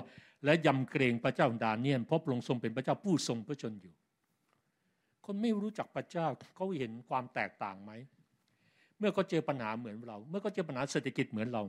[0.45, 3.93] และยำเกรงพระเจ้าดาเนียนเพราะพระองค์ทรงเป็นพระเจ้าผู้ทรงพระชนอยู่
[5.25, 7.91] คนไม่รู้จักพระเจ้าเขาเห็นความแตกต่างไหม
[8.99, 11.63] เมื่อเขาเจอปัญหาเหมือนเรา เมื่อเขาเจอปัญหาเศรษฐกิจเหมือนเรา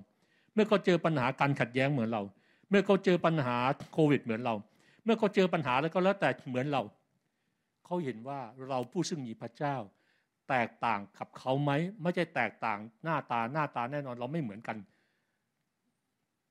[0.55, 2.23] เมื่อเขาเจอปัญหาการขัดแย้งเหมือนเรา
[2.70, 3.56] เมื่อเขาเจอปัญหา
[3.93, 4.55] โควิดเหมือนเรา
[5.05, 6.82] เมื่อเขาเจอปัญหาแล้วก็แล้วแต่เหมือนเรา
[7.86, 9.77] เขาเห็นว่าเราผู้ซึ่งมีพระเจ้า
[10.49, 11.71] แตกต่างกับเขาไหม
[12.03, 14.77] ไม่ใช่แตกต่างหน้าตาหน้าตาแน่นอนเราไม่เหมือนกัน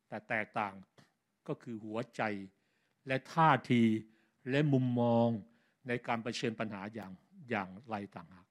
[0.08, 0.74] แต่แตกต่าง
[1.48, 2.22] ก็คือหัวใจ
[3.08, 3.84] และท่าที
[4.50, 5.28] และมุมมอง
[5.88, 7.12] ในการเผชิญปัญหาอย่าง
[7.50, 8.48] อย่างไรต่างหาก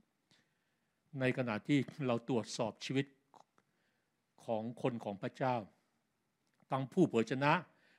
[1.21, 3.07] ในขณะที่เราตรวจสอบชีวิต
[4.45, 5.57] ของคนของพระเจ้า
[6.71, 7.53] ทั้งผู้เผยชนะ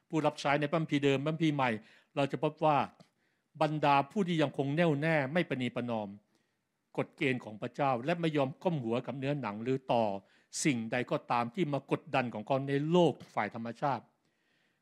[0.10, 1.70] ผู้รับใช้ในบัมพีเดิมบัมพีใหม่
[2.16, 2.78] เราจะพบว่า
[3.62, 6.10] บรรดาผู้ที่ยังคงแน่วแน่ไม่ประนีประนอม
[6.98, 10.04] กฎเกณฑ์ของพระเจ้า และไม่ยอมก้มหัวกับเนื้อหนังหรือต่อ
[10.64, 14.04] สิ่งใดก็ตามที่มากดดันของเขาในโลกฝ่ายธรรมชาติ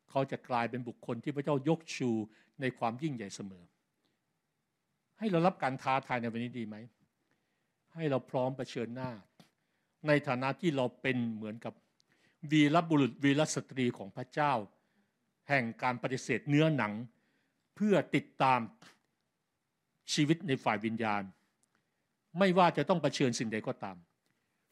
[0.09, 2.09] เขาจะกลายเป็นบุคคลที่พระเจ้ายกชู
[2.61, 3.63] ในความยิ่งใหญ่เสมอ
[5.19, 6.75] ให้เรารับการท้าทายในวันนี้ดีไหม
[7.95, 9.11] ให้เราพร้อมเผชิญหน้า
[10.07, 11.73] ในฐานะที่เราเป็นเหมือนกับ
[12.51, 14.53] วีรบุรุษวีรสตรีของพระเจ้า
[15.49, 16.93] แห่งการปฏิเสธเนื้อหนัง
[17.75, 18.59] เพื่อติดตาม
[20.13, 21.23] ชีวิตในฝ่ายวิญญาณ
[22.39, 23.97] ไม่ว่าจะต้องเผชิญสิ่งใดก็ตาม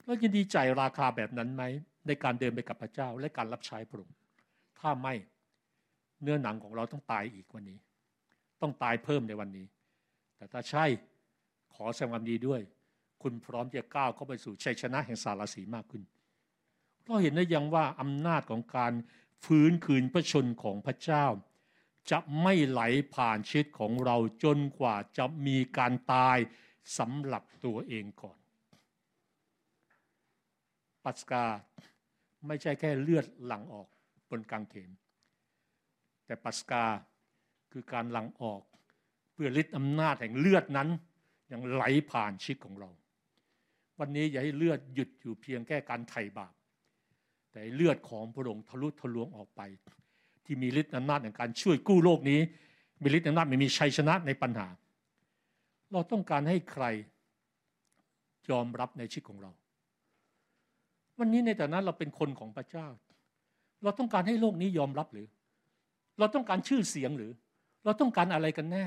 [0.05, 1.63] เรายินดีใจราคาแบบนั้นไหม
[2.07, 4.17] ในการเดินไปกับพระเจ้าและการรับใช้พระองค์
[4.79, 5.13] ถ้าไม่
[6.21, 7.77] เนื้อหนังของเราต้องตายอีกวันนี้
[8.61, 9.65] ต้องตายเพิ่มในวันนี้
[10.37, 10.85] แต่ถ้าใช่
[11.75, 12.61] ขอแสดงความดีด้วย
[13.21, 16.03] คุณพร้อมจะก้าวเข้าไปสู่ชัยชนะแห่งสารสีมากขึ้น
[17.05, 18.93] เราเห็นได้ยังว่าอำนาจของการ
[19.45, 21.25] ฟื้นคืนพระชนของพระเจ้า
[22.11, 22.81] จะไม่ไหล
[23.13, 26.37] ผ่านชีวิตของเราจนกว่าจะมีการตาย
[26.97, 28.37] สำหรับตัวเองก่อน
[31.05, 31.45] ปัสกา
[32.47, 33.87] ไม่ใช่แค่เลือดหลั่งออก
[34.29, 34.91] บนกางเขน
[36.25, 36.83] แต่ปัสกา
[37.71, 38.61] คือการหลั่งออก
[39.33, 40.89] เพื่อฤทธิ์อำนาจแห่งเลือดนั้น
[41.51, 42.89] ยังไหลผ่านชีวิตของเรา
[43.99, 46.53] วันนี้อย่าให้เลือดหยุดอยู่เพียงแค่การไถ่บาป
[47.51, 49.61] แต่เลือดของพระองค์ทะลุทะลวงออกไป
[50.45, 52.39] ที่มีฤทธิ์อำนาจในการช่วยกู้โลกนี้
[53.01, 54.67] มีฤทธิ์อำนาจไม่มีชัยชนะในปัญหา
[55.93, 56.85] เราต้องการให้ใคร
[58.49, 59.51] ยอมรับในชีวิตของเรา
[61.19, 62.87] วันนี้ในแต่นั้นเราเป็นคนของพระเจ้า
[63.83, 65.27] เราต้องการให้โลกนี้ยอมรับหรือ
[66.19, 67.31] เราต้องการชื่อเสียงหรือ
[67.85, 68.85] เราต้องการอะไรกันแน่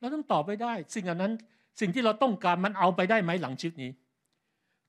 [0.00, 1.32] เราต้องตอบไปได้ สิ่งอันนั้น
[1.80, 3.90] สิ่งที่เราต้องการมันเอาไปได้ไหมหลังชีวิตนี้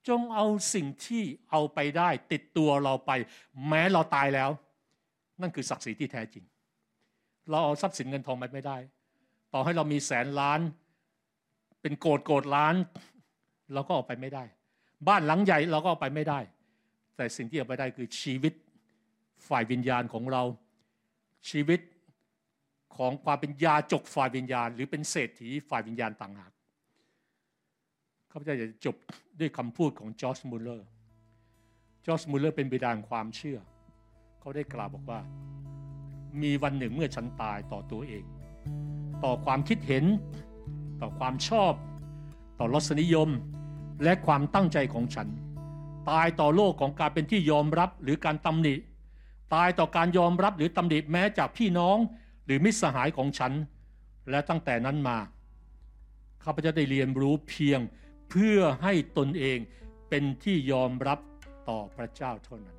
[0.08, 3.12] จงเอาสิ่งที่เอาไปได้ ติดตัวเราไป
[3.68, 4.50] แม้เราตายแล้ว
[5.42, 6.44] นั่นคือศักดิ์ศรีที่แท้จริง
[7.50, 8.78] เราเอาทรัพย์สินเงินทองไปไม่ได้
[9.54, 10.60] ต่อให้เรามีแสนล้าน
[11.84, 12.76] เป็นโกดโกดล้าน
[13.74, 14.44] เราก็เอาไปไม่ได้
[15.08, 16.40] บ้านหลังใหญ่เราก็เอาไปไม่ได้
[17.18, 18.54] แต่สิ่งที่เอาไปได้คือชีวิต
[19.48, 20.44] ฝ่ายวิญญาณของเรา
[21.50, 21.80] ชีวิต
[22.98, 26.52] ของความเป็นยาจกฝ่ายวิญญาณ หรือเป็นเศรษฐีฝ่ายวิญญาณต่างหาก
[28.32, 28.96] ข้าพเจ้าจะจบ
[29.40, 30.88] ด้วยคำพูดของจอร์จมูลเลอร์
[32.06, 33.60] จอร์จมูลเลอร์เป็นบิดาความเชื่อ
[34.40, 35.20] เขาได้กล่าวบอกว่า
[36.42, 38.24] มีวันหนึ่งเมื่อฉันตายต่อตัวเอง
[39.24, 40.06] ต่อความคิดเห็น
[41.04, 41.74] ต่อความชอบ
[42.60, 43.30] ต่อรสนิยม
[44.04, 45.28] และความตั้งใจของฉัน
[46.10, 48.76] ตายต่อโลกของการเป็นที่ยอมรับหรือการตำหนิ
[49.54, 51.98] ตายต่อการยอมรับหรือตำหนิแม้จากพี่น้อง
[52.46, 53.54] หรือมิตรสหายของฉัน
[54.30, 55.18] และตั้งแต่นั้นมา
[56.44, 57.80] ข้าพเจ้าได้เรียนรู้เพียง
[58.30, 59.58] เพื่อให้ตนเอง
[60.10, 61.20] เป็นที่ยอมรับ
[61.70, 62.78] ต่อพระเจ้าเท่านั้น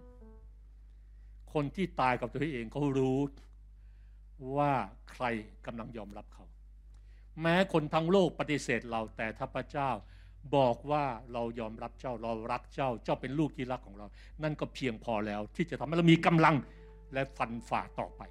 [1.52, 3.18] คนที่ตายกับตัวเองเขารู้
[4.56, 4.72] ว่า
[5.12, 5.24] ใคร
[5.66, 6.44] กำลังยอมรับเขา
[7.42, 9.90] แม้คนทั้งโลกปฏิเสธเราแต่ถ้าพระเจ้า
[10.56, 14.06] บอกว่าเรายอมรับเจ้าเรารักเจ้า เจ้าเป็นลูกที่รักของเรา
[14.42, 16.54] นั่นก็เพียงพอแล้ว ที่จะทำให้เรามีกำลัง
[17.12, 18.22] และฟันฝ่าต่อไป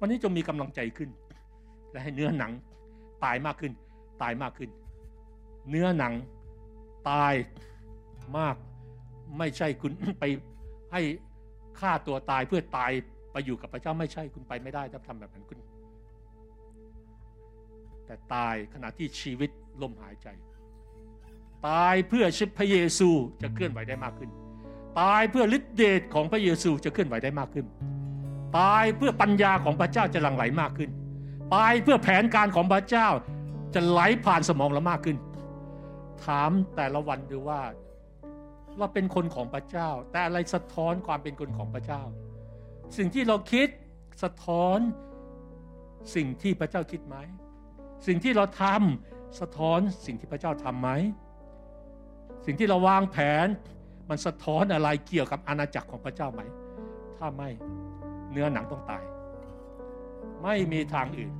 [0.00, 1.10] วันนี้จงมีกำลังใจขึ้น
[1.90, 2.52] และให้เนื้อหนัง
[3.24, 3.72] ตายมากขึ้น
[4.22, 4.70] ตายมากขึ้น
[5.70, 6.12] เนื้อหนัง
[7.10, 7.34] ตาย
[8.38, 8.56] มาก
[9.38, 10.24] ไม่ใช่คุณไป
[10.92, 11.02] ให้
[11.80, 12.90] ฆ่าตัวตายเพื่อตาย
[13.32, 15.58] ไปอยู่กับพระเจ้าไม่ใช่คุณไปไม่ได้ถ้าทำแบบนั้นคุณ
[18.06, 19.50] แต่ตายขณะที่ชีวิต
[19.82, 20.28] ลมหายใจ
[21.68, 23.10] ตายเพื่อชิพระเยซู
[23.42, 24.30] จะเคลื่อนไหวได้มากขึ้น
[25.00, 27.66] ตายเพื่อฤทธิเดชของพระเยซูจะเคลื่อนไหวได้มากขึ้น
[28.58, 30.90] ตายเพื่อปัญญาของพระเจ้าจะหลั่งไหลมากขึ้น
[31.54, 33.08] ตายเพื่อแผนการของพระเจ้า
[33.74, 35.16] จะไหลผ่านสมองเรามากขึ้น
[36.24, 37.60] ถามแต่ละวันดูว่า
[38.78, 42.02] เราเป็นคนของพระเจ้า แต่อะไรสะท้อนความเป็นคนของพระเจ้า
[42.96, 43.68] สิ่งที่เราคิด
[44.22, 44.78] สะท้อน
[46.14, 47.16] สิ่งที่พระเจ้าคิดไหม
[48.06, 50.90] สิ่งที่เราทำสะท้อนสิ่งที่พระเจ้าทำไหม
[52.46, 53.46] สิ่งที่เราวางแผน
[54.08, 56.42] มันสะท้อนอะไรเกี่ยวกับอาณาจักรของพระเจ้าไหม
[57.18, 57.50] ถ้าไม่
[58.30, 59.04] เนื้อหนังต้องตาย
[60.42, 61.34] ไม่มีทางอื่น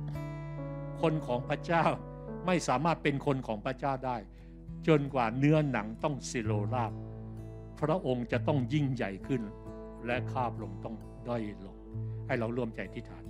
[1.01, 1.83] คนของพระเจ้า
[2.45, 4.17] ไม่สามารถเป็นคนของพระเจ้าได้
[4.87, 6.93] จนกว่าเนื้อหนังต้องสิโลราบ
[7.81, 9.41] พระองค์จะต้องยิ่งใหญ่ขึ้น
[10.05, 10.95] และข้าพระองค์ต้อง
[11.27, 11.77] ด้อยลง
[12.27, 13.24] ให้เราร่วมใจที่ฐาน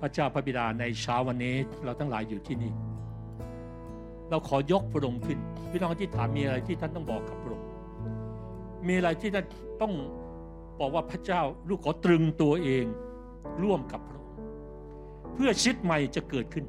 [0.00, 1.54] พระเจ้าพระบิดาในเช้าวันนี้
[1.84, 2.72] เราทั้งหลายอยู่ที่นี่
[4.30, 5.38] เราขอยกพระองค์ขึ้น
[5.70, 7.66] พี่น้องที่ถามมีอะไรที่ท่านต้องบอกกับพระองค์
[8.86, 9.46] มีอะไรที่ท่าน
[9.82, 9.92] ต้อง
[10.80, 12.84] บอกว่าพระเจ้าลูกขอตรึงตัวเอง
[13.62, 14.34] ร่วมกับพระองค์
[15.34, 16.64] เพื่อชิดใหม่จะเกิดขึ้น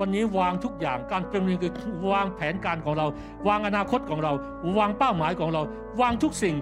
[0.00, 1.42] วันนี้วางทุกอย่างการเป็น
[1.82, 3.06] คือวางแผนการของเรา
[3.48, 4.32] วางอนาคตของเรา
[4.78, 5.62] วางเป้าหมายของเรา
[6.00, 6.54] วางทุกสิ่ง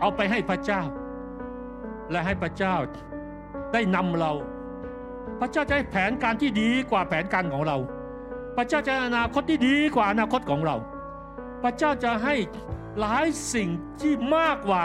[0.00, 0.82] เอาไปให้พระเจ้า
[2.10, 2.74] และให้พระเจ้า
[3.72, 4.32] ได้นำเรา
[5.40, 7.76] พระเจ้าจะให้แผนการที่ดีกว่าแผนการของเรา
[8.56, 10.76] พระเจ้าจะอนาคตที่ดีกว่าอนาคตของเรา
[11.62, 12.34] พระเจ้าจะให้
[13.00, 13.68] หลายสิ่ง
[14.00, 14.84] ที่มากกว่า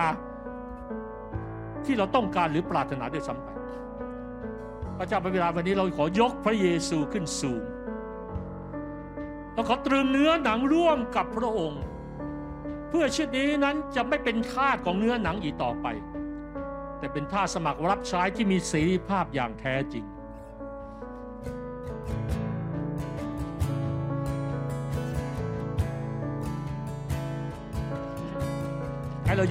[1.86, 3.48] ที่เราต้องการหรือปรารถนาด้วยซ้ำไป
[4.98, 7.64] พระเจ้าพระบิดาวันนี้เราขอยกพระเยซูขึ้นสูง
[9.53, 11.82] เราขอตรึงเนื้อหนังร่วมกับพระองค์
[12.90, 15.88] เพื่อชีวิตนี้นั้นจะไม่เป็นทาสของเนื้อหนังอีกต่อไป
[16.99, 20.06] แต่เป็นทาสสมัครรับใช้ที่มีเสรีภาพอย่างแท้จริง
[29.34, 29.49] ให้เรา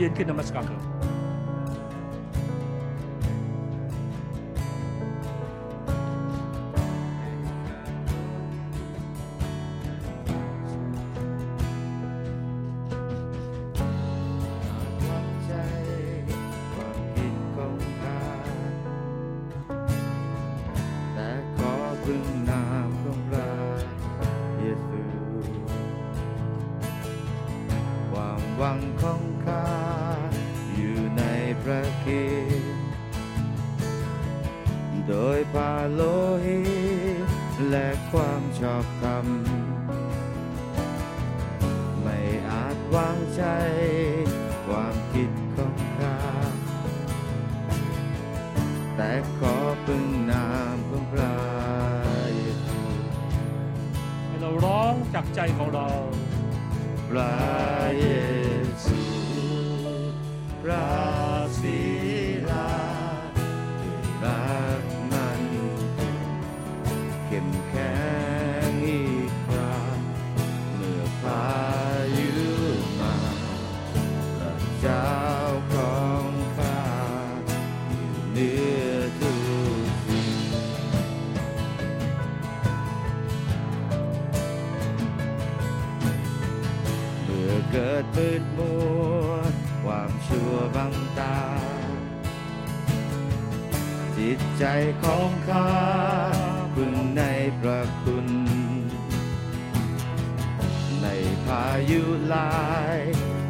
[101.90, 102.52] ยุหลา
[102.96, 102.98] ย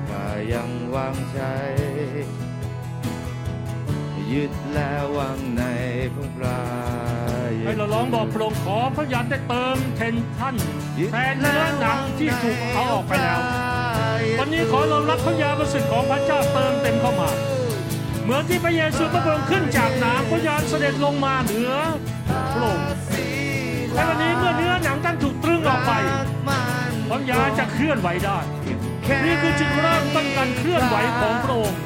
[0.08, 1.40] ข้ายังวางใจ
[4.32, 5.62] ยึดและวางใน
[6.14, 6.60] พระพระ
[7.56, 10.54] เยให้ซูเราร้องบอกพระองค์ขอพระยานได้เติมเทนท่าน
[11.12, 13.38] แทนเนื้อหนังที่ถูกเอาออกไปแล้ว
[14.38, 17.30] วันนี้ขอเรารับพระยาประสิทธิ์ของพระเจ้าเติมเต็มเข้ามา
[18.24, 21.72] เหมือนที่พระเยซูพระองค์ขึ้นจากน้ำพระยานเสด็จลงมาเหนือ
[22.52, 22.86] พระองค์
[23.94, 25.92] และวันนี้เมื่อเนื้อหนังท่านถูกตรึงออกไป
[27.08, 28.38] พระยาจะเคลื่อนไหวได้
[29.24, 31.80] นี่คือจุดเริ่มต้นการเคลื่อนไหวของพระองค์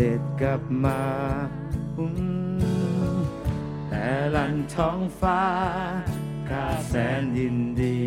[0.00, 1.02] ด็จกลับมา
[3.88, 5.42] แต่ลันท้องฟ้า
[6.48, 8.00] ข้าแสนยินดี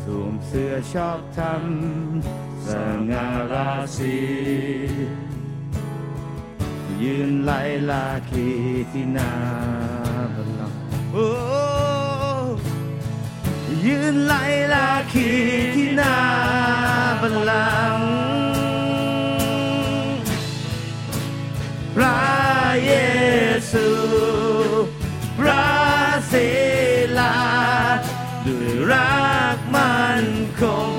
[0.00, 1.64] สวมเสื้อชอบธรรม
[2.68, 2.70] ส
[3.10, 4.18] ง่าราศี
[7.02, 7.60] ยืนไล่
[7.90, 8.48] ลาคี
[8.92, 9.32] ที่นา
[10.34, 10.72] บัลลัง
[11.12, 11.28] โอ้
[13.86, 14.42] ยืนไล่
[14.74, 15.28] ลาขี
[15.76, 16.16] ที่นา
[17.20, 18.27] บัลลัง
[22.86, 22.94] เย
[23.72, 23.88] ซู
[25.38, 25.68] พระ
[26.32, 26.48] ศิ
[27.18, 27.38] ลา
[28.46, 29.22] ด้วยรั
[29.56, 30.24] กมัน
[30.60, 30.62] ค
[30.96, 30.97] ง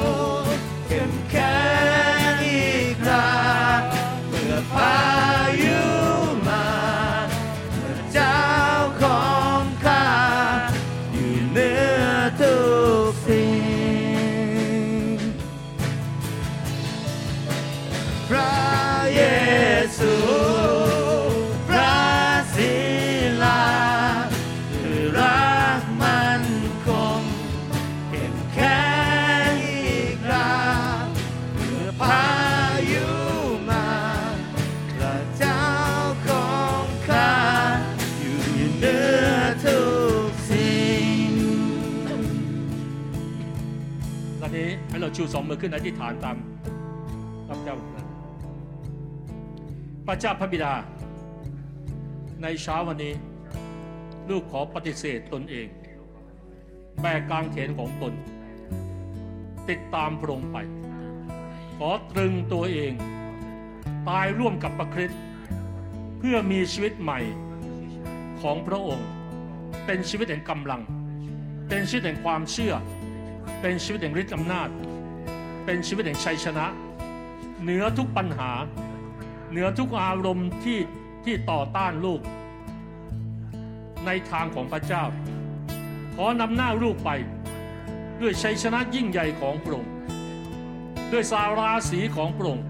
[45.19, 46.37] ชูสองมือขึ้นอธิษฐานตาม
[47.47, 48.05] พระเจ้านะ
[50.07, 50.73] พระเจ้าพระบิดา
[52.41, 53.13] ในเช้าวันนี้
[54.29, 55.67] ลูกขอปฏิเสธตนเอง
[57.01, 58.13] แบกกางเขนของตน
[59.69, 60.57] ติดตามพระองค์ไป
[61.77, 62.93] ขอตรึงตัวเอง
[64.09, 65.21] ตายร่วมกับพระคริสต์
[66.19, 67.19] เพื่อมีชีวิตใหม่
[68.41, 69.07] ของพระองค์
[69.85, 70.81] เป็นชีวิตแห่งกำลัง
[71.69, 72.73] เป็นชีวิตแห่งความเชื่อ
[73.61, 74.69] เป็นชีวิตแห่งฤทธิ์อำนาจ
[75.71, 76.65] เป็นชีวิตแห่งชัยชนะ
[77.61, 78.51] เหนือทุกปัญหา
[79.51, 80.79] เหนือทุกอารมณ์ที่
[81.25, 82.21] ที่ต่อต้านลูก
[84.05, 85.03] ในทางของพระเจ้า
[86.15, 87.09] ขอนำหน้าลูกไป
[88.21, 89.91] ด้วยชัยชนะยิ่งใหญ่ของพระองค์
[91.11, 92.65] ด้วยสาราสีของพระองค์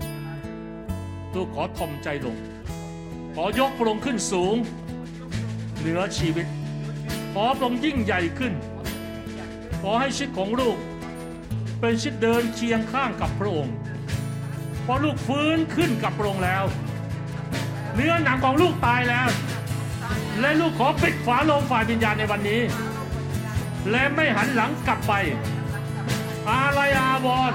[1.35, 2.35] ลูกขอทอมใจลง
[3.35, 4.55] ขอยกพระองค์ขึ้นสูง
[5.79, 6.47] เหนือชีวิต
[7.33, 8.53] ขอพระองค์ยิ่งใหญ่ขึ้น
[9.81, 10.77] ขอให้ชีวิตของลูก
[11.79, 13.75] เป็นชิดเดินเคียงข้างกับพระองค์
[14.85, 16.63] พอลูกฟื้นขึ้นกับพระองค์แล้ว
[17.95, 19.27] เนื้อหนังของลูกตายแล้ว
[20.39, 22.61] และลูกขอปิดฝาโลงฝ่ายวิญญาณในวันนี้
[23.91, 25.13] และไม่หันหลังกลับไป
[26.49, 27.53] อาลัยอาวร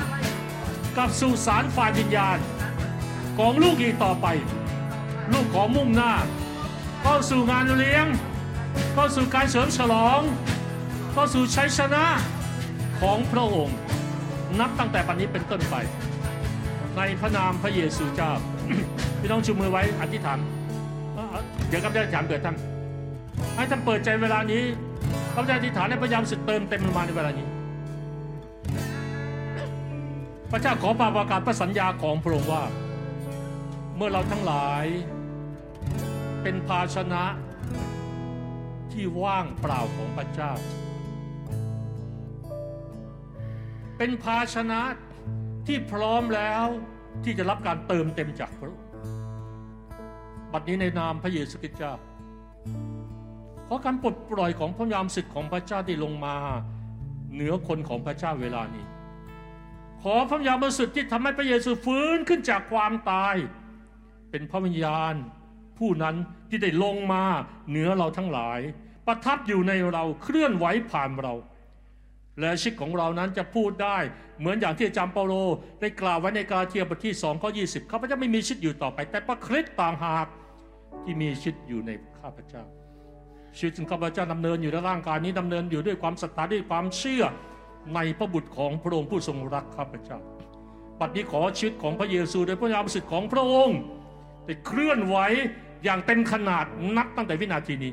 [0.96, 2.38] กับสุสานฝ่ายวิญญาณ
[3.38, 4.26] ของลูกอีกต่อไป
[5.32, 6.12] ลูกขอมุ่งหน้า
[7.02, 8.06] เข้าสู่งานเลี้ยง
[8.92, 10.20] เข้าสู่การเสริมฉลอง
[11.12, 12.04] เข้าสู่ชัยชนะ
[13.00, 13.76] ของพระองค์
[14.60, 15.76] นับตั้งแต่ปัจนี้เป็นต้นไป
[16.96, 18.32] ในพระนามพระเยซูเจ้า
[19.20, 20.38] พี่น้องชูมือไว้อธิษฐาน
[21.68, 22.56] เดี๋ยวกับจะอธิษฐานเกิดท่าน
[23.56, 24.62] ให้ท่านเปิดใจเวลานี้
[25.34, 27.46] ข้าพเจ้าอธิษฐานให้พระยามสุดเติมเต็มลงมาในเวลานี้
[30.50, 32.62] พระเจ้าขอปาประกาศพระสัญญาของพระองค์ว่า
[33.96, 34.84] เมื่อเราทั้งหลาย
[36.42, 37.24] เป็นภาชนะ
[38.92, 40.52] ที่ว่างเปล่าของพระเจ้า
[43.98, 44.80] เป็นภาชนะ
[45.66, 46.66] ที่พร้อมแล้ว
[47.24, 48.90] ที่จะรับการเติมเต็มจากพระองค์
[50.52, 51.94] บัดนี้ในนามพระเยซูคริสต์เจ้า
[53.68, 56.36] ขอการปลดปล่อยของพระยามสิทธิ์ของพระเจ้าที่ลงมา
[57.34, 58.86] เหนือคนของพระเจ้าเวลานี้
[60.02, 63.34] ขอพระวิญญาณบริสุทธิ์ที่ทำให้พระเยซูฟื้นขึ้นจากความตาย
[64.30, 65.14] เป็นพระวิญญาณ
[65.78, 66.16] ผู้นั้น
[66.48, 67.24] ที่ได้ลงมา
[67.68, 68.60] เหนือเราทั้งหลาย
[69.06, 71.34] ประทับอยู่ในเราเคลื่อนไหวผ่านเรา
[72.40, 73.98] และชีวิตของเรานั้นจะพูดได้
[74.38, 75.34] เหมือนอย่างที่อาจารย์เปาโล
[75.80, 80.26] ได้กล่าวไว้ในกาเทียบทที่2ข้อ20ข้าพเจ้าไม่มีชีวิตอยู่ต่อไป แต่พระคริสต์ต่างหาก
[81.04, 82.64] ที่มีชีวิตอยู่ในข้าพเจ้า
[83.56, 87.24] ชีวิตของข้าพเจ้าดำเนินอยู่ในร่างกายนี้ดำเนินอยู่ด้วยความศรัทธาด้วยความเชื่อ
[87.94, 90.18] ในพระบุตรของพระองค์ผู้ทรงรักข้าพเจ้า
[91.00, 93.78] บัดนี้ขอชีวิตของพระเยซูโดยพระยามสิทธิ์ของพระองค์
[94.44, 95.16] ได้เคลื่อนไหว
[95.84, 96.64] อย่างเต็มขนาด
[96.96, 97.92] นับตั้งแต่วินาทีนี้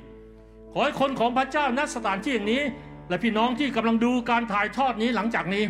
[0.73, 2.63] ขอให้คนของพระเจ้าณสถานที่อย่างนี้
[3.11, 5.63] และพี่น้องที่กำลังดูการถ่ายทอดนี้หลังจากนี้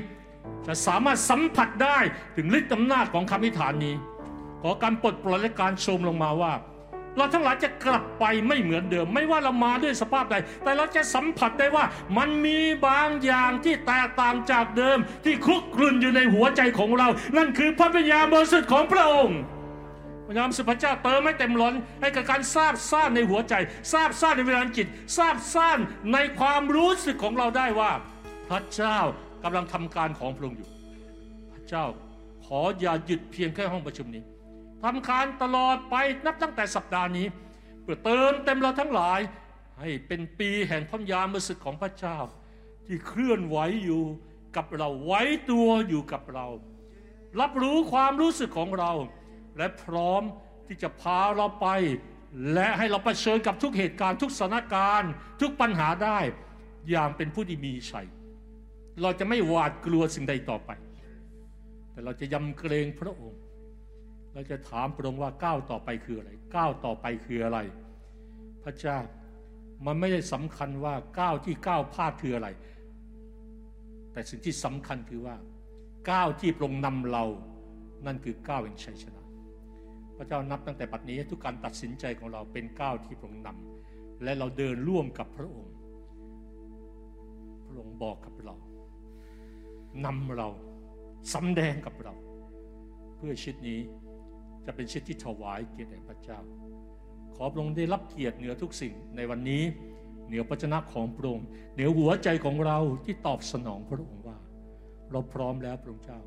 [0.67, 1.97] จะสามารถสัมผัสได้
[2.35, 3.95] ถึงฤทธิ์อำนาจของคำอธิษฐานนี้
[4.61, 6.53] ขอการปลดปล่อยและการชมลงมาว่า
[7.17, 11.85] เราทั้งหลายจะกลับไปไม่เหมือนเดิม ไม่ว่าเรามาด้วยสภาพใด แต่เราจะสัมผัสได้ว่า
[12.17, 17.07] มันมีบางอย่างที่แตกต่างจากเดิม ที่คลุกกลุ่นอยู่ในหัวใจของเรา
[17.37, 19.39] นั่นคือพระวิญญาณบริสุทธิ์ของพระองค์
[20.31, 23.53] พระยามสุพระเจ้าเติมให้เต็มล้นให้กับการทราบซ่านในหัวใจ
[23.93, 24.87] ทราบซ่านในเวลาจิต
[25.17, 25.79] ทราบซ่าน
[26.13, 27.91] ในความรู้สึกของเราได้ว่า
[28.49, 28.97] พระเจ้า
[29.43, 30.69] กำลังทำการของพระองค์อยู่
[31.51, 31.85] พระเจ้า
[32.45, 34.23] ขออย่าหยุดเพียงแค่ห้องประชุมนี้
[34.83, 35.95] ทำการตลอดไป
[36.25, 37.27] นับตั้งแต่สัปดาห์นี้
[37.81, 39.19] เพื่อเติมเต็มเราทั้งหลาย
[39.79, 42.17] ให้เป็นปีแห่งพระยามฤสึกของพระเจ้า
[42.85, 44.03] ที่เคลื่อนไหวอยู่
[44.55, 45.21] กับเราไว้
[45.51, 46.47] ตัวอยู่กับเรา
[47.39, 48.91] รับรู้ความรู้สึกของเรา
[49.61, 50.23] และพร้อม
[50.67, 51.67] ที่จะพาเราไป
[52.53, 55.11] และให้เราเผชิญกับทุกเหตุการณ์ทุกสถานการณ์
[55.41, 56.19] ทุกปัญหาได้
[56.89, 58.07] อย่างเป็นผู้ที่มีชัย
[59.01, 60.71] เราจะไม่หวาดกลัวสิ่งใดต่อไป
[61.91, 63.41] แต่เราจะยำเกรงพระองค์
[64.33, 67.59] เราจะถามพระองค์ว่าก้าวต่อไปคืออะไร ก้าวต่อไปคืออะไร
[68.63, 68.99] พระเจ้า
[69.85, 72.47] มันไม่ได้สำคัญว่าก้าวที่ก้าวพลาดคืออะไร
[74.11, 75.35] แต่สิ่งที่สำคัญคือว่า
[76.11, 77.25] ก้าวที่พระองค์นำเรา
[78.05, 79.10] นั่นคือก้าวแห่งชัยชนะ
[80.21, 85.75] ระเจ้านับตั้งแต่ปัจนี้ทุกการตัดสินใจของเราเป็นก้าวที่พระองค์นำและเราเดินร่วมกับพระองค์
[87.67, 88.55] พระองค์บอกกับเรา
[90.05, 90.49] นำเรา
[91.33, 92.13] สำแดงกับเรา
[93.15, 93.79] เพื่อชิดนี้
[94.65, 96.39] จะเป็นชิดที่ถวายเกียรติแด่พระเจ้า
[97.35, 99.63] ขอพระองค์ได้รับเกียรติเหนือทุกสิ่งในวันนี้
[100.27, 104.37] เหนือพระชนะของพระองค์เหนือหัวใจของเราที่ตอบสนองพระองค์ว่า
[105.11, 106.19] เราพร้อมแล้วพระองค์เจ้า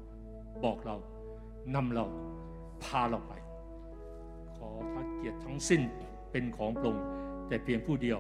[0.65, 0.97] บอกเรา
[1.75, 2.05] นำเรา
[2.85, 3.33] พาเราไป
[5.25, 5.83] กียรติทั้งสิ้น
[6.33, 7.05] เป็นของพระองค์
[7.49, 8.19] แต่เพียงผู้เดียว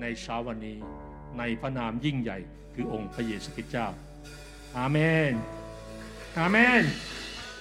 [0.00, 0.76] ในเช้าวันนี้
[1.38, 2.38] ในพระนามยิ่งใหญ่
[2.74, 3.88] คือองค์พระเยซูคริสต์เจ้า
[4.76, 4.98] อาเม
[5.30, 5.32] น
[6.38, 6.82] อาเมน